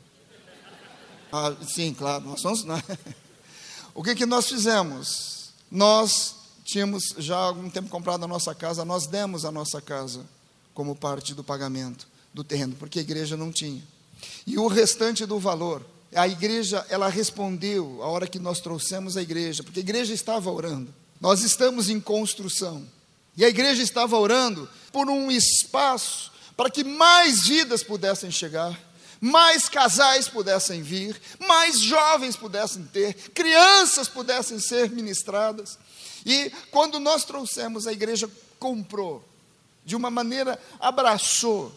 Ah, 1.33 1.55
sim, 1.67 1.93
claro, 1.93 2.25
nós 2.25 2.41
somos. 2.41 2.65
Né? 2.65 2.83
O 3.95 4.03
que, 4.03 4.15
que 4.15 4.27
nós 4.27 4.49
fizemos? 4.49 5.51
Nós 5.69 6.37
tínhamos 6.65 7.15
já 7.19 7.37
há 7.37 7.47
algum 7.47 7.69
tempo 7.69 7.89
comprado 7.89 8.25
a 8.25 8.29
nossa 8.29 8.55
casa, 8.55 8.85
nós 8.85 9.09
demos 9.09 9.45
a 9.45 9.51
nossa 9.51 9.81
casa 9.81 10.25
como 10.73 10.95
parte 10.95 11.35
do 11.35 11.43
pagamento 11.43 12.07
do 12.33 12.45
terreno, 12.45 12.77
porque 12.79 13.01
a 13.01 13.03
igreja 13.03 13.37
não 13.37 13.51
tinha. 13.51 13.83
E 14.47 14.57
o 14.57 14.69
restante 14.69 15.27
do 15.27 15.41
valor, 15.41 15.85
a 16.15 16.29
igreja, 16.29 16.87
ela 16.89 17.09
respondeu 17.09 18.01
a 18.03 18.07
hora 18.07 18.27
que 18.27 18.39
nós 18.39 18.61
trouxemos 18.61 19.17
a 19.17 19.23
igreja, 19.23 19.65
porque 19.65 19.81
a 19.81 19.83
igreja 19.83 20.15
estava 20.15 20.51
orando. 20.51 20.95
Nós 21.21 21.43
estamos 21.43 21.91
em 21.91 21.99
construção. 21.99 22.87
E 23.39 23.45
a 23.45 23.49
igreja 23.49 23.81
estava 23.85 24.19
orando 24.19 24.69
por 24.91 25.09
um 25.09 25.31
espaço 25.31 26.33
para 26.57 26.69
que 26.69 26.83
mais 26.83 27.47
vidas 27.47 27.85
pudessem 27.85 28.33
chegar, 28.33 28.77
mais 29.21 29.69
casais 29.69 30.27
pudessem 30.27 30.83
vir, 30.83 31.19
mais 31.47 31.79
jovens 31.79 32.35
pudessem 32.35 32.85
ter, 32.87 33.15
crianças 33.31 34.09
pudessem 34.09 34.59
ser 34.59 34.91
ministradas. 34.91 35.79
E 36.27 36.51
quando 36.73 36.99
nós 36.99 37.25
trouxemos, 37.25 37.87
a 37.87 37.93
igreja 37.93 38.29
comprou, 38.59 39.25
de 39.85 39.95
uma 39.95 40.11
maneira 40.11 40.61
abraçou. 40.81 41.73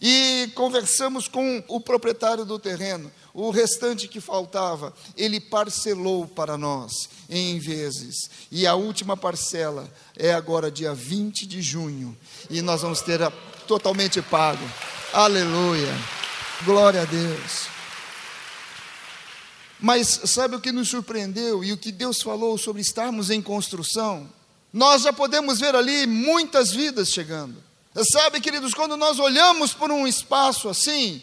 E 0.00 0.48
conversamos 0.54 1.26
com 1.26 1.62
o 1.66 1.80
proprietário 1.80 2.44
do 2.44 2.56
terreno, 2.56 3.10
o 3.32 3.50
restante 3.50 4.06
que 4.06 4.20
faltava, 4.20 4.94
ele 5.16 5.40
parcelou 5.40 6.28
para 6.28 6.56
nós 6.56 7.08
em 7.28 7.58
vezes. 7.58 8.30
E 8.50 8.66
a 8.66 8.74
última 8.74 9.16
parcela 9.16 9.90
é 10.16 10.32
agora 10.32 10.70
dia 10.70 10.94
20 10.94 11.46
de 11.46 11.62
junho, 11.62 12.16
e 12.50 12.60
nós 12.62 12.82
vamos 12.82 13.00
ter 13.00 13.22
a, 13.22 13.30
totalmente 13.66 14.20
pago. 14.22 14.64
Aleluia. 15.12 15.94
Glória 16.64 17.02
a 17.02 17.04
Deus. 17.04 17.74
Mas 19.80 20.20
sabe 20.24 20.56
o 20.56 20.60
que 20.60 20.72
nos 20.72 20.88
surpreendeu 20.88 21.62
e 21.62 21.72
o 21.72 21.76
que 21.76 21.92
Deus 21.92 22.22
falou 22.22 22.56
sobre 22.56 22.80
estarmos 22.80 23.28
em 23.30 23.42
construção? 23.42 24.28
Nós 24.72 25.02
já 25.02 25.12
podemos 25.12 25.60
ver 25.60 25.74
ali 25.74 26.06
muitas 26.06 26.72
vidas 26.72 27.10
chegando. 27.10 27.62
Sabe, 28.10 28.40
queridos, 28.40 28.74
quando 28.74 28.96
nós 28.96 29.18
olhamos 29.18 29.72
por 29.72 29.90
um 29.90 30.06
espaço 30.06 30.68
assim, 30.68 31.22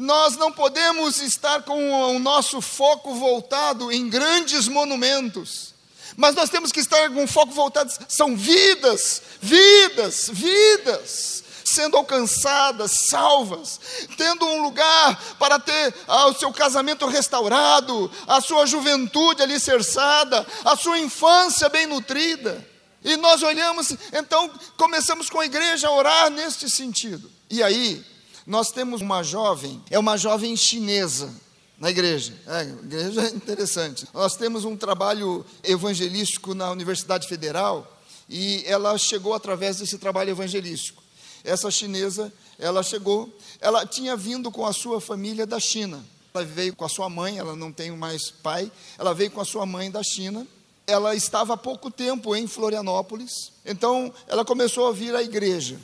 nós 0.00 0.36
não 0.36 0.52
podemos 0.52 1.20
estar 1.20 1.62
com 1.62 2.14
o 2.14 2.18
nosso 2.18 2.60
foco 2.60 3.14
voltado 3.14 3.92
em 3.92 4.08
grandes 4.08 4.68
monumentos, 4.68 5.74
mas 6.16 6.34
nós 6.34 6.50
temos 6.50 6.72
que 6.72 6.80
estar 6.80 7.10
com 7.10 7.24
o 7.24 7.28
foco 7.28 7.52
voltado, 7.52 7.92
são 8.08 8.36
vidas, 8.36 9.22
vidas, 9.40 10.30
vidas 10.32 11.44
sendo 11.66 11.96
alcançadas, 11.96 12.92
salvas, 13.08 13.80
tendo 14.16 14.46
um 14.46 14.62
lugar 14.62 15.20
para 15.38 15.58
ter 15.58 15.94
ah, 16.06 16.26
o 16.28 16.34
seu 16.34 16.52
casamento 16.52 17.06
restaurado, 17.06 18.10
a 18.26 18.40
sua 18.40 18.66
juventude 18.66 19.42
alicerçada, 19.42 20.46
a 20.64 20.76
sua 20.76 20.98
infância 20.98 21.68
bem 21.68 21.86
nutrida. 21.86 22.64
E 23.04 23.16
nós 23.16 23.42
olhamos, 23.42 23.90
então 24.12 24.50
começamos 24.76 25.28
com 25.28 25.40
a 25.40 25.44
igreja 25.44 25.88
a 25.88 25.92
orar 25.92 26.30
neste 26.30 26.70
sentido. 26.70 27.30
E 27.50 27.62
aí, 27.62 28.04
nós 28.46 28.70
temos 28.70 29.00
uma 29.00 29.22
jovem, 29.22 29.82
é 29.90 29.98
uma 29.98 30.16
jovem 30.16 30.56
chinesa 30.56 31.34
na 31.78 31.90
igreja. 31.90 32.32
É, 32.46 32.62
igreja 32.62 33.22
é 33.22 33.28
interessante. 33.28 34.06
Nós 34.14 34.36
temos 34.36 34.64
um 34.64 34.76
trabalho 34.76 35.44
evangelístico 35.64 36.54
na 36.54 36.70
Universidade 36.70 37.26
Federal 37.26 38.00
e 38.28 38.62
ela 38.66 38.96
chegou 38.96 39.34
através 39.34 39.78
desse 39.78 39.98
trabalho 39.98 40.30
evangelístico 40.30 41.06
essa 41.46 41.70
chinesa, 41.70 42.32
ela 42.58 42.82
chegou, 42.82 43.32
ela 43.60 43.86
tinha 43.86 44.16
vindo 44.16 44.50
com 44.50 44.66
a 44.66 44.72
sua 44.72 45.00
família 45.00 45.46
da 45.46 45.60
China. 45.60 46.04
Ela 46.34 46.44
veio 46.44 46.74
com 46.74 46.84
a 46.84 46.88
sua 46.88 47.08
mãe, 47.08 47.38
ela 47.38 47.54
não 47.54 47.72
tem 47.72 47.90
mais 47.92 48.30
pai, 48.30 48.70
ela 48.98 49.14
veio 49.14 49.30
com 49.30 49.40
a 49.40 49.44
sua 49.44 49.64
mãe 49.64 49.90
da 49.90 50.02
China. 50.02 50.46
Ela 50.86 51.14
estava 51.14 51.54
há 51.54 51.56
pouco 51.56 51.90
tempo 51.90 52.34
em 52.36 52.46
Florianópolis, 52.46 53.52
então 53.64 54.12
ela 54.26 54.44
começou 54.44 54.88
a 54.88 54.92
vir 54.92 55.14
à 55.14 55.22
igreja. 55.22 55.80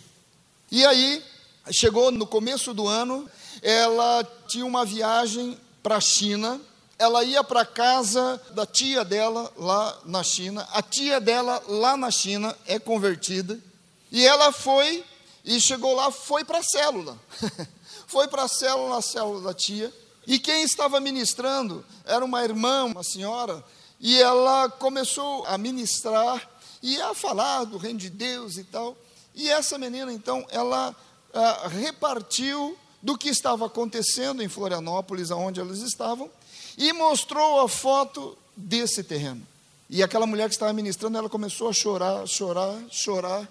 E 0.71 0.85
aí, 0.85 1.23
chegou 1.71 2.11
no 2.11 2.27
começo 2.27 2.75
do 2.75 2.87
ano, 2.89 3.29
ela 3.63 4.25
tinha 4.49 4.67
uma 4.67 4.85
viagem 4.85 5.59
para 5.83 5.97
a 5.97 6.01
China, 6.01 6.61
ela 6.99 7.25
ia 7.25 7.43
para 7.43 7.65
casa 7.65 8.41
da 8.55 8.65
tia 8.65 9.05
dela 9.05 9.53
lá 9.57 9.99
na 10.05 10.23
China, 10.23 10.67
a 10.73 10.83
tia 10.83 11.21
dela 11.21 11.63
lá 11.69 11.97
na 11.97 12.11
China 12.11 12.57
é 12.67 12.79
convertida, 12.79 13.59
e 14.11 14.27
ela 14.27 14.53
foi 14.53 15.05
e 15.45 15.61
chegou 15.61 15.95
lá, 15.95 16.11
foi 16.11 16.45
para 16.45 16.59
a 16.59 16.63
célula. 16.63 17.19
foi 18.07 18.29
para 18.29 18.45
a 18.45 18.49
célula, 18.49 18.99
a 18.99 19.03
célula 19.03 19.41
da 19.41 19.55
tia. 19.55 19.93
E 20.27 20.39
quem 20.39 20.63
estava 20.63 21.01
ministrando 21.01 21.85
era 22.05 22.25
uma 22.25 22.45
irmã, 22.45 22.85
uma 22.85 23.03
senhora, 23.03 23.65
e 23.99 24.21
ela 24.21 24.69
começou 24.69 25.45
a 25.47 25.59
ministrar 25.59 26.49
e 26.83 27.01
a 27.01 27.15
falar 27.15 27.65
do 27.65 27.77
reino 27.77 27.99
de 27.99 28.11
Deus 28.11 28.57
e 28.57 28.65
tal. 28.65 28.97
E 29.35 29.49
essa 29.49 29.79
menina, 29.79 30.13
então, 30.13 30.47
ela 30.51 30.95
ah, 31.33 31.69
repartiu 31.69 32.77
do 33.03 33.19
que 33.19 33.29
estava 33.29 33.67
acontecendo 33.67 34.43
em 34.43 34.49
Florianópolis, 34.49 35.31
aonde 35.31 35.61
elas 35.61 35.81
estavam, 35.81 36.31
e 36.79 36.93
mostrou 36.93 37.61
a 37.61 37.69
foto 37.69 38.37
desse 38.57 39.03
terreno. 39.03 39.47
E 39.91 40.03
aquela 40.03 40.27
mulher 40.27 40.49
que 40.49 40.55
estava 40.55 40.73
ministrando, 40.73 41.19
ela 41.19 41.29
começou 41.29 41.69
a 41.69 41.73
chorar, 41.73 42.27
chorar, 42.27 42.79
chorar. 42.91 43.49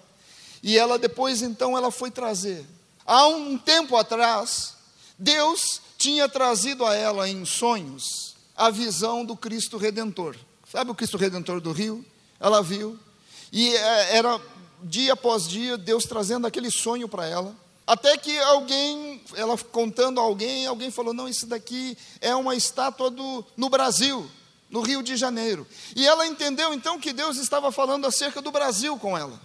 E 0.62 0.76
ela 0.76 0.98
depois 0.98 1.42
então 1.42 1.76
ela 1.76 1.90
foi 1.90 2.10
trazer. 2.10 2.64
Há 3.04 3.26
um 3.28 3.58
tempo 3.58 3.96
atrás, 3.96 4.74
Deus 5.18 5.80
tinha 5.98 6.28
trazido 6.28 6.84
a 6.84 6.94
ela 6.94 7.28
em 7.28 7.44
sonhos 7.44 8.34
a 8.56 8.70
visão 8.70 9.24
do 9.24 9.36
Cristo 9.36 9.76
Redentor. 9.76 10.36
Sabe 10.70 10.90
o 10.90 10.94
Cristo 10.94 11.16
Redentor 11.16 11.60
do 11.60 11.72
Rio? 11.72 12.04
Ela 12.40 12.62
viu. 12.62 12.98
E 13.52 13.74
é, 13.76 14.16
era 14.16 14.40
dia 14.82 15.12
após 15.12 15.46
dia 15.46 15.76
Deus 15.76 16.04
trazendo 16.04 16.46
aquele 16.46 16.70
sonho 16.70 17.08
para 17.08 17.26
ela. 17.26 17.54
Até 17.86 18.16
que 18.16 18.38
alguém, 18.38 19.22
ela 19.34 19.58
contando 19.58 20.20
a 20.20 20.22
alguém, 20.22 20.66
alguém 20.66 20.90
falou: 20.90 21.12
Não, 21.12 21.28
isso 21.28 21.46
daqui 21.46 21.96
é 22.20 22.34
uma 22.34 22.54
estátua 22.54 23.10
do, 23.10 23.44
no 23.56 23.68
Brasil, 23.68 24.30
no 24.70 24.80
Rio 24.80 25.02
de 25.02 25.16
Janeiro. 25.16 25.66
E 25.96 26.06
ela 26.06 26.26
entendeu 26.26 26.72
então 26.72 27.00
que 27.00 27.12
Deus 27.12 27.36
estava 27.36 27.72
falando 27.72 28.06
acerca 28.06 28.40
do 28.40 28.50
Brasil 28.52 28.96
com 28.98 29.18
ela. 29.18 29.40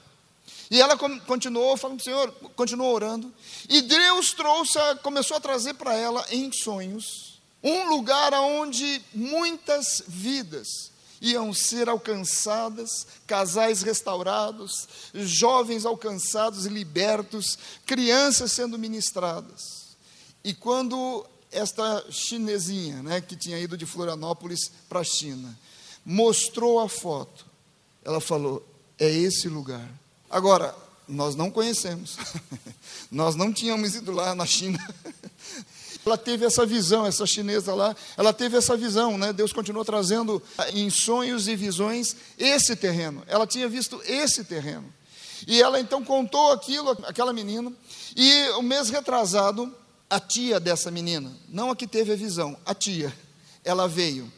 E 0.70 0.82
ela 0.82 0.98
continuou 0.98 1.78
falando, 1.78 2.04
Senhor, 2.04 2.32
continuou 2.56 2.94
orando. 2.94 3.34
E 3.70 3.82
Deus 3.82 4.34
trouxe, 4.34 4.78
começou 5.02 5.38
a 5.38 5.42
trazer 5.42 5.74
para 5.76 5.96
ela 5.96 6.26
em 6.30 6.52
sonhos 6.52 7.40
um 7.64 7.90
lugar 7.90 8.34
onde 8.34 9.02
muitas 9.14 10.04
vidas 10.08 10.92
iam 11.22 11.54
ser 11.54 11.90
alcançadas, 11.90 13.08
casais 13.26 13.82
restaurados, 13.82 14.88
jovens 15.14 15.86
alcançados 15.86 16.66
e 16.66 16.70
libertos, 16.70 17.58
crianças 17.86 18.52
sendo 18.52 18.78
ministradas. 18.78 19.88
E 20.44 20.54
quando 20.54 21.26
esta 21.52 22.06
chinesinha, 22.10 23.02
né, 23.02 23.22
que 23.22 23.36
tinha 23.36 23.60
ido 23.60 23.78
de 23.78 23.86
Florianópolis 23.86 24.72
para 24.88 25.00
a 25.00 25.04
China, 25.04 25.58
mostrou 26.06 26.80
a 26.80 26.88
foto, 26.88 27.46
ela 28.04 28.22
falou: 28.22 28.66
é 29.00 29.10
esse 29.10 29.50
lugar. 29.50 29.88
Agora, 30.30 30.76
nós 31.08 31.36
não 31.36 31.50
conhecemos, 31.50 32.18
nós 33.12 33.36
não 33.36 33.52
tínhamos 33.52 33.96
ido 33.96 34.12
lá 34.12 34.36
na 34.36 34.46
China. 34.46 34.80
Ela 36.08 36.18
teve 36.18 36.46
essa 36.46 36.66
visão, 36.66 37.06
essa 37.06 37.26
chinesa 37.26 37.76
lá, 37.76 37.94
ela 38.16 38.32
teve 38.32 38.56
essa 38.56 38.78
visão, 38.78 39.18
né? 39.18 39.34
Deus 39.34 39.52
continuou 39.52 39.84
trazendo 39.84 40.42
em 40.74 40.90
sonhos 40.90 41.50
e 41.50 41.56
visões 41.56 42.16
esse 42.38 42.78
terreno. 42.78 43.24
Ela 43.28 43.46
tinha 43.46 43.68
visto 43.68 44.02
esse 44.06 44.46
terreno. 44.46 44.86
E 45.46 45.62
ela 45.62 45.82
então 45.82 46.02
contou 46.02 46.54
aquilo, 46.54 46.92
aquela 47.04 47.34
menina, 47.34 47.74
e 48.16 48.50
o 48.52 48.62
mês 48.62 48.90
retrasado, 48.90 49.70
a 50.10 50.18
tia 50.18 50.62
dessa 50.62 50.90
menina, 50.90 51.30
não 51.50 51.72
a 51.72 51.76
que 51.76 51.86
teve 51.86 52.14
a 52.14 52.16
visão, 52.16 52.58
a 52.66 52.74
tia, 52.74 53.14
ela 53.62 53.86
veio. 53.86 54.32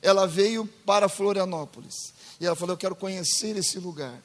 Ela 0.00 0.28
veio 0.28 0.64
para 0.86 1.08
Florianópolis. 1.08 2.14
E 2.40 2.46
ela 2.46 2.54
falou: 2.54 2.74
Eu 2.74 2.78
quero 2.78 2.94
conhecer 2.94 3.56
esse 3.56 3.80
lugar. 3.80 4.22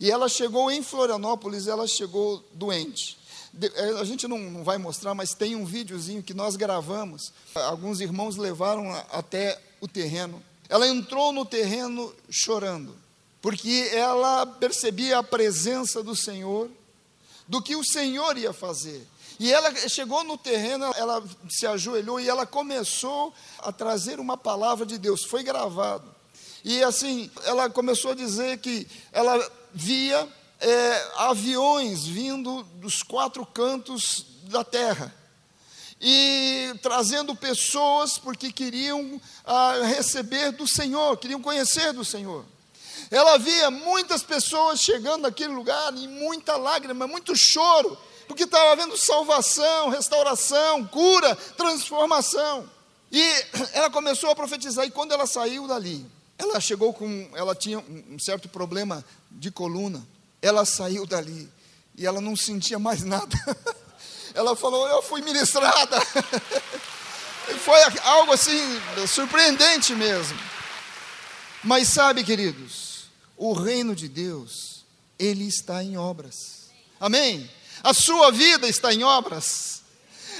E 0.00 0.10
ela 0.10 0.26
chegou 0.26 0.70
em 0.70 0.82
Florianópolis, 0.82 1.66
ela 1.66 1.86
chegou 1.86 2.42
doente. 2.54 3.19
É, 3.74 4.00
a 4.00 4.04
gente 4.04 4.28
não, 4.28 4.38
não 4.38 4.62
vai 4.62 4.78
mostrar, 4.78 5.14
mas 5.14 5.34
tem 5.34 5.56
um 5.56 5.64
videozinho 5.64 6.22
que 6.22 6.34
nós 6.34 6.56
gravamos. 6.56 7.32
Alguns 7.54 8.00
irmãos 8.00 8.36
levaram 8.36 8.92
até 9.10 9.60
o 9.80 9.88
terreno. 9.88 10.42
Ela 10.68 10.86
entrou 10.86 11.32
no 11.32 11.44
terreno 11.44 12.14
chorando, 12.30 12.96
porque 13.42 13.90
ela 13.92 14.46
percebia 14.46 15.18
a 15.18 15.22
presença 15.22 16.02
do 16.02 16.14
Senhor, 16.14 16.70
do 17.48 17.60
que 17.60 17.74
o 17.74 17.84
Senhor 17.84 18.38
ia 18.38 18.52
fazer. 18.52 19.04
E 19.40 19.52
ela 19.52 19.74
chegou 19.88 20.22
no 20.22 20.36
terreno, 20.36 20.84
ela 20.96 21.24
se 21.48 21.66
ajoelhou 21.66 22.20
e 22.20 22.28
ela 22.28 22.46
começou 22.46 23.32
a 23.58 23.72
trazer 23.72 24.20
uma 24.20 24.36
palavra 24.36 24.84
de 24.84 24.98
Deus. 24.98 25.24
Foi 25.24 25.42
gravado. 25.42 26.04
E 26.62 26.82
assim, 26.84 27.30
ela 27.44 27.70
começou 27.70 28.12
a 28.12 28.14
dizer 28.14 28.58
que 28.58 28.86
ela 29.10 29.50
via 29.72 30.28
é, 30.60 31.12
aviões 31.16 32.06
vindo 32.06 32.62
dos 32.74 33.02
quatro 33.02 33.44
cantos 33.46 34.26
da 34.44 34.62
terra 34.62 35.14
e 36.00 36.74
trazendo 36.80 37.34
pessoas 37.34 38.16
porque 38.16 38.50
queriam 38.50 39.20
ah, 39.44 39.80
receber 39.84 40.52
do 40.52 40.66
Senhor, 40.66 41.16
queriam 41.18 41.42
conhecer 41.42 41.92
do 41.92 42.04
Senhor. 42.04 42.44
Ela 43.10 43.38
via 43.38 43.70
muitas 43.70 44.22
pessoas 44.22 44.80
chegando 44.80 45.22
naquele 45.22 45.52
lugar 45.52 45.92
e 45.94 46.08
muita 46.08 46.56
lágrima, 46.56 47.06
muito 47.06 47.36
choro, 47.36 47.98
porque 48.26 48.44
estava 48.44 48.72
havendo 48.72 48.96
salvação, 48.96 49.88
restauração, 49.88 50.86
cura, 50.86 51.34
transformação. 51.56 52.68
E 53.10 53.22
ela 53.74 53.90
começou 53.90 54.30
a 54.30 54.36
profetizar, 54.36 54.86
e 54.86 54.90
quando 54.90 55.12
ela 55.12 55.26
saiu 55.26 55.66
dali, 55.66 56.06
ela 56.38 56.60
chegou 56.60 56.94
com, 56.94 57.28
ela 57.34 57.54
tinha 57.54 57.78
um 57.78 58.18
certo 58.18 58.48
problema 58.48 59.04
de 59.30 59.50
coluna, 59.50 60.06
ela 60.40 60.64
saiu 60.64 61.06
dali, 61.06 61.50
e 61.96 62.06
ela 62.06 62.20
não 62.20 62.36
sentia 62.36 62.78
mais 62.78 63.02
nada. 63.02 63.36
Ela 64.32 64.54
falou, 64.54 64.86
eu 64.86 65.02
fui 65.02 65.20
ministrada. 65.22 66.00
Foi 67.64 67.80
algo 68.04 68.32
assim, 68.32 68.60
surpreendente 69.08 69.92
mesmo. 69.92 70.38
Mas 71.64 71.88
sabe, 71.88 72.22
queridos, 72.22 73.06
o 73.36 73.52
reino 73.52 73.94
de 73.94 74.08
Deus, 74.08 74.84
ele 75.18 75.48
está 75.48 75.82
em 75.82 75.96
obras. 75.96 76.70
Amém? 77.00 77.50
A 77.82 77.92
sua 77.92 78.30
vida 78.30 78.68
está 78.68 78.92
em 78.94 79.02
obras. 79.02 79.82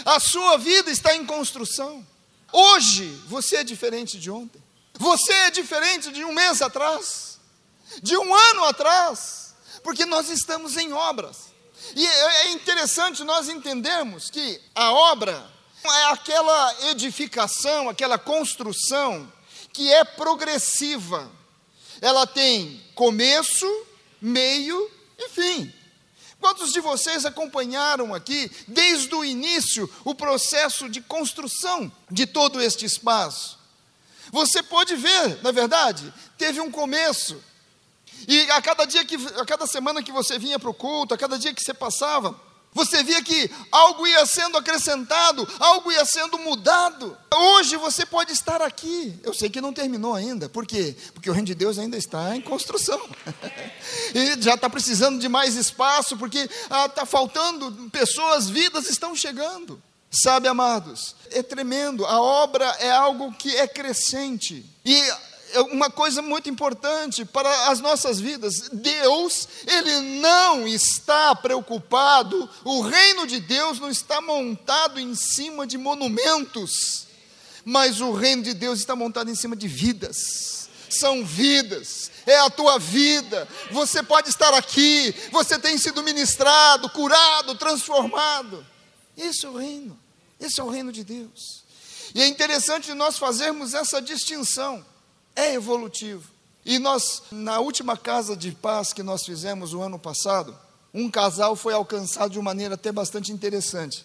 A 0.05 0.21
sua 0.21 0.57
vida 0.57 0.91
está 0.91 1.15
em 1.15 1.27
construção. 1.27 2.07
Hoje 2.53 3.07
você 3.27 3.57
é 3.57 3.65
diferente 3.65 4.19
de 4.19 4.31
ontem. 4.31 4.63
Você 4.95 5.33
é 5.33 5.51
diferente 5.51 6.13
de 6.13 6.25
um 6.25 6.33
mês 6.33 6.61
atrás, 6.61 7.39
de 8.03 8.17
um 8.17 8.35
ano 8.35 8.65
atrás, 8.65 9.50
porque 9.83 10.05
nós 10.05 10.29
estamos 10.29 10.77
em 10.77 10.93
obras. 10.93 11.51
E 11.95 12.07
é, 12.07 12.27
é 12.47 12.51
interessante 12.53 13.25
nós 13.25 13.49
entendermos 13.49 14.31
que 14.31 14.61
a 14.75 14.93
obra 14.93 15.51
é 15.85 16.05
aquela 16.13 16.91
edificação, 16.91 17.89
aquela 17.89 18.19
construção 18.19 19.31
que 19.73 19.91
é 19.93 20.05
progressiva. 20.05 21.31
Ela 22.01 22.27
tem 22.27 22.83
começo, 22.95 23.67
meio 24.21 24.91
e 25.19 25.29
fim. 25.29 25.73
Quantos 26.41 26.73
de 26.73 26.81
vocês 26.81 27.27
acompanharam 27.27 28.15
aqui, 28.15 28.51
desde 28.67 29.15
o 29.15 29.25
início, 29.25 29.91
o 30.05 30.15
processo 30.15 30.89
de 30.89 31.03
construção 31.03 31.93
de 32.11 32.27
todo 32.27 32.63
este 32.63 32.87
espaço? 32.87 33.59
Você 34.33 34.63
pode 34.63 34.97
ver, 34.97 35.43
na 35.43 35.51
verdade, 35.51 36.13
teve 36.39 36.61
um 36.61 36.71
começo, 36.71 37.43
e 38.29 38.51
a 38.51 38.61
cada 38.61 38.85
dia 38.85 39.05
que, 39.05 39.17
a 39.39 39.45
cada 39.45 39.67
semana 39.67 40.03
que 40.03 40.13
você 40.13 40.39
vinha 40.39 40.59
para 40.59 40.71
o 40.71 40.75
culto, 40.75 41.15
a 41.15 41.19
cada 41.19 41.39
dia 41.39 41.55
que 41.55 41.63
você 41.63 41.75
passava, 41.75 42.35
você 42.73 43.03
via 43.03 43.23
que 43.23 43.51
algo 43.71 44.07
ia 44.07 44.25
sendo 44.25 44.57
acrescentado, 44.57 45.47
algo 45.59 45.91
ia 45.91 46.05
sendo 46.05 46.39
mudado. 46.39 47.17
Hoje 47.35 47.77
você 47.77 48.07
pode 48.07 48.33
estar 48.33 48.63
aqui. 48.63 49.19
Eu 49.25 49.35
sei 49.35 49.51
que 49.51 49.61
não 49.61 49.73
terminou 49.73 50.15
ainda. 50.15 50.49
Por 50.49 50.65
quê? 50.65 50.95
Porque 51.13 51.29
o 51.29 51.33
reino 51.33 51.47
de 51.47 51.55
Deus 51.55 51.79
ainda 51.79 51.97
está 51.97 52.37
em 52.37 52.41
construção. 52.41 53.01
e 54.15 54.41
já 54.41 54.55
está 54.55 54.71
precisando 54.71 55.19
de 55.19 55.29
mais 55.29 55.57
espaço, 55.57 56.17
porque 56.17 56.39
está 56.39 57.03
ah, 57.03 57.07
faltando 57.07 57.91
pessoas, 57.91 58.49
vidas 58.49 58.89
estão 58.89 59.17
chegando. 59.17 59.83
Sabe, 60.11 60.49
amados, 60.49 61.15
é 61.31 61.43
tremendo. 61.43 62.05
A 62.05 62.21
obra 62.21 62.65
é 62.81 62.91
algo 62.91 63.33
que 63.33 63.55
é 63.57 63.67
crescente. 63.67 64.65
E 64.85 65.03
uma 65.71 65.91
coisa 65.91 66.23
muito 66.23 66.49
importante 66.49 67.25
para 67.25 67.71
as 67.71 67.81
nossas 67.81 68.21
vidas. 68.21 68.69
Deus, 68.73 69.49
Ele 69.67 70.21
não 70.21 70.67
está 70.67 71.35
preocupado, 71.35 72.49
o 72.65 72.81
reino 72.83 73.27
de 73.27 73.41
Deus 73.41 73.79
não 73.81 73.91
está 73.91 74.21
montado 74.21 75.01
em 75.01 75.15
cima 75.15 75.67
de 75.67 75.77
monumentos, 75.79 77.07
mas 77.65 78.01
o 78.01 78.13
reino 78.13 78.43
de 78.43 78.55
Deus 78.55 78.79
está 78.79 78.95
montado 78.95 79.31
em 79.31 79.35
cima 79.35 79.57
de 79.57 79.69
vidas. 79.69 80.69
São 80.89 81.25
vidas, 81.25 82.11
é 82.27 82.37
a 82.41 82.51
tua 82.51 82.79
vida. 82.79 83.47
Você 83.71 84.03
pode 84.03 84.29
estar 84.29 84.53
aqui, 84.55 85.15
você 85.31 85.59
tem 85.59 85.79
sido 85.79 86.03
ministrado, 86.03 86.91
curado, 86.91 87.55
transformado. 87.55 88.67
Esse 89.17 89.47
é 89.47 89.49
o 89.49 89.57
reino, 89.57 89.99
esse 90.41 90.61
é 90.61 90.65
o 90.65 90.69
reino 90.69 90.91
de 90.91 91.05
Deus. 91.05 91.65
E 92.13 92.23
é 92.23 92.27
interessante 92.27 92.93
nós 92.93 93.19
fazermos 93.19 93.73
essa 93.73 94.03
distinção 94.03 94.85
é 95.41 95.55
evolutivo. 95.55 96.31
E 96.65 96.79
nós, 96.79 97.23
na 97.33 97.59
última 97.59 97.97
casa 97.97 98.37
de 98.37 98.53
paz 98.53 98.93
que 98.93 99.03
nós 99.03 99.25
fizemos 99.25 99.73
o 99.73 99.81
ano 99.81 99.99
passado, 99.99 100.57
um 100.93 101.11
casal 101.11 101.57
foi 101.57 101.73
alcançado 101.73 102.33
de 102.33 102.39
uma 102.39 102.51
maneira 102.51 102.75
até 102.75 102.93
bastante 102.93 103.33
interessante. 103.33 104.05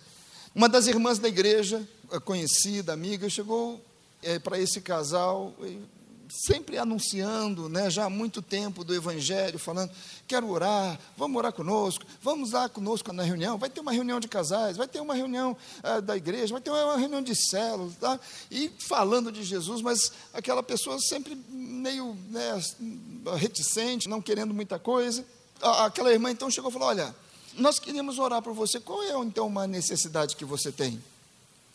Uma 0.53 0.69
das 0.69 0.87
irmãs 0.87 1.19
da 1.19 1.27
igreja, 1.27 1.87
conhecida, 2.23 2.93
amiga, 2.93 3.29
chegou 3.29 3.83
é, 4.23 4.39
para 4.39 4.59
esse 4.59 4.79
casal 4.79 5.53
sempre 6.29 6.77
anunciando, 6.77 7.69
né, 7.69 7.89
já 7.89 8.05
há 8.05 8.09
muito 8.09 8.41
tempo 8.41 8.83
do 8.83 8.93
Evangelho, 8.93 9.57
falando: 9.59 9.91
quero 10.27 10.49
orar, 10.49 10.99
vamos 11.17 11.37
orar 11.37 11.53
conosco, 11.53 12.05
vamos 12.21 12.51
lá 12.51 12.67
conosco 12.67 13.11
na 13.13 13.23
reunião. 13.23 13.57
Vai 13.57 13.69
ter 13.69 13.79
uma 13.81 13.91
reunião 13.91 14.19
de 14.19 14.27
casais, 14.27 14.77
vai 14.77 14.87
ter 14.87 14.99
uma 14.99 15.13
reunião 15.13 15.55
ah, 15.83 15.99
da 15.99 16.15
igreja, 16.15 16.53
vai 16.53 16.61
ter 16.61 16.69
uma 16.69 16.97
reunião 16.97 17.21
de 17.21 17.35
células, 17.35 17.95
tá? 17.95 18.19
e 18.49 18.71
falando 18.79 19.31
de 19.31 19.43
Jesus, 19.43 19.81
mas 19.81 20.11
aquela 20.33 20.63
pessoa 20.63 20.99
sempre 20.99 21.35
meio 21.49 22.17
né, 22.29 22.61
reticente, 23.37 24.09
não 24.09 24.21
querendo 24.21 24.53
muita 24.53 24.79
coisa. 24.79 25.25
Aquela 25.61 26.11
irmã 26.11 26.31
então 26.31 26.49
chegou 26.49 26.69
e 26.69 26.73
falou: 26.73 26.89
Olha, 26.89 27.15
nós 27.53 27.79
queríamos 27.79 28.19
orar 28.19 28.41
por 28.41 28.53
você, 28.53 28.79
qual 28.79 29.01
é 29.03 29.17
então 29.23 29.47
uma 29.47 29.65
necessidade 29.65 30.35
que 30.35 30.45
você 30.45 30.71
tem? 30.71 31.01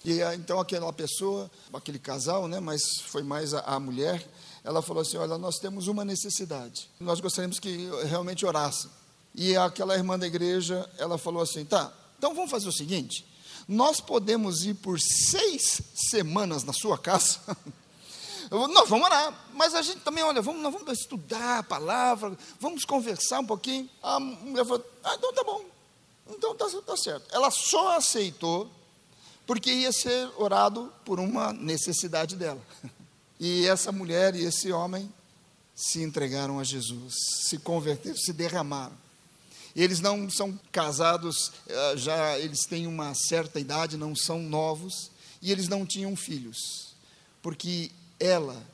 E 0.04 0.22
ah, 0.22 0.34
então 0.34 0.58
aquela 0.58 0.90
pessoa, 0.92 1.50
aquele 1.72 1.98
casal, 1.98 2.48
né, 2.48 2.58
mas 2.58 3.00
foi 3.06 3.22
mais 3.22 3.52
a, 3.52 3.60
a 3.60 3.78
mulher, 3.78 4.26
ela 4.64 4.80
falou 4.80 5.02
assim: 5.02 5.18
Olha, 5.18 5.36
nós 5.36 5.58
temos 5.58 5.88
uma 5.88 6.04
necessidade, 6.04 6.88
nós 6.98 7.20
gostaríamos 7.20 7.58
que 7.58 7.88
realmente 8.06 8.46
orasse. 8.46 8.88
E 9.34 9.56
aquela 9.56 9.94
irmã 9.94 10.18
da 10.18 10.26
igreja, 10.26 10.88
ela 10.98 11.18
falou 11.18 11.42
assim: 11.42 11.64
Tá, 11.64 11.92
então 12.18 12.34
vamos 12.34 12.50
fazer 12.50 12.68
o 12.68 12.72
seguinte: 12.72 13.26
nós 13.68 14.00
podemos 14.00 14.64
ir 14.64 14.74
por 14.74 14.98
seis 14.98 15.82
semanas 15.94 16.64
na 16.64 16.72
sua 16.72 16.96
casa. 16.96 17.38
nós 18.50 18.88
vamos 18.88 19.06
orar, 19.06 19.48
mas 19.54 19.74
a 19.74 19.82
gente 19.82 20.00
também, 20.00 20.24
olha, 20.24 20.40
vamos, 20.40 20.62
nós 20.62 20.72
vamos 20.72 20.98
estudar 20.98 21.58
a 21.58 21.62
palavra, 21.62 22.36
vamos 22.58 22.86
conversar 22.86 23.40
um 23.40 23.46
pouquinho. 23.46 23.88
A 24.02 24.18
mulher 24.18 24.64
falou: 24.64 24.84
Ah, 25.04 25.14
então 25.14 25.32
tá 25.34 25.44
bom, 25.44 25.62
então 26.30 26.54
tá, 26.54 26.66
tá 26.86 26.96
certo. 26.96 27.26
Ela 27.34 27.50
só 27.50 27.98
aceitou 27.98 28.70
porque 29.50 29.72
ia 29.72 29.90
ser 29.90 30.30
orado 30.36 30.92
por 31.04 31.18
uma 31.18 31.52
necessidade 31.52 32.36
dela. 32.36 32.64
E 33.40 33.66
essa 33.66 33.90
mulher 33.90 34.36
e 34.36 34.44
esse 34.44 34.70
homem 34.70 35.12
se 35.74 36.04
entregaram 36.04 36.60
a 36.60 36.62
Jesus, 36.62 37.14
se 37.48 37.58
converteram, 37.58 38.16
se 38.16 38.32
derramaram. 38.32 38.96
Eles 39.74 39.98
não 39.98 40.30
são 40.30 40.56
casados, 40.70 41.50
eh, 41.66 41.96
já 41.96 42.38
eles 42.38 42.60
têm 42.64 42.86
uma 42.86 43.12
certa 43.12 43.58
idade, 43.58 43.96
não 43.96 44.14
são 44.14 44.38
novos, 44.38 45.10
e 45.42 45.50
eles 45.50 45.66
não 45.66 45.84
tinham 45.84 46.14
filhos, 46.14 46.94
porque 47.42 47.90
ela 48.20 48.64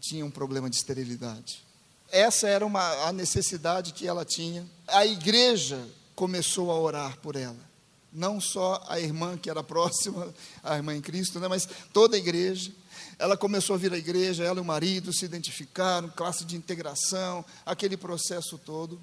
tinha 0.00 0.24
um 0.24 0.30
problema 0.30 0.70
de 0.70 0.76
esterilidade. 0.76 1.62
Essa 2.10 2.48
era 2.48 2.64
uma, 2.64 3.08
a 3.08 3.12
necessidade 3.12 3.92
que 3.92 4.08
ela 4.08 4.24
tinha. 4.24 4.64
A 4.86 5.04
igreja 5.04 5.86
começou 6.14 6.70
a 6.70 6.80
orar 6.80 7.18
por 7.18 7.36
ela 7.36 7.73
não 8.14 8.40
só 8.40 8.82
a 8.88 9.00
irmã 9.00 9.36
que 9.36 9.50
era 9.50 9.62
próxima, 9.62 10.32
a 10.62 10.76
irmã 10.76 10.94
em 10.94 11.00
Cristo, 11.00 11.40
né, 11.40 11.48
mas 11.48 11.68
toda 11.92 12.16
a 12.16 12.18
igreja. 12.18 12.70
Ela 13.18 13.36
começou 13.36 13.74
a 13.74 13.78
vir 13.78 13.92
à 13.92 13.98
igreja, 13.98 14.44
ela 14.44 14.58
e 14.58 14.62
o 14.62 14.64
marido 14.64 15.12
se 15.12 15.24
identificaram, 15.24 16.08
classe 16.08 16.44
de 16.44 16.56
integração, 16.56 17.44
aquele 17.66 17.96
processo 17.96 18.56
todo. 18.58 19.00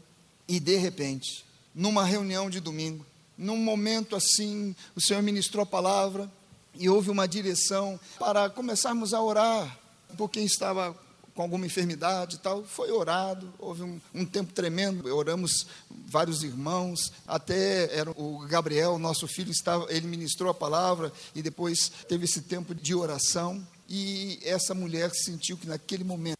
E 0.47 0.59
de 0.59 0.77
repente, 0.77 1.45
numa 1.73 2.03
reunião 2.03 2.49
de 2.49 2.59
domingo, 2.59 3.05
num 3.37 3.57
momento 3.57 4.15
assim, 4.15 4.75
o 4.95 5.01
Senhor 5.01 5.21
ministrou 5.21 5.63
a 5.63 5.65
palavra 5.65 6.31
e 6.75 6.89
houve 6.89 7.09
uma 7.09 7.27
direção 7.27 7.99
para 8.19 8.49
começarmos 8.49 9.13
a 9.13 9.21
orar 9.21 9.79
por 10.17 10.29
quem 10.29 10.45
estava 10.45 10.95
com 11.41 11.45
alguma 11.45 11.65
enfermidade 11.65 12.35
e 12.35 12.39
tal, 12.39 12.63
foi 12.63 12.91
orado, 12.91 13.51
houve 13.57 13.81
um, 13.81 13.99
um, 14.13 14.23
tempo 14.23 14.53
tremendo, 14.53 15.13
oramos 15.15 15.65
vários 15.89 16.43
irmãos, 16.43 17.11
até 17.27 17.91
era 17.97 18.11
o 18.11 18.45
Gabriel, 18.47 18.99
nosso 18.99 19.27
filho, 19.27 19.49
estava, 19.49 19.91
ele 19.91 20.05
ministrou 20.05 20.51
a 20.51 20.53
palavra 20.53 21.11
e 21.33 21.41
depois 21.41 21.91
teve 22.07 22.25
esse 22.25 22.43
tempo 22.43 22.75
de 22.75 22.93
oração, 22.93 23.65
e 23.89 24.39
essa 24.43 24.75
mulher 24.75 25.09
sentiu 25.15 25.57
que 25.57 25.67
naquele 25.67 26.03
momento 26.03 26.37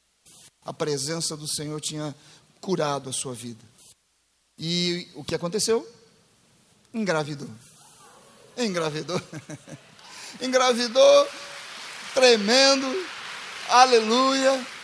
a 0.64 0.72
presença 0.72 1.36
do 1.36 1.48
Senhor 1.48 1.82
tinha 1.82 2.16
curado 2.62 3.10
a 3.10 3.14
sua 3.14 3.34
vida. 3.34 3.66
E 4.60 5.10
o 5.16 5.24
que 5.24 5.34
aconteceu? 5.34 5.88
Engravidou. 6.94 7.50
Engravidou. 8.56 9.20
Engravidou, 10.40 11.28
tremendo, 12.14 12.88
aleluia. 13.68 14.81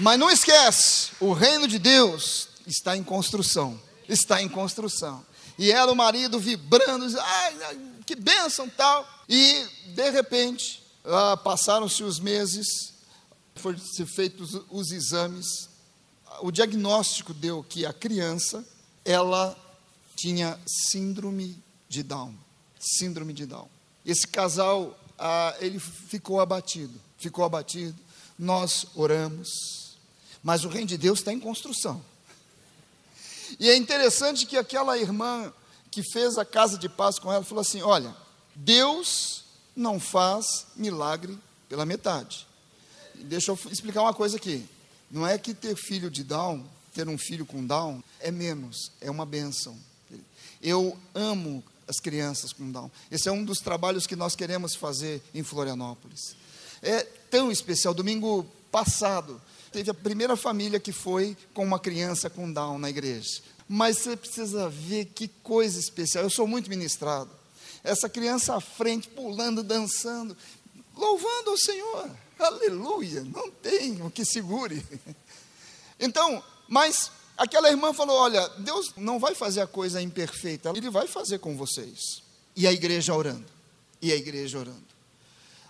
Mas 0.00 0.18
não 0.18 0.30
esquece, 0.30 1.10
o 1.18 1.32
reino 1.32 1.66
de 1.66 1.78
Deus 1.78 2.48
está 2.66 2.96
em 2.96 3.02
construção. 3.02 3.80
está 4.08 4.40
em 4.40 4.48
construção. 4.48 5.26
E 5.58 5.72
ela, 5.72 5.92
o 5.92 5.96
marido, 5.96 6.38
vibrando, 6.38 7.04
ai, 7.20 7.78
que 8.06 8.14
bênção 8.14 8.68
tal. 8.68 9.06
E, 9.28 9.66
de 9.88 10.10
repente, 10.10 10.82
ah, 11.04 11.36
passaram-se 11.36 12.04
os 12.04 12.20
meses, 12.20 12.94
foram 13.56 13.78
feitos 14.06 14.56
os 14.70 14.92
exames. 14.92 15.68
O 16.42 16.52
diagnóstico 16.52 17.34
deu 17.34 17.64
que 17.64 17.84
a 17.84 17.92
criança, 17.92 18.64
ela 19.04 19.56
tinha 20.16 20.58
síndrome 20.90 21.60
de 21.88 22.04
Down. 22.04 22.34
Síndrome 22.78 23.32
de 23.32 23.46
Down. 23.46 23.68
Esse 24.06 24.28
casal, 24.28 24.96
ah, 25.18 25.56
ele 25.58 25.80
ficou 25.80 26.40
abatido, 26.40 27.00
ficou 27.18 27.44
abatido. 27.44 27.98
Nós 28.38 28.86
oramos, 28.94 29.77
mas 30.42 30.64
o 30.64 30.68
reino 30.68 30.86
de 30.86 30.98
Deus 30.98 31.18
está 31.18 31.32
em 31.32 31.40
construção. 31.40 32.02
E 33.58 33.68
é 33.68 33.76
interessante 33.76 34.46
que 34.46 34.56
aquela 34.56 34.98
irmã 34.98 35.52
que 35.90 36.02
fez 36.02 36.38
a 36.38 36.44
casa 36.44 36.76
de 36.76 36.88
paz 36.88 37.18
com 37.18 37.32
ela 37.32 37.44
falou 37.44 37.62
assim: 37.62 37.82
Olha, 37.82 38.14
Deus 38.54 39.44
não 39.74 39.98
faz 39.98 40.66
milagre 40.76 41.38
pela 41.68 41.86
metade. 41.86 42.46
Deixa 43.14 43.50
eu 43.50 43.58
explicar 43.70 44.02
uma 44.02 44.14
coisa 44.14 44.36
aqui. 44.36 44.66
Não 45.10 45.26
é 45.26 45.38
que 45.38 45.54
ter 45.54 45.74
filho 45.76 46.10
de 46.10 46.22
Down, 46.22 46.64
ter 46.92 47.08
um 47.08 47.16
filho 47.16 47.46
com 47.46 47.64
Down, 47.64 48.02
é 48.20 48.30
menos, 48.30 48.92
é 49.00 49.10
uma 49.10 49.24
benção. 49.24 49.76
Eu 50.60 50.98
amo 51.14 51.62
as 51.86 51.98
crianças 51.98 52.52
com 52.52 52.70
Down. 52.70 52.90
Esse 53.10 53.28
é 53.28 53.32
um 53.32 53.44
dos 53.44 53.58
trabalhos 53.58 54.06
que 54.06 54.16
nós 54.16 54.36
queremos 54.36 54.74
fazer 54.74 55.22
em 55.34 55.42
Florianópolis. 55.42 56.36
É 56.82 57.02
tão 57.02 57.50
especial. 57.50 57.94
Domingo 57.94 58.44
passado, 58.70 59.40
teve 59.72 59.90
a 59.90 59.94
primeira 59.94 60.36
família 60.36 60.80
que 60.80 60.92
foi 60.92 61.36
com 61.54 61.64
uma 61.64 61.78
criança 61.78 62.28
com 62.28 62.52
Down 62.52 62.78
na 62.78 62.90
igreja. 62.90 63.40
Mas 63.68 63.98
você 63.98 64.16
precisa 64.16 64.68
ver 64.68 65.06
que 65.06 65.28
coisa 65.42 65.78
especial. 65.78 66.24
Eu 66.24 66.30
sou 66.30 66.46
muito 66.46 66.70
ministrado. 66.70 67.30
Essa 67.84 68.08
criança 68.08 68.56
à 68.56 68.60
frente, 68.60 69.08
pulando, 69.08 69.62
dançando, 69.62 70.36
louvando 70.96 71.50
ao 71.50 71.56
Senhor. 71.56 72.10
Aleluia! 72.38 73.24
Não 73.24 73.50
tem 73.50 74.00
o 74.02 74.10
que 74.10 74.24
segure. 74.24 74.84
Então, 76.00 76.40
mas 76.68 77.10
aquela 77.36 77.68
irmã 77.68 77.92
falou: 77.92 78.16
Olha, 78.16 78.46
Deus 78.50 78.92
não 78.96 79.18
vai 79.18 79.34
fazer 79.34 79.60
a 79.60 79.66
coisa 79.66 80.00
imperfeita, 80.00 80.70
Ele 80.76 80.90
vai 80.90 81.08
fazer 81.08 81.40
com 81.40 81.56
vocês. 81.56 82.22
E 82.54 82.68
a 82.68 82.72
igreja 82.72 83.12
orando. 83.12 83.46
E 84.00 84.12
a 84.12 84.14
igreja 84.14 84.60
orando. 84.60 84.86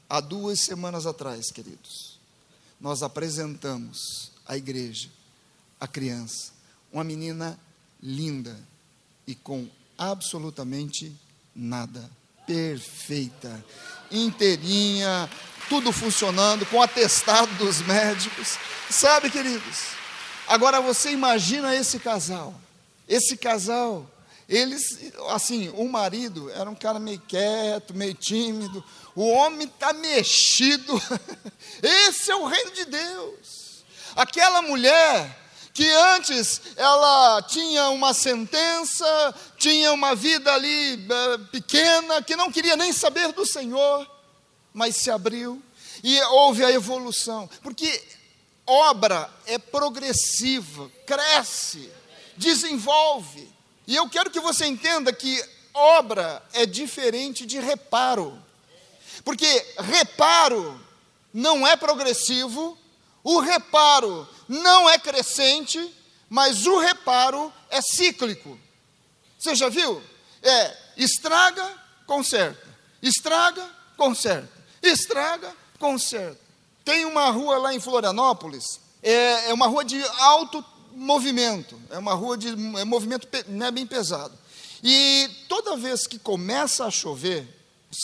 Há 0.06 0.20
duas 0.20 0.60
semanas 0.60 1.06
atrás, 1.06 1.50
queridos, 1.50 2.17
nós 2.80 3.02
apresentamos 3.02 4.32
à 4.46 4.56
igreja 4.56 5.08
a 5.80 5.86
criança, 5.86 6.52
uma 6.92 7.04
menina 7.04 7.58
linda 8.02 8.58
e 9.26 9.34
com 9.34 9.68
absolutamente 9.96 11.12
nada. 11.54 12.10
Perfeita, 12.46 13.62
inteirinha, 14.10 15.28
tudo 15.68 15.92
funcionando, 15.92 16.64
com 16.66 16.80
atestado 16.80 17.52
dos 17.56 17.82
médicos. 17.82 18.56
Sabe, 18.90 19.30
queridos? 19.30 19.98
Agora 20.46 20.80
você 20.80 21.10
imagina 21.10 21.74
esse 21.76 21.98
casal. 21.98 22.54
Esse 23.06 23.36
casal, 23.36 24.08
eles, 24.48 25.12
assim, 25.28 25.68
o 25.74 25.86
marido 25.88 26.50
era 26.50 26.70
um 26.70 26.74
cara 26.74 26.98
meio 26.98 27.20
quieto, 27.20 27.94
meio 27.94 28.14
tímido. 28.14 28.82
O 29.18 29.30
homem 29.30 29.66
está 29.66 29.92
mexido. 29.92 30.94
Esse 31.82 32.30
é 32.30 32.36
o 32.36 32.46
reino 32.46 32.70
de 32.70 32.84
Deus. 32.84 33.84
Aquela 34.14 34.62
mulher 34.62 35.36
que 35.74 35.84
antes 36.14 36.62
ela 36.76 37.42
tinha 37.42 37.88
uma 37.88 38.14
sentença, 38.14 39.34
tinha 39.56 39.92
uma 39.92 40.14
vida 40.14 40.54
ali 40.54 40.94
uh, 40.94 41.38
pequena, 41.46 42.22
que 42.22 42.36
não 42.36 42.52
queria 42.52 42.76
nem 42.76 42.92
saber 42.92 43.32
do 43.32 43.44
Senhor, 43.44 44.08
mas 44.72 44.94
se 44.94 45.10
abriu 45.10 45.60
e 46.04 46.22
houve 46.22 46.64
a 46.64 46.70
evolução, 46.70 47.50
porque 47.60 48.00
obra 48.64 49.28
é 49.46 49.58
progressiva, 49.58 50.88
cresce, 51.04 51.90
desenvolve. 52.36 53.52
E 53.84 53.96
eu 53.96 54.08
quero 54.08 54.30
que 54.30 54.38
você 54.38 54.64
entenda 54.66 55.12
que 55.12 55.44
obra 55.74 56.40
é 56.52 56.64
diferente 56.64 57.44
de 57.44 57.58
reparo, 57.58 58.46
porque 59.24 59.74
reparo 59.78 60.80
não 61.32 61.66
é 61.66 61.76
progressivo, 61.76 62.76
o 63.22 63.40
reparo 63.40 64.26
não 64.48 64.88
é 64.88 64.98
crescente, 64.98 65.94
mas 66.28 66.66
o 66.66 66.78
reparo 66.78 67.52
é 67.70 67.80
cíclico. 67.80 68.58
Você 69.38 69.54
já 69.54 69.68
viu? 69.68 70.02
É 70.42 70.76
estraga, 70.96 71.66
conserta. 72.06 72.66
Estraga, 73.02 73.68
conserta. 73.96 74.50
Estraga, 74.82 75.54
conserta. 75.78 76.40
Tem 76.84 77.04
uma 77.04 77.30
rua 77.30 77.58
lá 77.58 77.74
em 77.74 77.80
Florianópolis, 77.80 78.80
é, 79.02 79.50
é 79.50 79.54
uma 79.54 79.66
rua 79.66 79.84
de 79.84 80.02
alto 80.18 80.64
movimento, 80.92 81.80
é 81.90 81.98
uma 81.98 82.14
rua 82.14 82.36
de 82.36 82.48
é 82.48 82.84
movimento 82.84 83.28
não 83.46 83.66
é 83.66 83.70
bem 83.70 83.86
pesado. 83.86 84.36
E 84.82 85.28
toda 85.48 85.76
vez 85.76 86.06
que 86.06 86.18
começa 86.18 86.86
a 86.86 86.90
chover, 86.90 87.46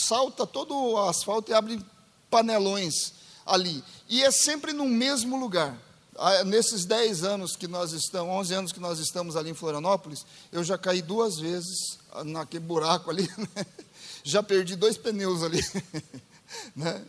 salta 0.06 0.46
todo 0.46 0.74
o 0.74 0.98
asfalto 1.08 1.50
e 1.50 1.54
abre 1.54 1.80
panelões 2.30 3.12
ali. 3.46 3.82
E 4.08 4.22
é 4.22 4.30
sempre 4.30 4.72
no 4.72 4.86
mesmo 4.86 5.38
lugar. 5.38 5.78
Ah, 6.16 6.44
nesses 6.44 6.84
10 6.84 7.24
anos 7.24 7.56
que 7.56 7.66
nós 7.66 7.92
estamos, 7.92 8.32
11 8.32 8.54
anos 8.54 8.72
que 8.72 8.80
nós 8.80 8.98
estamos 8.98 9.36
ali 9.36 9.50
em 9.50 9.54
Florianópolis, 9.54 10.24
eu 10.52 10.62
já 10.62 10.78
caí 10.78 11.02
duas 11.02 11.38
vezes 11.38 11.98
naquele 12.24 12.64
buraco 12.64 13.10
ali, 13.10 13.28
né? 13.36 13.66
já 14.22 14.42
perdi 14.42 14.76
dois 14.76 14.96
pneus 14.96 15.42
ali. 15.42 15.60
né? 16.74 17.04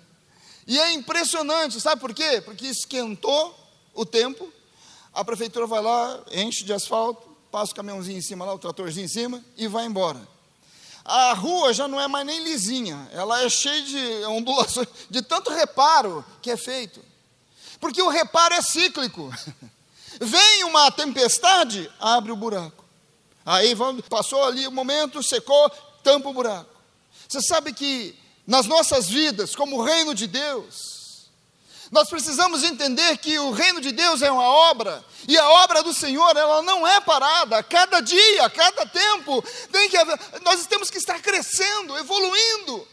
E 0.66 0.80
é 0.80 0.92
impressionante, 0.94 1.80
sabe 1.80 2.02
por 2.02 2.14
quê? 2.14 2.42
Porque 2.44 2.66
esquentou 2.66 3.56
o 3.94 4.06
tempo, 4.06 4.52
a 5.14 5.24
prefeitura 5.24 5.68
vai 5.68 5.82
lá, 5.82 6.24
enche 6.32 6.64
de 6.64 6.74
asfalto, 6.74 7.30
passa 7.52 7.72
o 7.72 7.76
caminhãozinho 7.76 8.18
em 8.18 8.22
cima 8.22 8.44
lá, 8.44 8.54
o 8.54 8.60
tratorzinho 8.60 9.06
em 9.06 9.10
cima 9.10 9.44
e 9.56 9.68
vai 9.68 9.86
embora. 9.86 10.35
A 11.06 11.34
rua 11.34 11.72
já 11.72 11.88
não 11.88 12.02
é 12.02 12.08
mais 12.08 12.26
nem 12.26 12.44
lisinha, 12.44 13.08
ela 13.14 13.44
é 13.44 13.48
cheia 13.48 13.82
de 13.84 14.26
ondulações, 14.26 14.88
de 15.08 15.22
tanto 15.22 15.52
reparo 15.52 16.26
que 16.42 16.50
é 16.50 16.58
feito. 16.58 17.00
Porque 17.80 18.02
o 18.02 18.10
reparo 18.10 18.56
é 18.56 18.62
cíclico. 18.64 19.32
Vem 20.20 20.64
uma 20.64 20.90
tempestade, 20.92 21.92
abre 22.00 22.32
o 22.32 22.36
buraco. 22.36 22.84
Aí 23.46 23.76
passou 24.10 24.44
ali 24.44 24.66
o 24.66 24.72
momento, 24.72 25.22
secou, 25.22 25.70
tampa 26.02 26.30
o 26.30 26.34
buraco. 26.34 26.74
Você 27.28 27.40
sabe 27.42 27.72
que 27.72 28.18
nas 28.48 28.66
nossas 28.66 29.08
vidas, 29.08 29.56
como 29.56 29.84
reino 29.84 30.16
de 30.16 30.26
Deus, 30.26 30.95
nós 31.92 32.10
precisamos 32.10 32.64
entender 32.64 33.18
que 33.18 33.38
o 33.40 33.52
reino 33.52 33.80
de 33.80 33.92
Deus 33.92 34.22
é 34.22 34.32
uma 34.32 34.44
obra, 34.44 35.04
e 35.28 35.38
a 35.38 35.50
obra 35.64 35.84
do 35.84 35.94
Senhor, 35.94 36.36
ela 36.36 36.62
não 36.62 36.88
é 36.88 37.00
parada, 37.02 37.62
cada 37.64 38.00
dia, 38.02 38.50
cada 38.50 38.86
tempo, 38.86 39.44
tem 39.72 39.90
que 39.90 39.98
haver, 39.98 40.20
nós 40.44 40.66
temos 40.68 40.90
que 40.90 40.98
estar 40.98 41.20
crescendo, 41.22 41.98
evoluindo. 41.98 42.88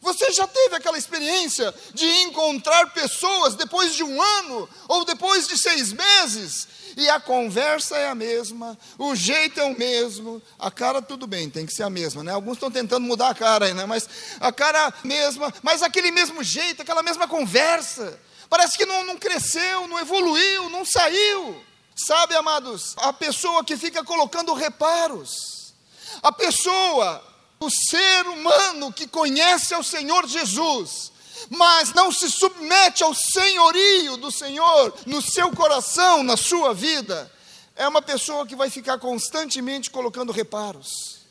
Você 0.00 0.32
já 0.32 0.46
teve 0.46 0.76
aquela 0.76 0.98
experiência 0.98 1.74
de 1.94 2.06
encontrar 2.22 2.92
pessoas 2.92 3.54
depois 3.54 3.94
de 3.94 4.04
um 4.04 4.20
ano 4.20 4.68
ou 4.86 5.04
depois 5.04 5.48
de 5.48 5.56
seis 5.56 5.92
meses 5.92 6.68
e 6.96 7.08
a 7.08 7.18
conversa 7.18 7.96
é 7.96 8.08
a 8.08 8.14
mesma, 8.14 8.78
o 8.98 9.14
jeito 9.14 9.60
é 9.60 9.64
o 9.64 9.76
mesmo, 9.76 10.40
a 10.58 10.70
cara 10.70 11.02
tudo 11.02 11.26
bem, 11.26 11.50
tem 11.50 11.66
que 11.66 11.72
ser 11.72 11.82
a 11.82 11.90
mesma, 11.90 12.22
né? 12.22 12.32
Alguns 12.32 12.54
estão 12.54 12.70
tentando 12.70 13.06
mudar 13.06 13.30
a 13.30 13.34
cara 13.34 13.74
né? 13.74 13.86
Mas 13.86 14.08
a 14.40 14.52
cara 14.52 14.92
mesma, 15.02 15.52
mas 15.62 15.82
aquele 15.82 16.10
mesmo 16.10 16.42
jeito, 16.42 16.82
aquela 16.82 17.02
mesma 17.02 17.26
conversa. 17.26 18.18
Parece 18.48 18.76
que 18.76 18.86
não, 18.86 19.04
não 19.04 19.16
cresceu, 19.16 19.88
não 19.88 19.98
evoluiu, 19.98 20.68
não 20.70 20.84
saiu. 20.84 21.62
Sabe, 21.96 22.34
amados, 22.34 22.94
a 22.98 23.12
pessoa 23.12 23.64
que 23.64 23.76
fica 23.76 24.04
colocando 24.04 24.52
reparos, 24.52 25.74
a 26.22 26.32
pessoa, 26.32 27.24
o 27.60 27.70
ser 27.70 28.26
humano 28.26 28.92
que 28.92 29.06
conhece 29.06 29.74
ao 29.74 29.82
Senhor 29.82 30.26
Jesus, 30.26 31.12
mas 31.50 31.92
não 31.92 32.10
se 32.12 32.30
submete 32.30 33.02
ao 33.02 33.14
senhorio 33.14 34.16
do 34.16 34.30
Senhor 34.30 34.94
no 35.06 35.20
seu 35.20 35.50
coração, 35.52 36.22
na 36.22 36.36
sua 36.36 36.72
vida, 36.72 37.30
é 37.76 37.86
uma 37.88 38.02
pessoa 38.02 38.46
que 38.46 38.56
vai 38.56 38.70
ficar 38.70 38.98
constantemente 38.98 39.90
colocando 39.90 40.32
reparos. 40.32 41.24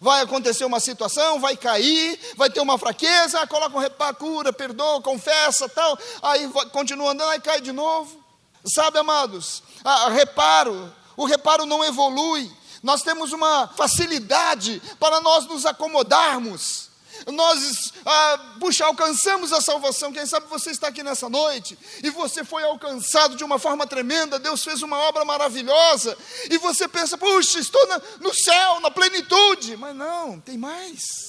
Vai 0.00 0.22
acontecer 0.22 0.64
uma 0.64 0.78
situação, 0.78 1.40
vai 1.40 1.56
cair, 1.56 2.18
vai 2.36 2.48
ter 2.48 2.60
uma 2.60 2.78
fraqueza, 2.78 3.44
coloca 3.48 3.76
um 3.76 3.80
reparo, 3.80 4.16
cura, 4.16 4.52
perdoa, 4.52 5.02
confessa, 5.02 5.68
tal, 5.68 5.98
aí 6.22 6.48
continua 6.70 7.10
andando, 7.10 7.30
aí 7.30 7.40
cai 7.40 7.60
de 7.60 7.72
novo. 7.72 8.24
Sabe, 8.64 8.98
amados, 8.98 9.62
a, 9.84 10.10
reparo, 10.10 10.92
o 11.16 11.24
reparo 11.24 11.66
não 11.66 11.84
evolui. 11.84 12.50
Nós 12.80 13.02
temos 13.02 13.32
uma 13.32 13.66
facilidade 13.76 14.80
para 15.00 15.20
nós 15.20 15.46
nos 15.46 15.66
acomodarmos 15.66 16.87
nós, 17.26 17.92
ah, 18.04 18.56
puxa, 18.60 18.84
alcançamos 18.84 19.52
a 19.52 19.60
salvação. 19.60 20.12
Quem 20.12 20.26
sabe 20.26 20.46
você 20.46 20.70
está 20.70 20.88
aqui 20.88 21.02
nessa 21.02 21.28
noite 21.28 21.78
e 22.02 22.10
você 22.10 22.44
foi 22.44 22.62
alcançado 22.64 23.36
de 23.36 23.44
uma 23.44 23.58
forma 23.58 23.86
tremenda. 23.86 24.38
Deus 24.38 24.64
fez 24.64 24.82
uma 24.82 24.98
obra 24.98 25.24
maravilhosa 25.24 26.16
e 26.50 26.58
você 26.58 26.86
pensa, 26.88 27.18
puxa, 27.18 27.58
estou 27.58 27.86
na, 27.86 28.00
no 28.20 28.34
céu, 28.34 28.80
na 28.80 28.90
plenitude. 28.90 29.76
Mas 29.76 29.94
não, 29.94 30.40
tem 30.40 30.56
mais. 30.56 31.28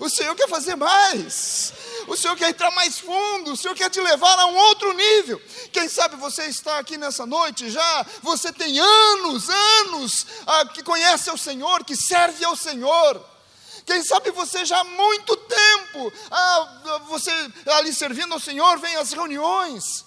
O 0.00 0.08
Senhor 0.08 0.34
quer 0.34 0.48
fazer 0.48 0.74
mais. 0.74 1.72
O 2.06 2.16
Senhor 2.16 2.36
quer 2.36 2.50
entrar 2.50 2.70
mais 2.72 2.98
fundo. 2.98 3.52
O 3.52 3.56
Senhor 3.56 3.74
quer 3.74 3.88
te 3.90 4.00
levar 4.00 4.38
a 4.38 4.46
um 4.46 4.56
outro 4.56 4.92
nível. 4.92 5.40
Quem 5.72 5.88
sabe 5.88 6.16
você 6.16 6.44
está 6.46 6.78
aqui 6.78 6.96
nessa 6.98 7.24
noite 7.24 7.70
já. 7.70 8.06
Você 8.22 8.52
tem 8.52 8.78
anos, 8.78 9.48
anos 9.48 10.26
ah, 10.46 10.66
que 10.66 10.82
conhece 10.82 11.30
o 11.30 11.38
Senhor, 11.38 11.84
que 11.84 11.96
serve 11.96 12.44
ao 12.44 12.56
Senhor. 12.56 13.33
Quem 13.84 14.02
sabe 14.02 14.30
você 14.30 14.64
já 14.64 14.80
há 14.80 14.84
muito 14.84 15.36
tempo, 15.36 16.12
ah, 16.30 17.00
você 17.06 17.30
ali 17.78 17.92
servindo 17.92 18.32
ao 18.32 18.40
Senhor, 18.40 18.78
vem 18.78 18.96
às 18.96 19.12
reuniões 19.12 20.04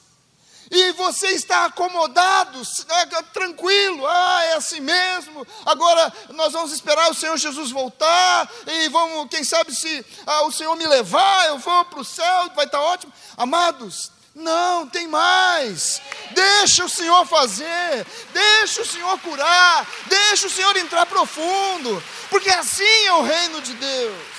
e 0.69 0.91
você 0.93 1.27
está 1.27 1.65
acomodado, 1.65 2.61
é, 2.89 3.05
tranquilo, 3.33 4.05
ah, 4.05 4.43
é 4.45 4.53
assim 4.53 4.79
mesmo. 4.79 5.45
Agora 5.65 6.11
nós 6.33 6.53
vamos 6.53 6.71
esperar 6.71 7.09
o 7.09 7.13
Senhor 7.13 7.37
Jesus 7.37 7.71
voltar 7.71 8.49
e 8.65 8.89
vamos, 8.89 9.29
quem 9.29 9.43
sabe 9.43 9.73
se 9.73 10.05
ah, 10.25 10.43
o 10.43 10.51
Senhor 10.51 10.75
me 10.75 10.85
levar, 10.85 11.47
eu 11.47 11.57
vou 11.57 11.85
para 11.85 12.01
o 12.01 12.05
céu, 12.05 12.51
vai 12.55 12.65
estar 12.65 12.81
ótimo. 12.81 13.13
Amados, 13.37 14.11
não, 14.37 14.87
tem 14.87 15.07
mais. 15.07 15.99
Deixa 16.31 16.85
o 16.85 16.89
Senhor 16.89 17.25
fazer, 17.25 18.05
deixa 18.31 18.81
o 18.81 18.85
Senhor 18.85 19.19
curar, 19.19 19.87
deixa 20.07 20.47
o 20.47 20.49
Senhor 20.49 20.77
entrar 20.77 21.05
profundo, 21.07 22.01
porque 22.29 22.49
assim 22.49 23.05
é 23.05 23.13
o 23.13 23.23
reino 23.23 23.61
de 23.61 23.73
Deus. 23.73 24.37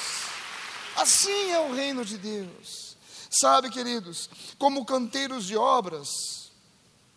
Assim 0.96 1.52
é 1.52 1.58
o 1.60 1.72
reino 1.72 2.04
de 2.04 2.16
Deus. 2.16 2.96
Sabe, 3.30 3.70
queridos, 3.70 4.30
como 4.58 4.84
canteiros 4.84 5.44
de 5.46 5.56
obras, 5.56 6.08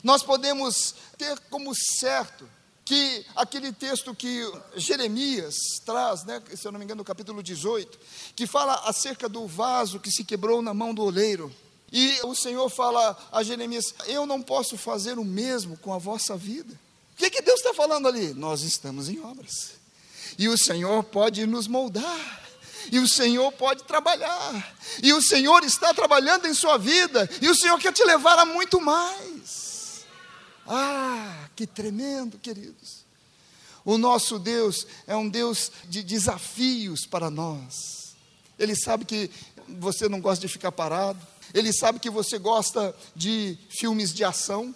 nós 0.03 0.23
podemos 0.23 0.95
ter 1.17 1.39
como 1.51 1.73
certo 1.75 2.49
que 2.84 3.25
aquele 3.36 3.71
texto 3.71 4.13
que 4.13 4.51
Jeremias 4.75 5.55
traz, 5.86 6.23
né, 6.25 6.41
se 6.55 6.67
eu 6.67 6.71
não 6.71 6.79
me 6.79 6.86
engano, 6.86 6.99
no 6.99 7.05
capítulo 7.05 7.41
18, 7.41 7.99
que 8.36 8.47
fala 8.47 8.73
acerca 8.86 9.29
do 9.29 9.47
vaso 9.47 9.99
que 9.99 10.11
se 10.11 10.25
quebrou 10.25 10.61
na 10.61 10.73
mão 10.73 10.93
do 10.93 11.03
oleiro. 11.03 11.53
E 11.91 12.19
o 12.23 12.33
Senhor 12.35 12.69
fala 12.69 13.17
a 13.31 13.43
Jeremias: 13.43 13.93
Eu 14.05 14.25
não 14.25 14.41
posso 14.41 14.77
fazer 14.77 15.19
o 15.19 15.25
mesmo 15.25 15.77
com 15.77 15.93
a 15.93 15.97
vossa 15.97 16.37
vida. 16.37 16.73
O 17.13 17.17
que, 17.17 17.29
que 17.29 17.41
Deus 17.41 17.59
está 17.59 17.73
falando 17.73 18.07
ali? 18.07 18.33
Nós 18.33 18.61
estamos 18.61 19.09
em 19.09 19.19
obras. 19.19 19.73
E 20.37 20.47
o 20.47 20.57
Senhor 20.57 21.03
pode 21.03 21.45
nos 21.45 21.67
moldar 21.67 22.41
e 22.91 22.99
o 22.99 23.07
Senhor 23.07 23.51
pode 23.51 23.83
trabalhar, 23.83 24.75
e 25.03 25.13
o 25.13 25.21
Senhor 25.21 25.63
está 25.63 25.93
trabalhando 25.93 26.47
em 26.47 26.53
sua 26.53 26.77
vida, 26.77 27.29
e 27.41 27.49
o 27.49 27.55
Senhor 27.55 27.77
quer 27.79 27.91
te 27.93 28.03
levar 28.03 28.39
a 28.39 28.45
muito 28.45 28.79
mais. 28.79 30.05
Ah, 30.65 31.49
que 31.55 31.67
tremendo, 31.67 32.37
queridos. 32.37 33.05
O 33.83 33.97
nosso 33.97 34.37
Deus 34.37 34.85
é 35.07 35.15
um 35.15 35.27
Deus 35.27 35.71
de 35.85 36.03
desafios 36.03 37.05
para 37.05 37.29
nós. 37.29 38.15
Ele 38.57 38.75
sabe 38.75 39.05
que 39.05 39.29
você 39.67 40.07
não 40.07 40.21
gosta 40.21 40.45
de 40.45 40.51
ficar 40.51 40.71
parado, 40.71 41.19
ele 41.53 41.73
sabe 41.73 41.99
que 41.99 42.09
você 42.09 42.37
gosta 42.37 42.95
de 43.15 43.57
filmes 43.69 44.13
de 44.13 44.23
ação. 44.23 44.75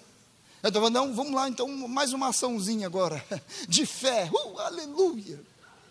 Eu 0.61 0.69
estava, 0.69 0.89
não, 0.89 1.13
vamos 1.13 1.33
lá 1.33 1.47
então, 1.47 1.67
mais 1.87 2.13
uma 2.13 2.29
açãozinha 2.29 2.87
agora, 2.87 3.23
de 3.69 3.85
fé, 3.85 4.29
uh, 4.33 4.59
aleluia. 4.59 5.39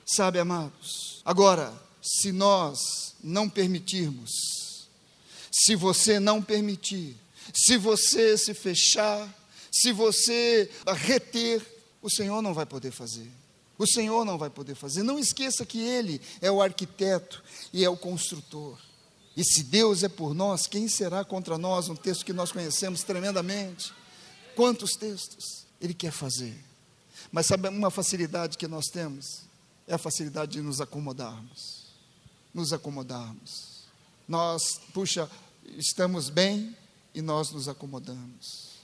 Sabe, 0.06 0.38
amados, 0.38 1.22
agora, 1.24 1.72
se 2.02 2.32
nós 2.32 3.14
não 3.22 3.48
permitirmos, 3.48 4.30
se 5.50 5.74
você 5.74 6.18
não 6.20 6.42
permitir, 6.42 7.16
se 7.54 7.76
você 7.76 8.36
se 8.36 8.52
fechar, 8.52 9.28
se 9.70 9.92
você 9.92 10.70
reter, 10.86 11.64
o 12.02 12.10
Senhor 12.10 12.42
não 12.42 12.52
vai 12.52 12.66
poder 12.66 12.90
fazer. 12.90 13.30
O 13.78 13.86
Senhor 13.86 14.24
não 14.24 14.38
vai 14.38 14.50
poder 14.50 14.74
fazer. 14.74 15.02
Não 15.02 15.18
esqueça 15.18 15.64
que 15.64 15.80
Ele 15.80 16.20
é 16.40 16.50
o 16.50 16.62
arquiteto 16.62 17.42
e 17.72 17.84
é 17.84 17.88
o 17.88 17.96
construtor. 17.96 18.78
E 19.36 19.44
se 19.44 19.64
Deus 19.64 20.02
é 20.02 20.08
por 20.08 20.34
nós, 20.34 20.66
quem 20.66 20.88
será 20.88 21.24
contra 21.24 21.58
nós? 21.58 21.88
Um 21.88 21.96
texto 21.96 22.24
que 22.24 22.32
nós 22.32 22.52
conhecemos 22.52 23.02
tremendamente. 23.02 23.92
Quantos 24.54 24.92
textos 24.92 25.66
Ele 25.80 25.94
quer 25.94 26.12
fazer? 26.12 26.56
Mas 27.32 27.46
sabe 27.46 27.68
uma 27.68 27.90
facilidade 27.90 28.56
que 28.56 28.68
nós 28.68 28.86
temos? 28.86 29.42
É 29.88 29.94
a 29.94 29.98
facilidade 29.98 30.52
de 30.52 30.62
nos 30.62 30.80
acomodarmos 30.80 31.84
nos 32.54 32.72
acomodarmos. 32.72 33.82
Nós, 34.28 34.80
puxa, 34.94 35.28
estamos 35.76 36.30
bem 36.30 36.74
e 37.12 37.20
nós 37.20 37.50
nos 37.50 37.68
acomodamos. 37.68 38.74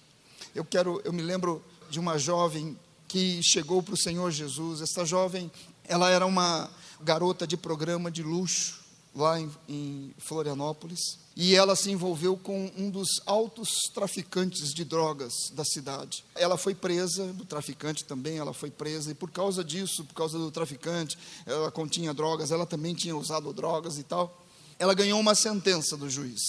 Eu 0.54 0.64
quero, 0.64 1.00
eu 1.04 1.12
me 1.12 1.22
lembro 1.22 1.64
de 1.88 2.00
uma 2.00 2.18
jovem 2.18 2.76
que 3.06 3.40
chegou 3.42 3.82
para 3.82 3.94
o 3.94 3.96
Senhor 3.96 4.30
Jesus. 4.32 4.80
Essa 4.80 5.04
jovem, 5.04 5.50
ela 5.84 6.10
era 6.10 6.26
uma 6.26 6.68
garota 7.00 7.46
de 7.46 7.56
programa 7.56 8.10
de 8.10 8.22
luxo 8.22 8.80
lá 9.14 9.40
em, 9.40 9.50
em 9.68 10.14
Florianópolis 10.18 11.18
e 11.36 11.54
ela 11.54 11.74
se 11.74 11.90
envolveu 11.90 12.36
com 12.36 12.70
um 12.76 12.90
dos 12.90 13.08
altos 13.24 13.70
traficantes 13.94 14.74
de 14.74 14.84
drogas 14.84 15.32
da 15.52 15.64
cidade. 15.64 16.24
Ela 16.34 16.56
foi 16.56 16.74
presa, 16.74 17.24
o 17.40 17.44
traficante 17.44 18.04
também, 18.04 18.38
ela 18.38 18.52
foi 18.52 18.70
presa, 18.70 19.10
e 19.10 19.14
por 19.14 19.30
causa 19.30 19.64
disso, 19.64 20.04
por 20.04 20.14
causa 20.14 20.38
do 20.38 20.50
traficante, 20.50 21.16
ela 21.46 21.70
continha 21.70 22.12
drogas, 22.12 22.50
ela 22.50 22.66
também 22.66 22.94
tinha 22.94 23.16
usado 23.16 23.52
drogas 23.52 23.98
e 23.98 24.02
tal. 24.02 24.44
Ela 24.78 24.94
ganhou 24.94 25.18
uma 25.18 25.34
sentença 25.34 25.96
do 25.96 26.10
juiz. 26.10 26.40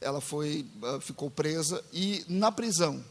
Ela 0.00 0.20
foi, 0.20 0.66
ah, 0.82 0.98
ficou 1.00 1.30
presa 1.30 1.82
e 1.92 2.24
na 2.28 2.50
prisão 2.50 3.04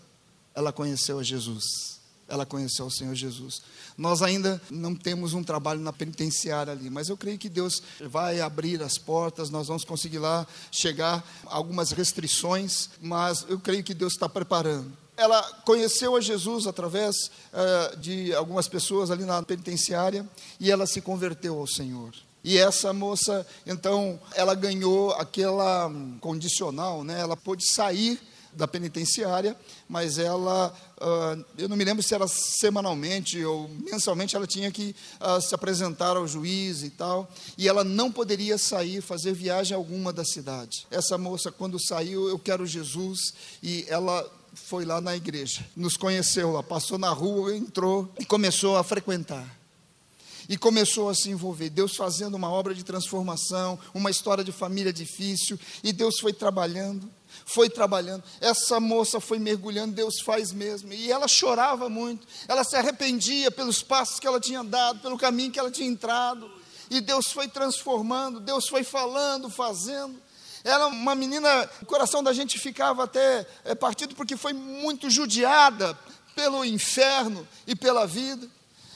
ela 0.53 0.71
conheceu 0.71 1.19
a 1.19 1.23
Jesus 1.23 1.94
ela 2.27 2.45
conheceu 2.45 2.85
o 2.85 2.91
Senhor 2.91 3.13
Jesus. 3.13 3.61
Nós 3.97 4.21
ainda 4.21 4.61
não 4.69 4.95
temos 4.95 5.33
um 5.33 5.43
trabalho 5.43 5.79
na 5.79 5.93
penitenciária 5.93 6.73
ali, 6.73 6.89
mas 6.89 7.09
eu 7.09 7.17
creio 7.17 7.37
que 7.37 7.49
Deus 7.49 7.81
vai 8.09 8.41
abrir 8.41 8.81
as 8.81 8.97
portas, 8.97 9.49
nós 9.49 9.67
vamos 9.67 9.85
conseguir 9.85 10.19
lá 10.19 10.45
chegar 10.71 11.23
algumas 11.45 11.91
restrições, 11.91 12.89
mas 13.01 13.45
eu 13.47 13.59
creio 13.59 13.83
que 13.83 13.93
Deus 13.93 14.13
está 14.13 14.27
preparando. 14.27 14.91
Ela 15.17 15.41
conheceu 15.63 16.15
a 16.15 16.21
Jesus 16.21 16.67
através 16.67 17.15
uh, 17.53 17.97
de 17.97 18.33
algumas 18.33 18.67
pessoas 18.67 19.09
ali 19.09 19.23
na 19.23 19.41
penitenciária 19.43 20.27
e 20.59 20.69
ela 20.69 20.85
se 20.85 20.99
converteu 20.99 21.57
ao 21.57 21.67
Senhor. 21.67 22.13
E 22.43 22.57
essa 22.57 22.93
moça, 22.93 23.47
então, 23.65 24.19
ela 24.35 24.53
ganhou 24.53 25.11
aquela 25.13 25.91
condicional, 26.21 27.03
né? 27.03 27.19
Ela 27.19 27.35
pôde 27.35 27.65
sair 27.67 28.21
da 28.55 28.67
penitenciária, 28.67 29.55
mas 29.87 30.17
ela, 30.17 30.73
uh, 30.97 31.45
eu 31.57 31.67
não 31.67 31.75
me 31.75 31.83
lembro 31.83 32.01
se 32.01 32.13
era 32.13 32.27
semanalmente 32.27 33.43
ou 33.43 33.69
mensalmente, 33.69 34.35
ela 34.35 34.47
tinha 34.47 34.71
que 34.71 34.95
uh, 35.19 35.41
se 35.41 35.53
apresentar 35.53 36.17
ao 36.17 36.27
juiz 36.27 36.83
e 36.83 36.89
tal, 36.89 37.29
e 37.57 37.67
ela 37.67 37.83
não 37.83 38.11
poderia 38.11 38.57
sair, 38.57 39.01
fazer 39.01 39.33
viagem 39.33 39.75
alguma 39.75 40.11
da 40.11 40.23
cidade. 40.23 40.87
Essa 40.89 41.17
moça, 41.17 41.51
quando 41.51 41.79
saiu, 41.79 42.27
eu 42.29 42.39
quero 42.39 42.65
Jesus, 42.65 43.33
e 43.61 43.85
ela 43.87 44.25
foi 44.53 44.85
lá 44.85 45.01
na 45.01 45.15
igreja, 45.15 45.65
nos 45.75 45.97
conheceu 45.97 46.51
lá, 46.53 46.63
passou 46.63 46.97
na 46.97 47.09
rua, 47.09 47.55
entrou 47.55 48.11
e 48.17 48.25
começou 48.25 48.77
a 48.77 48.83
frequentar 48.83 49.55
e 50.47 50.57
começou 50.57 51.09
a 51.09 51.15
se 51.15 51.29
envolver. 51.29 51.69
Deus 51.69 51.95
fazendo 51.95 52.35
uma 52.35 52.49
obra 52.49 52.73
de 52.73 52.83
transformação, 52.83 53.79
uma 53.93 54.11
história 54.11 54.43
de 54.43 54.51
família 54.51 54.93
difícil, 54.93 55.59
e 55.83 55.91
Deus 55.91 56.19
foi 56.19 56.33
trabalhando 56.33 57.09
foi 57.45 57.69
trabalhando. 57.69 58.23
Essa 58.39 58.79
moça 58.79 59.19
foi 59.19 59.39
mergulhando, 59.39 59.93
Deus 59.93 60.21
faz 60.21 60.51
mesmo. 60.51 60.93
E 60.93 61.11
ela 61.11 61.27
chorava 61.27 61.89
muito, 61.89 62.27
ela 62.47 62.63
se 62.63 62.75
arrependia 62.75 63.49
pelos 63.51 63.81
passos 63.81 64.19
que 64.19 64.27
ela 64.27 64.39
tinha 64.39 64.63
dado, 64.63 64.99
pelo 64.99 65.17
caminho 65.17 65.51
que 65.51 65.59
ela 65.59 65.71
tinha 65.71 65.87
entrado. 65.87 66.49
E 66.89 67.01
Deus 67.01 67.31
foi 67.31 67.47
transformando, 67.47 68.39
Deus 68.39 68.67
foi 68.67 68.83
falando, 68.83 69.49
fazendo. 69.49 70.21
Ela, 70.63 70.87
uma 70.87 71.15
menina, 71.15 71.69
o 71.81 71.85
coração 71.85 72.23
da 72.23 72.33
gente 72.33 72.59
ficava 72.59 73.03
até 73.03 73.45
é, 73.63 73.75
partido 73.75 74.15
porque 74.15 74.35
foi 74.35 74.53
muito 74.53 75.09
judiada 75.09 75.97
pelo 76.35 76.65
inferno 76.65 77.47
e 77.67 77.75
pela 77.75 78.05
vida 78.05 78.49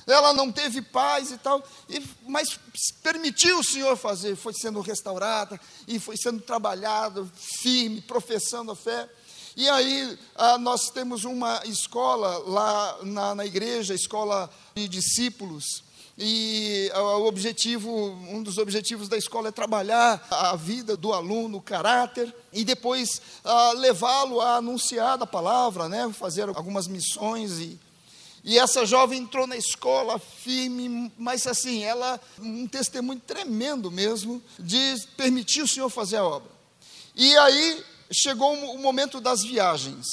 ela 0.09 0.33
não 0.33 0.51
teve 0.51 0.81
paz 0.81 1.31
e 1.31 1.37
tal, 1.37 1.63
e, 1.87 2.03
mas 2.27 2.59
permitiu 3.01 3.59
o 3.59 3.63
Senhor 3.63 3.95
fazer, 3.95 4.35
foi 4.35 4.53
sendo 4.53 4.81
restaurada 4.81 5.59
e 5.87 5.99
foi 5.99 6.17
sendo 6.17 6.41
trabalhado 6.41 7.29
firme, 7.61 8.01
professando 8.01 8.71
a 8.71 8.75
fé. 8.75 9.07
E 9.55 9.69
aí 9.69 10.17
ah, 10.35 10.57
nós 10.57 10.89
temos 10.89 11.25
uma 11.25 11.61
escola 11.65 12.37
lá 12.39 12.97
na, 13.03 13.35
na 13.35 13.45
igreja, 13.45 13.93
escola 13.93 14.49
de 14.75 14.87
discípulos, 14.87 15.83
e 16.17 16.91
ah, 16.93 17.17
o 17.17 17.27
objetivo, 17.27 17.89
um 18.29 18.43
dos 18.43 18.57
objetivos 18.57 19.07
da 19.07 19.17
escola 19.17 19.47
é 19.47 19.51
trabalhar 19.51 20.27
a 20.29 20.55
vida 20.55 20.97
do 20.97 21.13
aluno, 21.13 21.57
o 21.57 21.61
caráter, 21.61 22.35
e 22.51 22.65
depois 22.65 23.21
ah, 23.43 23.71
levá-lo 23.77 24.41
a 24.41 24.57
anunciar 24.57 25.21
a 25.21 25.25
palavra, 25.25 25.87
né, 25.87 26.11
fazer 26.11 26.49
algumas 26.49 26.87
missões 26.87 27.59
e 27.59 27.79
E 28.43 28.57
essa 28.57 28.85
jovem 28.85 29.21
entrou 29.21 29.45
na 29.45 29.57
escola 29.57 30.19
firme, 30.19 31.11
mas 31.17 31.45
assim, 31.45 31.83
ela, 31.83 32.19
um 32.39 32.67
testemunho 32.67 33.21
tremendo 33.25 33.91
mesmo, 33.91 34.41
de 34.57 34.95
permitir 35.17 35.61
o 35.61 35.67
Senhor 35.67 35.89
fazer 35.89 36.17
a 36.17 36.23
obra. 36.23 36.49
E 37.15 37.37
aí 37.37 37.83
chegou 38.11 38.53
o 38.53 38.77
momento 38.79 39.19
das 39.19 39.43
viagens. 39.43 40.05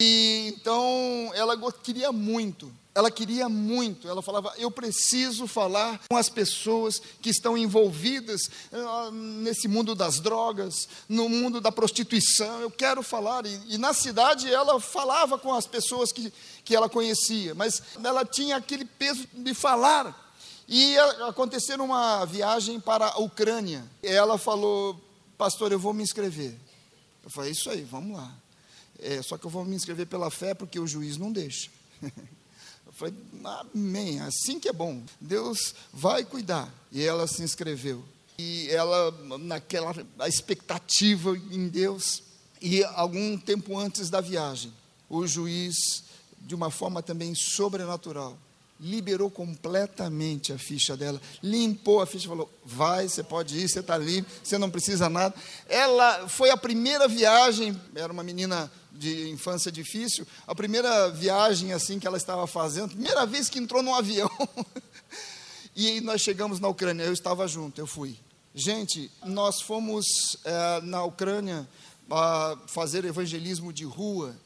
E 0.00 0.54
então 0.56 1.30
ela 1.34 1.56
queria 1.72 2.10
muito, 2.10 2.72
ela 2.94 3.10
queria 3.10 3.48
muito, 3.48 4.08
ela 4.08 4.20
falava: 4.20 4.52
Eu 4.58 4.70
preciso 4.70 5.46
falar 5.46 6.00
com 6.08 6.16
as 6.16 6.28
pessoas 6.28 7.00
que 7.20 7.30
estão 7.30 7.56
envolvidas 7.56 8.42
uh, 8.72 9.10
nesse 9.10 9.66
mundo 9.66 9.94
das 9.94 10.20
drogas, 10.20 10.88
no 11.08 11.28
mundo 11.28 11.60
da 11.60 11.72
prostituição. 11.72 12.60
Eu 12.60 12.70
quero 12.70 13.02
falar. 13.02 13.46
E, 13.46 13.60
e, 13.68 13.78
na 13.78 13.94
cidade 13.94 14.52
ela 14.52 14.78
falava 14.78 15.38
com 15.38 15.54
as 15.54 15.66
pessoas 15.66 16.12
que, 16.12 16.32
que 16.64 16.74
ela 16.74 16.88
conhecia, 16.88 17.54
mas 17.54 17.82
ela 18.02 18.24
tinha 18.24 18.56
aquele 18.56 18.84
peso 18.84 19.26
de 19.32 19.54
falar. 19.54 20.20
E 20.68 20.96
aconteceu 21.28 21.82
uma 21.82 22.24
viagem 22.24 22.78
para 22.80 23.08
a 23.08 23.18
Ucrânia. 23.18 23.84
Ela 24.02 24.38
falou: 24.38 24.98
Pastor, 25.36 25.72
eu 25.72 25.78
vou 25.78 25.92
me 25.92 26.02
inscrever. 26.02 26.56
Eu 27.24 27.30
falei: 27.30 27.50
Isso 27.50 27.68
aí, 27.68 27.82
vamos 27.82 28.16
lá. 28.16 28.32
É, 28.98 29.20
só 29.20 29.36
que 29.36 29.44
eu 29.44 29.50
vou 29.50 29.64
me 29.64 29.74
inscrever 29.74 30.06
pela 30.06 30.30
fé 30.30 30.54
porque 30.54 30.78
o 30.78 30.86
juiz 30.86 31.16
não 31.16 31.32
deixa. 31.32 31.68
Eu 32.92 32.92
falei, 32.92 33.14
amém, 33.74 34.20
assim 34.20 34.60
que 34.60 34.68
é 34.68 34.72
bom. 34.72 35.02
Deus 35.18 35.74
vai 35.90 36.26
cuidar. 36.26 36.72
E 36.92 37.02
ela 37.02 37.26
se 37.26 37.42
inscreveu. 37.42 38.04
E 38.38 38.68
ela, 38.68 39.10
naquela 39.38 39.94
expectativa 40.28 41.34
em 41.50 41.68
Deus, 41.68 42.22
e 42.60 42.84
algum 42.84 43.38
tempo 43.38 43.78
antes 43.78 44.10
da 44.10 44.20
viagem, 44.20 44.72
o 45.08 45.26
juiz, 45.26 46.04
de 46.46 46.54
uma 46.54 46.70
forma 46.70 47.02
também 47.02 47.34
sobrenatural, 47.34 48.36
liberou 48.82 49.30
completamente 49.30 50.52
a 50.52 50.58
ficha 50.58 50.96
dela, 50.96 51.20
limpou 51.42 52.00
a 52.00 52.06
ficha, 52.06 52.28
falou: 52.28 52.50
vai, 52.64 53.08
você 53.08 53.22
pode 53.22 53.56
ir, 53.56 53.68
você 53.68 53.78
está 53.78 53.96
limpo, 53.96 54.28
você 54.42 54.58
não 54.58 54.68
precisa 54.68 55.08
nada. 55.08 55.34
Ela 55.68 56.28
foi 56.28 56.50
a 56.50 56.56
primeira 56.56 57.06
viagem, 57.06 57.80
era 57.94 58.12
uma 58.12 58.24
menina 58.24 58.70
de 58.90 59.30
infância 59.30 59.70
difícil, 59.70 60.26
a 60.46 60.54
primeira 60.54 61.08
viagem 61.10 61.72
assim 61.72 61.98
que 61.98 62.06
ela 62.06 62.16
estava 62.16 62.46
fazendo, 62.46 62.90
primeira 62.90 63.24
vez 63.24 63.48
que 63.48 63.58
entrou 63.58 63.82
num 63.82 63.94
avião. 63.94 64.30
e 65.76 66.00
nós 66.00 66.20
chegamos 66.20 66.58
na 66.58 66.68
Ucrânia, 66.68 67.04
eu 67.04 67.12
estava 67.12 67.46
junto, 67.46 67.80
eu 67.80 67.86
fui. 67.86 68.18
Gente, 68.54 69.10
nós 69.24 69.62
fomos 69.62 70.36
é, 70.44 70.80
na 70.82 71.02
Ucrânia 71.04 71.66
a 72.10 72.58
fazer 72.66 73.04
evangelismo 73.04 73.72
de 73.72 73.84
rua, 73.84 74.36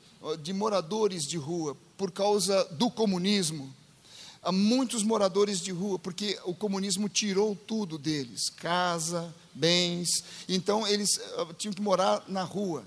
de 0.42 0.52
moradores 0.52 1.24
de 1.24 1.36
rua, 1.36 1.76
por 1.96 2.10
causa 2.10 2.64
do 2.72 2.90
comunismo 2.90 3.74
a 4.46 4.52
muitos 4.52 5.02
moradores 5.02 5.60
de 5.60 5.72
rua, 5.72 5.98
porque 5.98 6.38
o 6.44 6.54
comunismo 6.54 7.08
tirou 7.08 7.56
tudo 7.66 7.98
deles, 7.98 8.48
casa, 8.48 9.34
bens, 9.52 10.22
então 10.48 10.86
eles 10.86 11.16
uh, 11.16 11.52
tinham 11.54 11.74
que 11.74 11.82
morar 11.82 12.22
na 12.28 12.44
rua. 12.44 12.84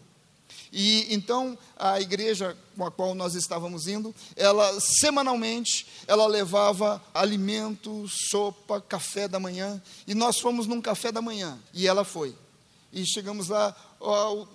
E 0.71 1.13
então 1.13 1.57
a 1.75 1.99
igreja 1.99 2.55
com 2.77 2.85
a 2.85 2.91
qual 2.91 3.13
nós 3.13 3.35
estávamos 3.35 3.89
indo, 3.89 4.15
ela 4.37 4.79
semanalmente 4.79 5.85
ela 6.07 6.27
levava 6.27 7.03
alimento, 7.13 8.05
sopa, 8.07 8.79
café 8.79 9.27
da 9.27 9.37
manhã, 9.37 9.81
e 10.07 10.15
nós 10.15 10.39
fomos 10.39 10.65
num 10.65 10.81
café 10.81 11.11
da 11.11 11.21
manhã, 11.21 11.59
e 11.73 11.85
ela 11.85 12.05
foi. 12.05 12.33
E 12.93 13.05
chegamos 13.05 13.49
lá, 13.49 13.75
ó, 13.99 14.45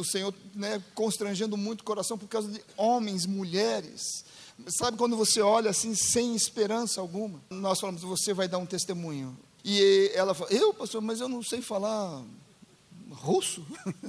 o 0.00 0.04
Senhor 0.04 0.34
né, 0.54 0.82
constrangendo 0.94 1.56
muito 1.56 1.80
o 1.80 1.84
coração 1.84 2.16
por 2.16 2.28
causa 2.28 2.48
de 2.48 2.62
homens, 2.76 3.26
mulheres, 3.26 4.24
Sabe 4.68 4.96
quando 4.96 5.16
você 5.16 5.40
olha 5.40 5.70
assim, 5.70 5.94
sem 5.94 6.34
esperança 6.34 7.00
alguma? 7.00 7.40
Nós 7.50 7.80
falamos, 7.80 8.02
você 8.02 8.32
vai 8.32 8.46
dar 8.46 8.58
um 8.58 8.66
testemunho. 8.66 9.36
E 9.64 10.10
ela 10.14 10.34
falou, 10.34 10.52
eu, 10.52 10.72
pastor, 10.72 11.00
mas 11.02 11.20
eu 11.20 11.28
não 11.28 11.42
sei 11.42 11.60
falar 11.60 12.22
russo. 13.10 13.64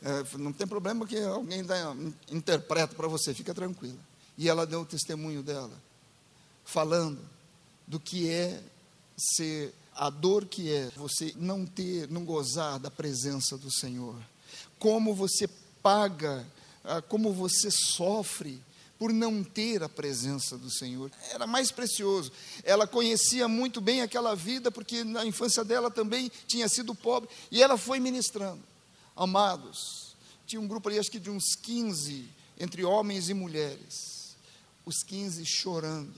É, 0.00 0.38
não 0.38 0.52
tem 0.52 0.64
problema 0.64 1.04
que 1.04 1.18
alguém 1.18 1.64
dá, 1.64 1.92
interpreta 2.30 2.94
para 2.94 3.08
você, 3.08 3.34
fica 3.34 3.52
tranquila. 3.52 3.98
E 4.38 4.48
ela 4.48 4.64
deu 4.64 4.82
o 4.82 4.86
testemunho 4.86 5.42
dela, 5.42 5.72
falando 6.64 7.18
do 7.84 7.98
que 7.98 8.30
é 8.30 8.62
ser 9.16 9.74
a 9.92 10.08
dor 10.08 10.46
que 10.46 10.72
é 10.72 10.88
você 10.94 11.34
não 11.36 11.66
ter, 11.66 12.08
não 12.08 12.24
gozar 12.24 12.78
da 12.78 12.92
presença 12.92 13.58
do 13.58 13.72
Senhor. 13.72 14.14
Como 14.78 15.14
você 15.14 15.48
paga, 15.82 16.46
ah, 16.84 17.02
como 17.02 17.32
você 17.32 17.70
sofre 17.70 18.62
por 18.98 19.12
não 19.12 19.44
ter 19.44 19.82
a 19.82 19.88
presença 19.88 20.58
do 20.58 20.68
Senhor. 20.68 21.10
Era 21.30 21.46
mais 21.46 21.70
precioso. 21.70 22.32
Ela 22.64 22.86
conhecia 22.86 23.46
muito 23.46 23.80
bem 23.80 24.02
aquela 24.02 24.34
vida, 24.34 24.70
porque 24.70 25.04
na 25.04 25.24
infância 25.24 25.64
dela 25.64 25.90
também 25.90 26.30
tinha 26.46 26.68
sido 26.68 26.94
pobre, 26.94 27.30
e 27.50 27.62
ela 27.62 27.78
foi 27.78 28.00
ministrando. 28.00 28.62
Amados, 29.14 30.16
tinha 30.46 30.60
um 30.60 30.66
grupo 30.66 30.88
ali, 30.88 30.98
acho 30.98 31.10
que 31.10 31.20
de 31.20 31.30
uns 31.30 31.54
15, 31.54 32.28
entre 32.58 32.84
homens 32.84 33.28
e 33.28 33.34
mulheres. 33.34 34.36
Os 34.84 35.02
15 35.04 35.44
chorando, 35.46 36.14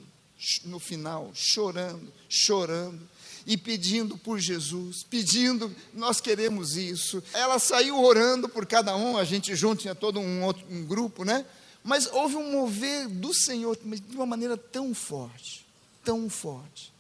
no 0.65 0.79
final, 0.79 1.31
chorando, 1.35 2.11
chorando 2.29 3.09
e 3.47 3.57
pedindo 3.57 4.17
por 4.19 4.39
Jesus, 4.39 5.03
pedindo, 5.03 5.75
nós 5.95 6.21
queremos 6.21 6.77
isso. 6.77 7.23
Ela 7.33 7.59
saiu 7.59 8.03
orando 8.03 8.49
por 8.49 8.67
cada 8.67 8.97
um, 8.97 9.17
a 9.17 9.25
gente 9.25 9.55
junto 9.55 9.83
tinha 9.83 9.95
todo 9.95 10.21
um 10.21 10.45
outro 10.45 10.65
um 10.71 10.85
grupo, 10.85 11.25
né? 11.25 11.45
Mas 11.83 12.07
houve 12.13 12.37
um 12.37 12.53
mover 12.53 13.09
do 13.09 13.33
Senhor 13.33 13.77
de 13.77 14.17
uma 14.17 14.27
maneira 14.27 14.57
tão 14.57 14.95
forte, 14.95 15.67
tão 16.05 16.29
forte. 16.29 16.93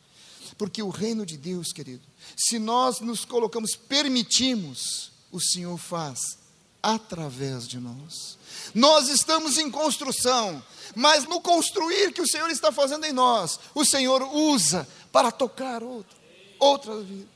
Porque 0.56 0.82
o 0.82 0.90
reino 0.90 1.24
de 1.24 1.36
Deus, 1.36 1.72
querido, 1.72 2.02
se 2.36 2.58
nós 2.58 3.00
nos 3.00 3.24
colocamos, 3.24 3.76
permitimos, 3.76 5.10
o 5.30 5.40
Senhor 5.40 5.76
faz 5.78 6.38
através 6.82 7.68
de 7.68 7.78
nós. 7.78 8.38
Nós 8.74 9.08
estamos 9.08 9.58
em 9.58 9.70
construção, 9.70 10.62
mas 10.94 11.24
no 11.24 11.40
construir 11.40 12.12
que 12.12 12.22
o 12.22 12.28
Senhor 12.28 12.50
está 12.50 12.72
fazendo 12.72 13.04
em 13.04 13.12
nós, 13.12 13.58
o 13.74 13.84
Senhor 13.84 14.22
usa 14.34 14.88
para 15.12 15.30
tocar 15.30 15.82
outra, 15.82 16.16
outra 16.60 17.00
vida. 17.00 17.28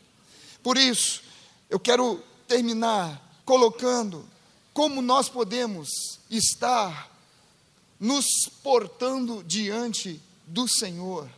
Por 0.63 0.79
isso, 0.79 1.23
eu 1.69 1.81
quero 1.81 2.23
terminar 2.47 3.21
colocando 3.45 4.25
como 4.73 5.03
nós 5.03 5.29
podemos 5.29 5.89
estar 6.31 7.11
nos 7.99 8.27
portando 8.63 9.43
diante 9.45 10.21
do 10.47 10.69
Senhor, 10.69 11.29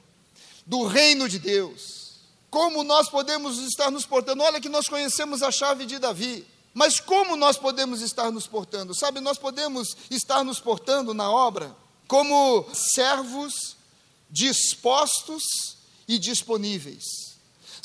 do 0.66 0.84
reino 0.86 1.28
de 1.28 1.38
Deus. 1.38 2.16
Como 2.50 2.82
nós 2.82 3.08
podemos 3.08 3.58
estar 3.58 3.90
nos 3.90 4.06
portando? 4.06 4.42
Olha 4.42 4.60
que 4.60 4.68
nós 4.68 4.88
conhecemos 4.88 5.42
a 5.42 5.50
chave 5.50 5.86
de 5.86 5.98
Davi. 5.98 6.46
Mas 6.72 7.00
como 7.00 7.36
nós 7.36 7.56
podemos 7.56 8.02
estar 8.02 8.30
nos 8.30 8.46
portando? 8.46 8.94
Sabe, 8.94 9.20
nós 9.20 9.38
podemos 9.38 9.96
estar 10.10 10.44
nos 10.44 10.60
portando 10.60 11.14
na 11.14 11.30
obra 11.30 11.74
como 12.06 12.66
servos 12.74 13.76
dispostos 14.30 15.42
e 16.06 16.18
disponíveis. 16.18 17.25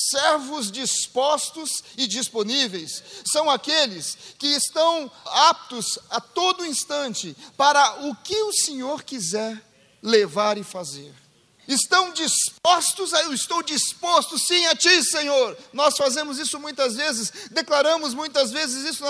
Servos 0.10 0.72
dispostos 0.72 1.84
e 1.96 2.08
disponíveis 2.08 3.04
são 3.24 3.50
aqueles 3.50 4.18
que 4.40 4.48
estão 4.48 5.12
aptos 5.26 6.00
a 6.10 6.20
todo 6.20 6.66
instante 6.66 7.38
para 7.56 8.08
o 8.08 8.16
que 8.16 8.36
o 8.36 8.52
Senhor 8.52 9.04
quiser 9.04 9.62
levar 10.02 10.58
e 10.58 10.64
fazer. 10.64 11.14
Estão 11.68 12.12
dispostos, 12.12 13.14
eu 13.14 13.32
estou 13.32 13.62
disposto 13.62 14.40
sim 14.40 14.66
a 14.66 14.76
Ti, 14.76 15.04
Senhor. 15.04 15.56
Nós 15.72 15.96
fazemos 15.96 16.40
isso 16.40 16.60
muitas 16.60 16.96
vezes, 16.96 17.32
declaramos 17.52 18.16
muitas 18.16 18.52
vezes 18.52 18.84
isso 18.84 19.06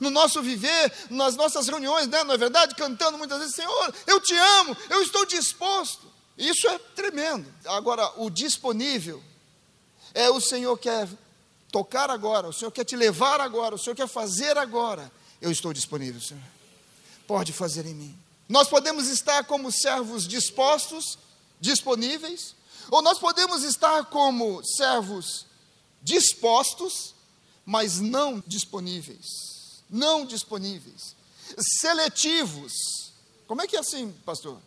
no 0.00 0.10
nosso 0.10 0.40
viver, 0.42 0.92
nas 1.10 1.34
nossas 1.34 1.66
reuniões, 1.66 2.06
né? 2.06 2.22
não 2.22 2.34
é 2.34 2.38
verdade? 2.38 2.76
Cantando 2.76 3.18
muitas 3.18 3.40
vezes, 3.40 3.56
Senhor, 3.56 3.94
eu 4.06 4.20
te 4.20 4.34
amo, 4.34 4.76
eu 4.88 5.02
estou 5.02 5.26
disposto. 5.26 6.06
Isso 6.38 6.68
é 6.68 6.78
tremendo. 6.94 7.52
Agora, 7.64 8.12
o 8.16 8.30
disponível 8.30 9.22
é 10.14 10.30
o 10.30 10.40
Senhor 10.40 10.76
quer 10.78 11.08
tocar 11.70 12.10
agora, 12.10 12.48
o 12.48 12.52
Senhor 12.52 12.70
quer 12.70 12.84
te 12.84 12.96
levar 12.96 13.40
agora, 13.40 13.74
o 13.74 13.78
Senhor 13.78 13.94
quer 13.94 14.08
fazer 14.08 14.56
agora. 14.56 15.10
Eu 15.40 15.50
estou 15.50 15.72
disponível, 15.72 16.20
Senhor. 16.20 16.42
Pode 17.26 17.52
fazer 17.52 17.86
em 17.86 17.94
mim. 17.94 18.18
Nós 18.48 18.68
podemos 18.68 19.08
estar 19.08 19.44
como 19.44 19.72
servos 19.72 20.26
dispostos, 20.26 21.18
disponíveis, 21.60 22.54
ou 22.90 23.02
nós 23.02 23.18
podemos 23.18 23.64
estar 23.64 24.04
como 24.06 24.64
servos 24.64 25.46
dispostos, 26.00 27.14
mas 27.64 27.98
não 27.98 28.42
disponíveis. 28.46 29.26
Não 29.90 30.24
disponíveis. 30.24 31.16
Seletivos. 31.80 32.72
Como 33.46 33.62
é 33.62 33.66
que 33.66 33.76
é 33.76 33.80
assim, 33.80 34.12
pastor? 34.24 34.58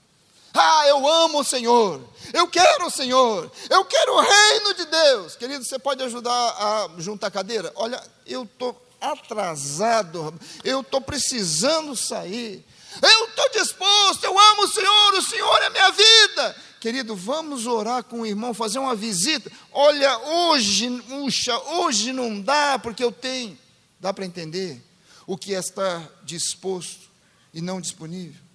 Ah, 0.53 0.87
eu 0.87 1.07
amo 1.07 1.39
o 1.39 1.43
Senhor, 1.43 2.01
eu 2.33 2.47
quero 2.47 2.87
o 2.87 2.91
Senhor, 2.91 3.51
eu 3.69 3.85
quero 3.85 4.13
o 4.13 4.21
reino 4.21 4.73
de 4.73 4.85
Deus. 4.85 5.35
Querido, 5.35 5.63
você 5.63 5.77
pode 5.77 6.01
ajudar 6.03 6.31
a 6.31 6.89
juntar 6.97 7.27
a 7.27 7.31
cadeira? 7.31 7.71
Olha, 7.75 8.01
eu 8.25 8.43
estou 8.43 8.79
atrasado, 8.99 10.33
eu 10.63 10.81
estou 10.81 11.01
precisando 11.01 11.95
sair. 11.95 12.65
Eu 13.01 13.25
estou 13.25 13.49
disposto, 13.51 14.23
eu 14.23 14.37
amo 14.37 14.63
o 14.63 14.67
Senhor, 14.67 15.13
o 15.13 15.21
Senhor 15.21 15.61
é 15.61 15.69
minha 15.69 15.91
vida. 15.91 16.55
Querido, 16.79 17.15
vamos 17.15 17.67
orar 17.67 18.03
com 18.03 18.21
o 18.21 18.25
irmão, 18.25 18.53
fazer 18.53 18.79
uma 18.79 18.95
visita. 18.95 19.51
Olha, 19.71 20.17
hoje, 20.17 20.89
puxa, 21.07 21.57
hoje 21.59 22.11
não 22.11 22.41
dá, 22.41 22.79
porque 22.79 23.03
eu 23.03 23.11
tenho. 23.11 23.57
Dá 23.99 24.13
para 24.13 24.25
entender 24.25 24.81
o 25.27 25.37
que 25.37 25.53
é 25.53 25.59
estar 25.59 26.09
disposto 26.23 27.09
e 27.53 27.61
não 27.61 27.79
disponível? 27.79 28.48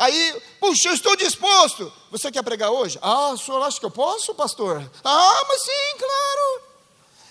Aí, 0.00 0.42
puxa, 0.58 0.88
eu 0.88 0.94
estou 0.94 1.14
disposto. 1.14 1.92
Você 2.10 2.32
quer 2.32 2.42
pregar 2.42 2.70
hoje? 2.70 2.98
Ah, 3.02 3.32
o 3.32 3.36
senhor 3.36 3.62
acha 3.62 3.78
que 3.78 3.84
eu 3.84 3.90
posso, 3.90 4.34
pastor? 4.34 4.90
Ah, 5.04 5.44
mas 5.46 5.60
sim, 5.60 5.98
claro. 5.98 6.62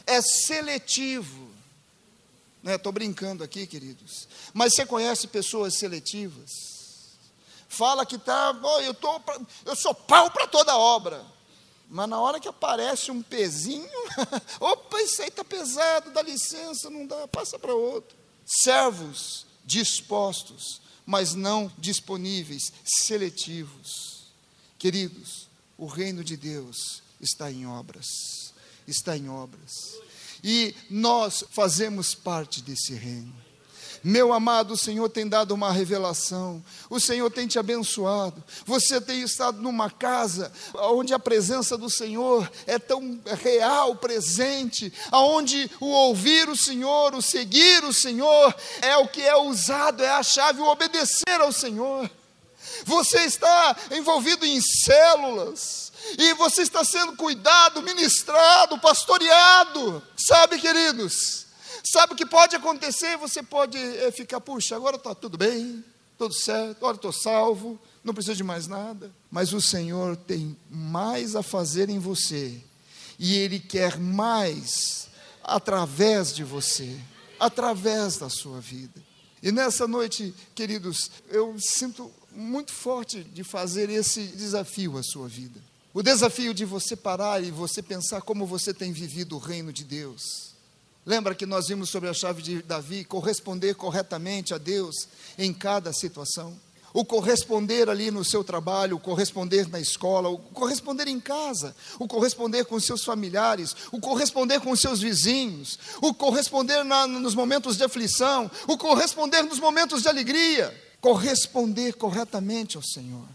É 0.06 0.22
seletivo. 0.22 1.50
Estou 2.64 2.92
né? 2.92 2.94
brincando 3.00 3.44
aqui, 3.44 3.66
queridos. 3.66 4.28
Mas 4.54 4.76
você 4.76 4.86
conhece 4.86 5.26
pessoas 5.26 5.74
seletivas? 5.80 6.52
Fala 7.68 8.06
que 8.06 8.20
tá, 8.20 8.56
oh, 8.62 8.80
eu, 8.82 8.94
tô, 8.94 9.20
eu 9.66 9.76
sou 9.76 9.96
pau 9.96 10.30
para 10.30 10.46
toda 10.46 10.78
obra. 10.78 11.26
Mas 11.90 12.08
na 12.08 12.22
hora 12.22 12.40
que 12.40 12.48
aparece 12.48 13.10
um 13.10 13.24
pezinho, 13.24 13.90
opa, 14.62 15.02
isso 15.02 15.24
aí 15.24 15.30
está 15.30 15.44
pesado, 15.44 16.12
dá 16.12 16.22
licença, 16.22 16.88
não 16.92 17.08
dá, 17.08 17.28
passa 17.30 17.58
para 17.58 17.74
outro. 17.74 18.16
Servos 18.46 19.48
dispostos, 19.66 20.82
mas 21.10 21.34
não 21.34 21.72
disponíveis, 21.80 22.72
seletivos. 22.86 24.28
Queridos, 24.78 25.48
o 25.76 25.88
reino 25.88 26.24
de 26.24 26.38
Deus 26.38 27.02
está 27.20 27.52
em 27.52 27.66
obras, 27.66 28.06
está 28.88 29.18
em 29.18 29.28
obras. 29.28 29.72
E 30.44 30.76
nós 30.88 31.44
fazemos 31.50 32.14
parte 32.14 32.62
desse 32.62 32.94
reino. 32.94 33.34
Meu 34.04 34.32
amado, 34.32 34.74
o 34.74 34.78
Senhor 34.78 35.10
tem 35.10 35.28
dado 35.28 35.54
uma 35.54 35.72
revelação, 35.72 36.64
o 36.90 37.00
Senhor 37.00 37.30
tem 37.30 37.48
te 37.48 37.60
abençoado. 37.60 38.44
Você 38.66 39.02
tem 39.02 39.22
estado 39.22 39.62
numa 39.62 39.90
casa 39.90 40.52
onde 40.76 41.14
a 41.14 41.20
presença 41.20 41.78
do 41.78 41.90
Senhor 41.90 42.50
é 42.66 42.80
tão 42.80 43.20
real, 43.42 43.96
presente, 43.96 44.94
aonde 45.12 45.70
o 45.80 45.88
ouvir 45.88 46.48
o 46.50 46.56
Senhor, 46.56 47.14
o 47.14 47.22
seguir 47.22 47.84
o 47.84 47.94
Senhor 47.94 48.56
é 48.82 48.96
o 48.98 49.08
que 49.08 49.22
é 49.22 49.36
usado, 49.36 50.04
é 50.04 50.10
a 50.10 50.24
chave, 50.24 50.62
o 50.62 50.68
obedecer 50.68 51.42
ao 51.42 51.52
Senhor. 51.52 52.10
Você 52.86 53.20
está 53.26 53.76
envolvido 53.92 54.46
em 54.46 54.62
células, 54.62 55.92
e 56.18 56.34
você 56.34 56.62
está 56.62 56.84
sendo 56.84 57.16
cuidado, 57.16 57.82
ministrado, 57.82 58.80
pastoreado, 58.80 60.02
sabe, 60.16 60.58
queridos? 60.58 61.49
Sabe 61.84 62.14
o 62.14 62.16
que 62.16 62.26
pode 62.26 62.56
acontecer? 62.56 63.18
Você 63.18 63.42
pode 63.42 63.78
é, 63.78 64.12
ficar, 64.12 64.42
puxa, 64.42 64.76
agora 64.76 64.96
está 64.96 65.16
tudo 65.16 65.38
bem, 65.38 65.84
tudo 66.18 66.34
certo, 66.34 66.78
agora 66.78 66.96
estou 66.96 67.12
salvo, 67.12 67.80
não 68.04 68.14
preciso 68.14 68.38
de 68.38 68.44
mais 68.44 68.68
nada. 68.68 69.12
Mas 69.32 69.54
o 69.54 69.62
Senhor 69.62 70.16
tem 70.18 70.56
mais 70.70 71.36
a 71.36 71.44
fazer 71.44 71.90
em 71.90 72.00
você, 72.00 72.60
e 73.18 73.36
Ele 73.36 73.60
quer 73.60 73.98
mais 73.98 75.08
através 75.44 76.34
de 76.34 76.44
você, 76.44 76.98
através 77.40 78.18
da 78.18 78.30
sua 78.30 78.60
vida. 78.60 79.02
E 79.42 79.52
nessa 79.52 79.88
noite, 79.88 80.34
queridos, 80.54 81.10
eu 81.30 81.56
sinto 81.58 82.12
muito 82.32 82.74
forte 82.74 83.24
de 83.24 83.44
fazer 83.44 83.90
esse 83.90 84.22
desafio 84.24 84.98
à 84.98 85.04
sua 85.04 85.28
vida. 85.28 85.60
O 85.94 86.04
desafio 86.04 86.54
de 86.54 86.66
você 86.66 86.96
parar 86.96 87.42
e 87.42 87.50
você 87.50 87.82
pensar 87.82 88.22
como 88.22 88.46
você 88.46 88.74
tem 88.74 88.92
vivido 88.92 89.38
o 89.38 89.40
reino 89.40 89.74
de 89.74 89.84
Deus 89.84 90.49
Lembra 91.06 91.34
que 91.34 91.46
nós 91.46 91.68
vimos 91.68 91.90
sobre 91.90 92.10
a 92.10 92.14
chave 92.14 92.42
de 92.42 92.62
Davi, 92.62 93.04
corresponder 93.04 93.76
corretamente 93.76 94.54
a 94.54 94.58
Deus 94.58 95.08
em 95.38 95.54
cada 95.54 95.94
situação? 95.94 96.56
O 96.94 97.06
corresponder 97.06 97.88
ali 97.88 98.10
no 98.10 98.26
seu 98.26 98.44
trabalho, 98.44 98.98
o 98.98 99.00
corresponder 99.00 99.68
na 99.70 99.80
escola, 99.80 100.30
o 100.30 100.40
corresponder 100.40 101.08
em 101.08 101.20
casa, 101.20 101.76
o 102.00 102.08
corresponder 102.08 102.66
com 102.66 102.80
seus 102.80 103.04
familiares, 103.04 103.76
o 103.92 104.00
corresponder 104.00 104.60
com 104.60 104.76
seus 104.76 105.00
vizinhos, 105.00 105.78
o 106.02 106.14
corresponder 106.14 106.84
na, 106.84 107.06
nos 107.06 107.36
momentos 107.36 107.78
de 107.78 107.84
aflição, 107.84 108.50
o 108.68 108.78
corresponder 108.78 109.44
nos 109.44 109.60
momentos 109.60 110.02
de 110.02 110.10
alegria, 110.10 110.76
corresponder 111.00 111.94
corretamente 111.94 112.76
ao 112.76 112.84
Senhor. 112.84 113.28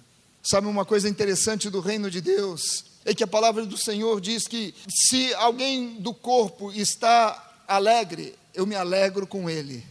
Sabe 0.42 0.66
uma 0.66 0.84
coisa 0.84 1.08
interessante 1.08 1.70
do 1.70 1.80
reino 1.80 2.10
de 2.10 2.20
Deus? 2.20 2.84
É 3.04 3.14
que 3.14 3.22
a 3.22 3.26
palavra 3.26 3.64
do 3.64 3.78
Senhor 3.78 4.20
diz 4.20 4.48
que 4.48 4.74
se 4.88 5.32
alguém 5.34 5.94
do 6.00 6.12
corpo 6.12 6.72
está 6.72 7.53
alegre, 7.66 8.34
eu 8.54 8.66
me 8.66 8.74
alegro 8.74 9.26
com 9.26 9.48
ele. 9.48 9.84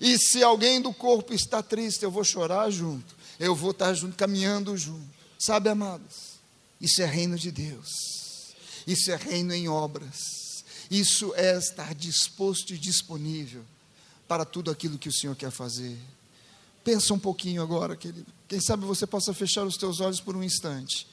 E 0.00 0.18
se 0.18 0.42
alguém 0.42 0.80
do 0.80 0.92
corpo 0.92 1.32
está 1.32 1.62
triste, 1.62 2.02
eu 2.02 2.10
vou 2.10 2.24
chorar 2.24 2.70
junto. 2.70 3.14
Eu 3.38 3.54
vou 3.54 3.70
estar 3.70 3.92
junto, 3.94 4.16
caminhando 4.16 4.76
junto. 4.76 5.08
Sabe, 5.38 5.68
amados? 5.68 6.34
Isso 6.80 7.02
é 7.02 7.06
reino 7.06 7.36
de 7.36 7.50
Deus. 7.50 7.90
Isso 8.86 9.10
é 9.10 9.16
reino 9.16 9.52
em 9.52 9.68
obras. 9.68 10.18
Isso 10.90 11.32
é 11.36 11.56
estar 11.56 11.94
disposto 11.94 12.74
e 12.74 12.78
disponível 12.78 13.64
para 14.28 14.44
tudo 14.44 14.70
aquilo 14.70 14.98
que 14.98 15.08
o 15.08 15.12
Senhor 15.12 15.34
quer 15.36 15.50
fazer. 15.50 15.96
Pensa 16.82 17.14
um 17.14 17.18
pouquinho 17.18 17.62
agora, 17.62 17.96
querido. 17.96 18.26
Quem 18.46 18.60
sabe 18.60 18.84
você 18.84 19.06
possa 19.06 19.32
fechar 19.32 19.64
os 19.64 19.76
teus 19.76 20.00
olhos 20.00 20.20
por 20.20 20.36
um 20.36 20.42
instante. 20.42 21.06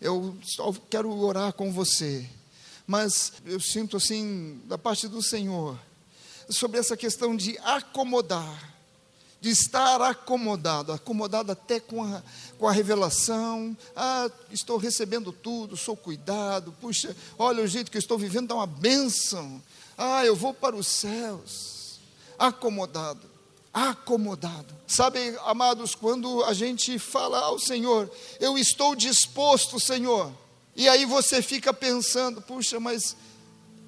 Eu 0.00 0.36
só 0.42 0.72
quero 0.88 1.12
orar 1.12 1.52
com 1.52 1.72
você 1.72 2.28
mas 2.86 3.32
eu 3.46 3.60
sinto 3.60 3.96
assim, 3.96 4.60
da 4.64 4.76
parte 4.76 5.08
do 5.08 5.22
Senhor, 5.22 5.78
sobre 6.48 6.78
essa 6.78 6.96
questão 6.96 7.36
de 7.36 7.58
acomodar, 7.58 8.74
de 9.40 9.50
estar 9.50 10.02
acomodado, 10.02 10.92
acomodado 10.92 11.52
até 11.52 11.80
com 11.80 12.02
a, 12.02 12.22
com 12.58 12.68
a 12.68 12.72
revelação. 12.72 13.76
Ah, 13.96 14.30
estou 14.50 14.76
recebendo 14.76 15.32
tudo, 15.32 15.76
sou 15.76 15.96
cuidado. 15.96 16.74
Puxa, 16.80 17.16
olha 17.38 17.62
o 17.62 17.66
jeito 17.66 17.90
que 17.90 17.96
estou 17.96 18.18
vivendo, 18.18 18.48
dá 18.48 18.56
uma 18.56 18.66
bênção. 18.66 19.62
Ah, 19.96 20.24
eu 20.26 20.36
vou 20.36 20.52
para 20.52 20.76
os 20.76 20.86
céus. 20.86 22.00
Acomodado, 22.38 23.30
acomodado. 23.72 24.74
Sabe, 24.86 25.38
amados, 25.44 25.94
quando 25.94 26.44
a 26.44 26.52
gente 26.52 26.98
fala 26.98 27.38
ao 27.38 27.58
Senhor, 27.58 28.10
eu 28.40 28.58
estou 28.58 28.94
disposto, 28.94 29.80
Senhor 29.80 30.32
e 30.80 30.88
aí 30.88 31.04
você 31.04 31.42
fica 31.42 31.74
pensando: 31.74 32.40
puxa, 32.40 32.80
mas 32.80 33.14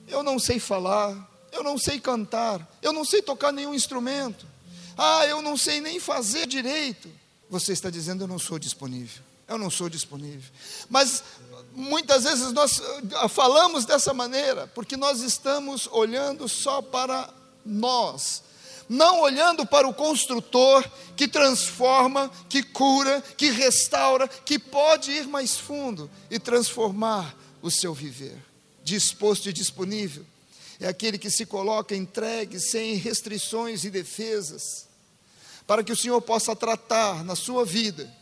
eu 0.07 0.22
não 0.22 0.38
sei 0.38 0.61
falar, 0.61 1.26
eu 1.51 1.64
não 1.64 1.78
sei 1.78 1.99
cantar, 1.99 2.68
eu 2.82 2.93
não 2.93 3.03
sei 3.03 3.22
tocar 3.22 3.51
nenhum 3.51 3.74
instrumento, 3.74 4.47
ah, 4.95 5.24
eu 5.24 5.40
não 5.40 5.57
sei 5.57 5.80
nem 5.80 5.99
fazer 5.99 6.47
direito. 6.47 7.11
Você 7.49 7.72
está 7.72 7.88
dizendo: 7.88 8.24
eu 8.24 8.28
não 8.28 8.38
sou 8.38 8.59
disponível, 8.59 9.22
eu 9.49 9.57
não 9.57 9.70
sou 9.70 9.88
disponível. 9.88 10.53
Mas 10.90 11.24
muitas 11.74 12.24
vezes 12.24 12.53
nós 12.53 12.82
ah, 13.14 13.26
falamos 13.26 13.86
dessa 13.86 14.12
maneira, 14.12 14.66
porque 14.74 14.95
nós 14.95 15.22
estamos 15.22 15.88
olhando 15.90 16.47
só 16.47 16.82
para 16.82 17.32
nós 17.64 18.43
não 18.93 19.22
olhando 19.22 19.64
para 19.64 19.88
o 19.88 19.95
construtor 19.95 20.86
que 21.16 21.26
transforma, 21.26 22.30
que 22.47 22.62
cura, 22.62 23.22
que 23.38 23.49
restaura, 23.51 24.28
que 24.28 24.59
pode 24.59 25.11
ir 25.11 25.26
mais 25.26 25.57
fundo 25.57 26.11
e 26.30 26.38
transformar 26.38 27.34
o 27.62 27.70
seu 27.70 27.95
viver. 27.95 28.36
Disposto 28.84 29.49
e 29.49 29.53
disponível. 29.53 30.26
É 30.78 30.88
aquele 30.88 31.16
que 31.16 31.30
se 31.30 31.47
coloca 31.47 31.97
entregue, 31.97 32.61
sem 32.61 32.97
restrições 32.97 33.82
e 33.84 33.90
defesas, 33.90 34.86
para 35.66 35.82
que 35.82 35.93
o 35.93 35.97
Senhor 35.97 36.20
possa 36.20 36.55
tratar 36.55 37.24
na 37.24 37.34
sua 37.34 37.64
vida 37.64 38.12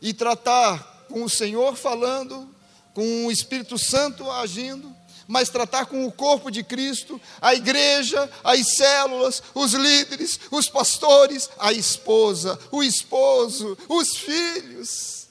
e 0.00 0.14
tratar 0.14 1.06
com 1.08 1.24
o 1.24 1.30
Senhor 1.30 1.74
falando, 1.74 2.48
com 2.94 3.26
o 3.26 3.32
Espírito 3.32 3.76
Santo 3.76 4.30
agindo 4.30 4.94
mas 5.28 5.48
tratar 5.48 5.86
com 5.86 6.06
o 6.06 6.12
corpo 6.12 6.50
de 6.50 6.62
Cristo, 6.62 7.20
a 7.40 7.54
igreja, 7.54 8.30
as 8.44 8.76
células, 8.76 9.42
os 9.54 9.72
líderes, 9.72 10.38
os 10.50 10.68
pastores, 10.68 11.48
a 11.58 11.72
esposa, 11.72 12.58
o 12.70 12.82
esposo, 12.82 13.76
os 13.88 14.16
filhos, 14.16 15.26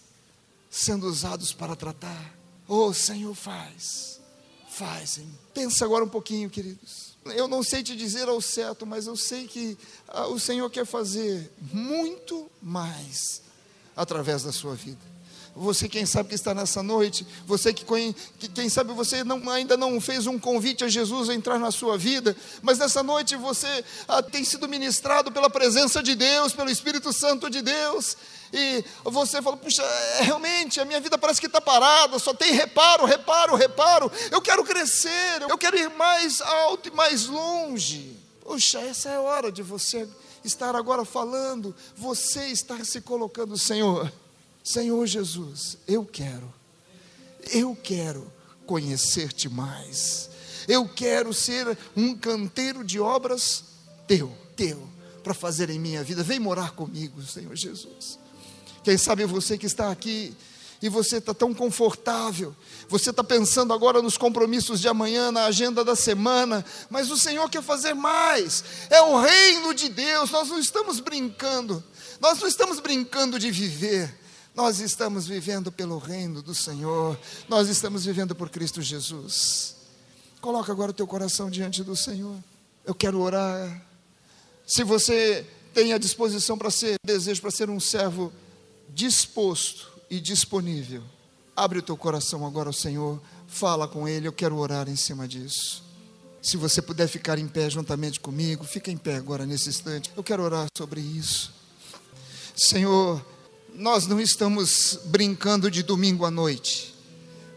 sendo 0.69 1.07
usados 1.07 1.53
para 1.53 1.75
tratar. 1.75 2.35
Oh, 2.67 2.93
Senhor, 2.93 3.33
faz, 3.35 4.19
faz. 4.69 5.17
Hein? 5.17 5.29
Pensa 5.53 5.85
agora 5.85 6.03
um 6.03 6.09
pouquinho, 6.09 6.49
queridos. 6.49 7.15
Eu 7.25 7.47
não 7.47 7.63
sei 7.63 7.81
te 7.81 7.95
dizer 7.95 8.27
ao 8.27 8.39
certo, 8.39 8.85
mas 8.85 9.07
eu 9.07 9.15
sei 9.15 9.47
que 9.47 9.77
ah, 10.07 10.27
o 10.27 10.39
Senhor 10.39 10.69
quer 10.69 10.85
fazer 10.85 11.51
muito 11.73 12.49
mais 12.61 13.41
através 13.95 14.43
da 14.43 14.51
sua 14.51 14.75
vida. 14.75 15.14
Você, 15.55 15.87
quem 15.87 16.05
sabe 16.05 16.27
que 16.27 16.35
está 16.35 16.53
nessa 16.53 16.83
noite, 16.83 17.25
você 17.47 17.73
que, 17.73 17.85
que 18.37 18.49
quem 18.49 18.67
sabe 18.67 18.91
você 18.91 19.23
não, 19.23 19.49
ainda 19.49 19.77
não 19.77 20.01
fez 20.01 20.27
um 20.27 20.37
convite 20.37 20.83
a 20.83 20.89
Jesus 20.89 21.29
a 21.29 21.33
entrar 21.33 21.57
na 21.57 21.71
sua 21.71 21.97
vida, 21.97 22.35
mas 22.61 22.77
nessa 22.77 23.01
noite 23.01 23.37
você 23.37 23.85
ah, 24.05 24.21
tem 24.21 24.43
sido 24.43 24.67
ministrado 24.67 25.31
pela 25.31 25.49
presença 25.49 26.03
de 26.03 26.13
Deus, 26.13 26.51
pelo 26.51 26.69
Espírito 26.69 27.13
Santo 27.13 27.49
de 27.49 27.61
Deus, 27.61 28.17
e 28.51 28.83
você 29.05 29.41
fala, 29.41 29.55
puxa, 29.55 29.81
é, 29.81 30.23
realmente 30.23 30.81
a 30.81 30.85
minha 30.85 30.99
vida 30.99 31.17
parece 31.17 31.39
que 31.39 31.47
está 31.47 31.61
parada, 31.61 32.19
só 32.19 32.33
tem 32.33 32.51
reparo, 32.51 33.05
reparo, 33.05 33.55
reparo. 33.55 34.11
Eu 34.31 34.41
quero 34.41 34.61
crescer, 34.65 35.41
eu 35.47 35.57
quero 35.57 35.77
ir 35.77 35.89
mais 35.91 36.41
alto 36.41 36.89
e 36.89 36.91
mais 36.91 37.27
longe. 37.27 38.19
Puxa, 38.41 38.81
essa 38.81 39.07
é 39.07 39.15
a 39.15 39.21
hora 39.21 39.49
de 39.49 39.63
você 39.63 40.05
estar 40.43 40.75
agora 40.75 41.05
falando, 41.05 41.73
você 41.95 42.47
estar 42.47 42.83
se 42.85 42.99
colocando, 42.99 43.57
Senhor 43.57 44.11
Senhor 44.65 45.05
Jesus, 45.05 45.77
eu 45.87 46.03
quero, 46.03 46.51
eu 47.51 47.77
quero 47.83 48.33
conhecer-te 48.65 49.47
mais. 49.47 50.27
Eu 50.67 50.89
quero 50.89 51.31
ser 51.31 51.77
um 51.95 52.17
canteiro 52.17 52.83
de 52.83 52.99
obras 52.99 53.63
teu, 54.07 54.35
teu, 54.55 54.89
para 55.23 55.35
fazer 55.35 55.69
em 55.69 55.77
minha 55.77 56.03
vida. 56.03 56.23
Vem 56.23 56.39
morar 56.39 56.71
comigo, 56.71 57.21
Senhor 57.21 57.55
Jesus. 57.55 58.17
Quem 58.83 58.97
sabe 58.97 59.23
você 59.25 59.55
que 59.55 59.67
está 59.67 59.91
aqui 59.91 60.35
e 60.81 60.89
você 60.89 61.17
está 61.17 61.31
tão 61.31 61.53
confortável, 61.53 62.55
você 62.89 63.11
está 63.11 63.23
pensando 63.23 63.71
agora 63.71 64.01
nos 64.01 64.17
compromissos 64.17 64.81
de 64.81 64.87
amanhã, 64.87 65.31
na 65.31 65.45
agenda 65.45 65.85
da 65.85 65.95
semana, 65.95 66.65
mas 66.89 67.11
o 67.11 67.17
Senhor 67.17 67.47
quer 67.51 67.61
fazer 67.61 67.93
mais, 67.93 68.63
é 68.89 68.99
o 68.99 69.21
reino 69.21 69.75
de 69.75 69.89
Deus, 69.89 70.31
nós 70.31 70.49
não 70.49 70.57
estamos 70.57 70.99
brincando, 70.99 71.83
nós 72.19 72.39
não 72.39 72.47
estamos 72.47 72.79
brincando 72.79 73.37
de 73.37 73.51
viver, 73.51 74.24
nós 74.55 74.79
estamos 74.79 75.27
vivendo 75.27 75.71
pelo 75.71 75.97
reino 75.97 76.41
do 76.41 76.55
Senhor, 76.55 77.19
nós 77.49 77.67
estamos 77.67 78.05
vivendo 78.05 78.33
por 78.33 78.49
Cristo 78.49 78.81
Jesus. 78.81 79.75
Coloca 80.39 80.71
agora 80.71 80.91
o 80.91 80.93
teu 80.93 81.05
coração 81.05 81.49
diante 81.49 81.83
do 81.83 81.95
Senhor. 81.95 82.37
Eu 82.85 82.95
quero 82.95 83.19
orar. 83.19 83.85
Se 84.65 84.83
você 84.83 85.45
tem 85.73 85.91
a 85.91 85.97
disposição 85.97 86.57
para 86.57 86.71
ser, 86.71 86.95
desejo 87.03 87.41
para 87.41 87.51
ser 87.51 87.69
um 87.69 87.79
servo 87.79 88.31
disposto 88.89 89.91
e 90.09 90.21
disponível, 90.21 91.03
abre 91.55 91.79
o 91.79 91.81
teu 91.81 91.97
coração 91.97 92.45
agora 92.45 92.69
ao 92.69 92.73
Senhor, 92.73 93.21
fala 93.47 93.87
com 93.87 94.07
Ele. 94.07 94.27
Eu 94.27 94.33
quero 94.33 94.55
orar 94.55 94.87
em 94.87 94.95
cima 94.95 95.27
disso. 95.27 95.83
Se 96.41 96.55
você 96.55 96.81
puder 96.81 97.07
ficar 97.07 97.39
em 97.39 97.47
pé 97.47 97.69
juntamente 97.69 98.19
comigo, 98.19 98.63
fica 98.63 98.91
em 98.91 98.97
pé 98.97 99.15
agora 99.15 99.45
nesse 99.45 99.67
instante. 99.67 100.11
Eu 100.15 100.23
quero 100.23 100.43
orar 100.43 100.67
sobre 100.77 101.01
isso. 101.01 101.51
Senhor, 102.55 103.19
nós 103.77 104.07
não 104.07 104.21
estamos 104.21 104.99
brincando 105.05 105.69
de 105.69 105.83
domingo 105.83 106.25
à 106.25 106.31
noite, 106.31 106.95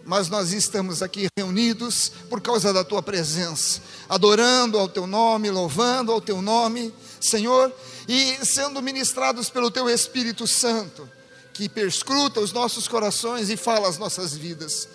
mas 0.05 0.29
nós 0.29 0.53
estamos 0.53 1.01
aqui 1.03 1.29
reunidos 1.39 2.11
por 2.29 2.41
causa 2.41 2.73
da 2.73 2.83
tua 2.83 3.03
presença, 3.03 3.81
adorando 4.09 4.79
ao 4.79 4.89
teu 4.89 5.07
nome, 5.07 5.51
louvando 5.51 6.11
ao 6.11 6.21
teu 6.21 6.43
nome, 6.43 6.93
Senhor, 7.21 7.73
e 8.09 8.45
sendo 8.45 8.83
ministrados 8.83 9.49
pelo 9.49 9.71
teu 9.71 9.89
Espírito 9.89 10.47
Santo, 10.47 11.09
que 11.53 11.69
perscruta 11.69 12.41
os 12.41 12.53
nossos 12.53 12.89
corações 12.89 13.49
e 13.49 13.57
fala 13.57 13.89
as 13.89 13.99
nossas 13.99 14.35
vidas. 14.35 14.89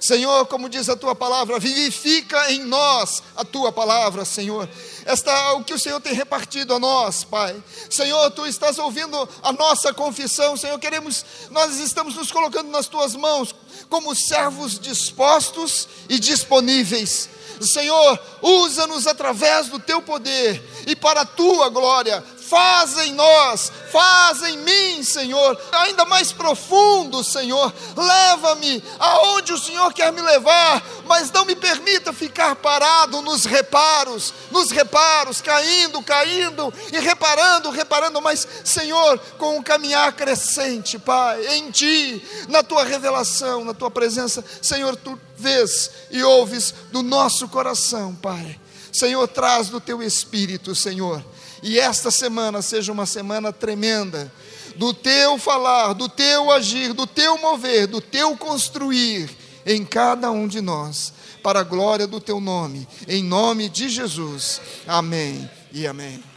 Senhor, 0.00 0.46
como 0.46 0.68
diz 0.68 0.88
a 0.88 0.96
tua 0.96 1.14
palavra, 1.14 1.58
vivifica 1.58 2.52
em 2.52 2.64
nós 2.64 3.22
a 3.34 3.44
tua 3.44 3.72
palavra, 3.72 4.24
Senhor. 4.24 4.68
Esta 5.06 5.52
o 5.52 5.62
que 5.62 5.72
o 5.72 5.78
Senhor 5.78 6.00
tem 6.00 6.12
repartido 6.12 6.74
a 6.74 6.80
nós, 6.80 7.22
Pai. 7.22 7.62
Senhor, 7.88 8.28
tu 8.32 8.44
estás 8.44 8.76
ouvindo 8.76 9.16
a 9.40 9.52
nossa 9.52 9.94
confissão, 9.94 10.56
Senhor. 10.56 10.76
Queremos, 10.80 11.24
nós 11.50 11.78
estamos 11.78 12.16
nos 12.16 12.32
colocando 12.32 12.68
nas 12.70 12.88
tuas 12.88 13.14
mãos 13.14 13.54
como 13.88 14.16
servos 14.16 14.80
dispostos 14.80 15.88
e 16.08 16.18
disponíveis. 16.18 17.28
Senhor, 17.60 18.20
usa-nos 18.42 19.06
através 19.06 19.68
do 19.68 19.78
teu 19.78 20.02
poder 20.02 20.62
e 20.86 20.96
para 20.96 21.20
a 21.20 21.26
tua 21.26 21.68
glória 21.68 22.22
faz 22.48 22.96
em 22.98 23.12
nós, 23.12 23.72
faz 23.90 24.42
em 24.42 24.58
mim, 24.58 25.02
Senhor, 25.02 25.58
ainda 25.72 26.04
mais 26.04 26.32
profundo, 26.32 27.24
Senhor. 27.24 27.72
Leva-me 27.96 28.82
aonde 28.98 29.52
o 29.52 29.58
Senhor 29.58 29.92
quer 29.92 30.12
me 30.12 30.20
levar, 30.20 30.82
mas 31.06 31.30
não 31.32 31.44
me 31.44 31.56
permita 31.56 32.12
ficar 32.12 32.54
parado 32.56 33.20
nos 33.22 33.44
reparos, 33.44 34.32
nos 34.50 34.70
reparos, 34.70 35.40
caindo, 35.40 36.02
caindo 36.02 36.72
e 36.92 36.98
reparando, 36.98 37.70
reparando, 37.70 38.22
mas, 38.22 38.46
Senhor, 38.64 39.18
com 39.38 39.58
um 39.58 39.62
caminhar 39.62 40.12
crescente, 40.12 40.98
Pai, 40.98 41.44
em 41.56 41.70
Ti, 41.70 42.22
na 42.48 42.62
Tua 42.62 42.84
revelação, 42.84 43.64
na 43.64 43.74
Tua 43.74 43.90
presença, 43.90 44.44
Senhor, 44.62 44.96
Tu 44.96 45.18
vês 45.36 45.90
e 46.10 46.22
ouves 46.22 46.72
do 46.90 47.02
nosso 47.02 47.48
coração, 47.48 48.14
Pai. 48.14 48.58
Senhor, 48.92 49.26
traz 49.28 49.68
do 49.68 49.80
Teu 49.80 50.02
Espírito, 50.02 50.74
Senhor 50.74 51.22
e 51.66 51.80
esta 51.80 52.12
semana 52.12 52.62
seja 52.62 52.92
uma 52.92 53.04
semana 53.06 53.52
tremenda 53.52 54.32
do 54.76 54.94
teu 54.94 55.36
falar, 55.36 55.94
do 55.94 56.08
teu 56.08 56.52
agir, 56.52 56.92
do 56.92 57.08
teu 57.08 57.36
mover, 57.38 57.88
do 57.88 58.00
teu 58.00 58.36
construir 58.36 59.28
em 59.66 59.84
cada 59.84 60.30
um 60.30 60.46
de 60.46 60.60
nós, 60.60 61.12
para 61.42 61.58
a 61.58 61.64
glória 61.64 62.06
do 62.06 62.20
teu 62.20 62.38
nome, 62.40 62.86
em 63.08 63.20
nome 63.20 63.68
de 63.68 63.88
Jesus. 63.88 64.60
Amém 64.86 65.50
e 65.72 65.88
amém. 65.88 66.35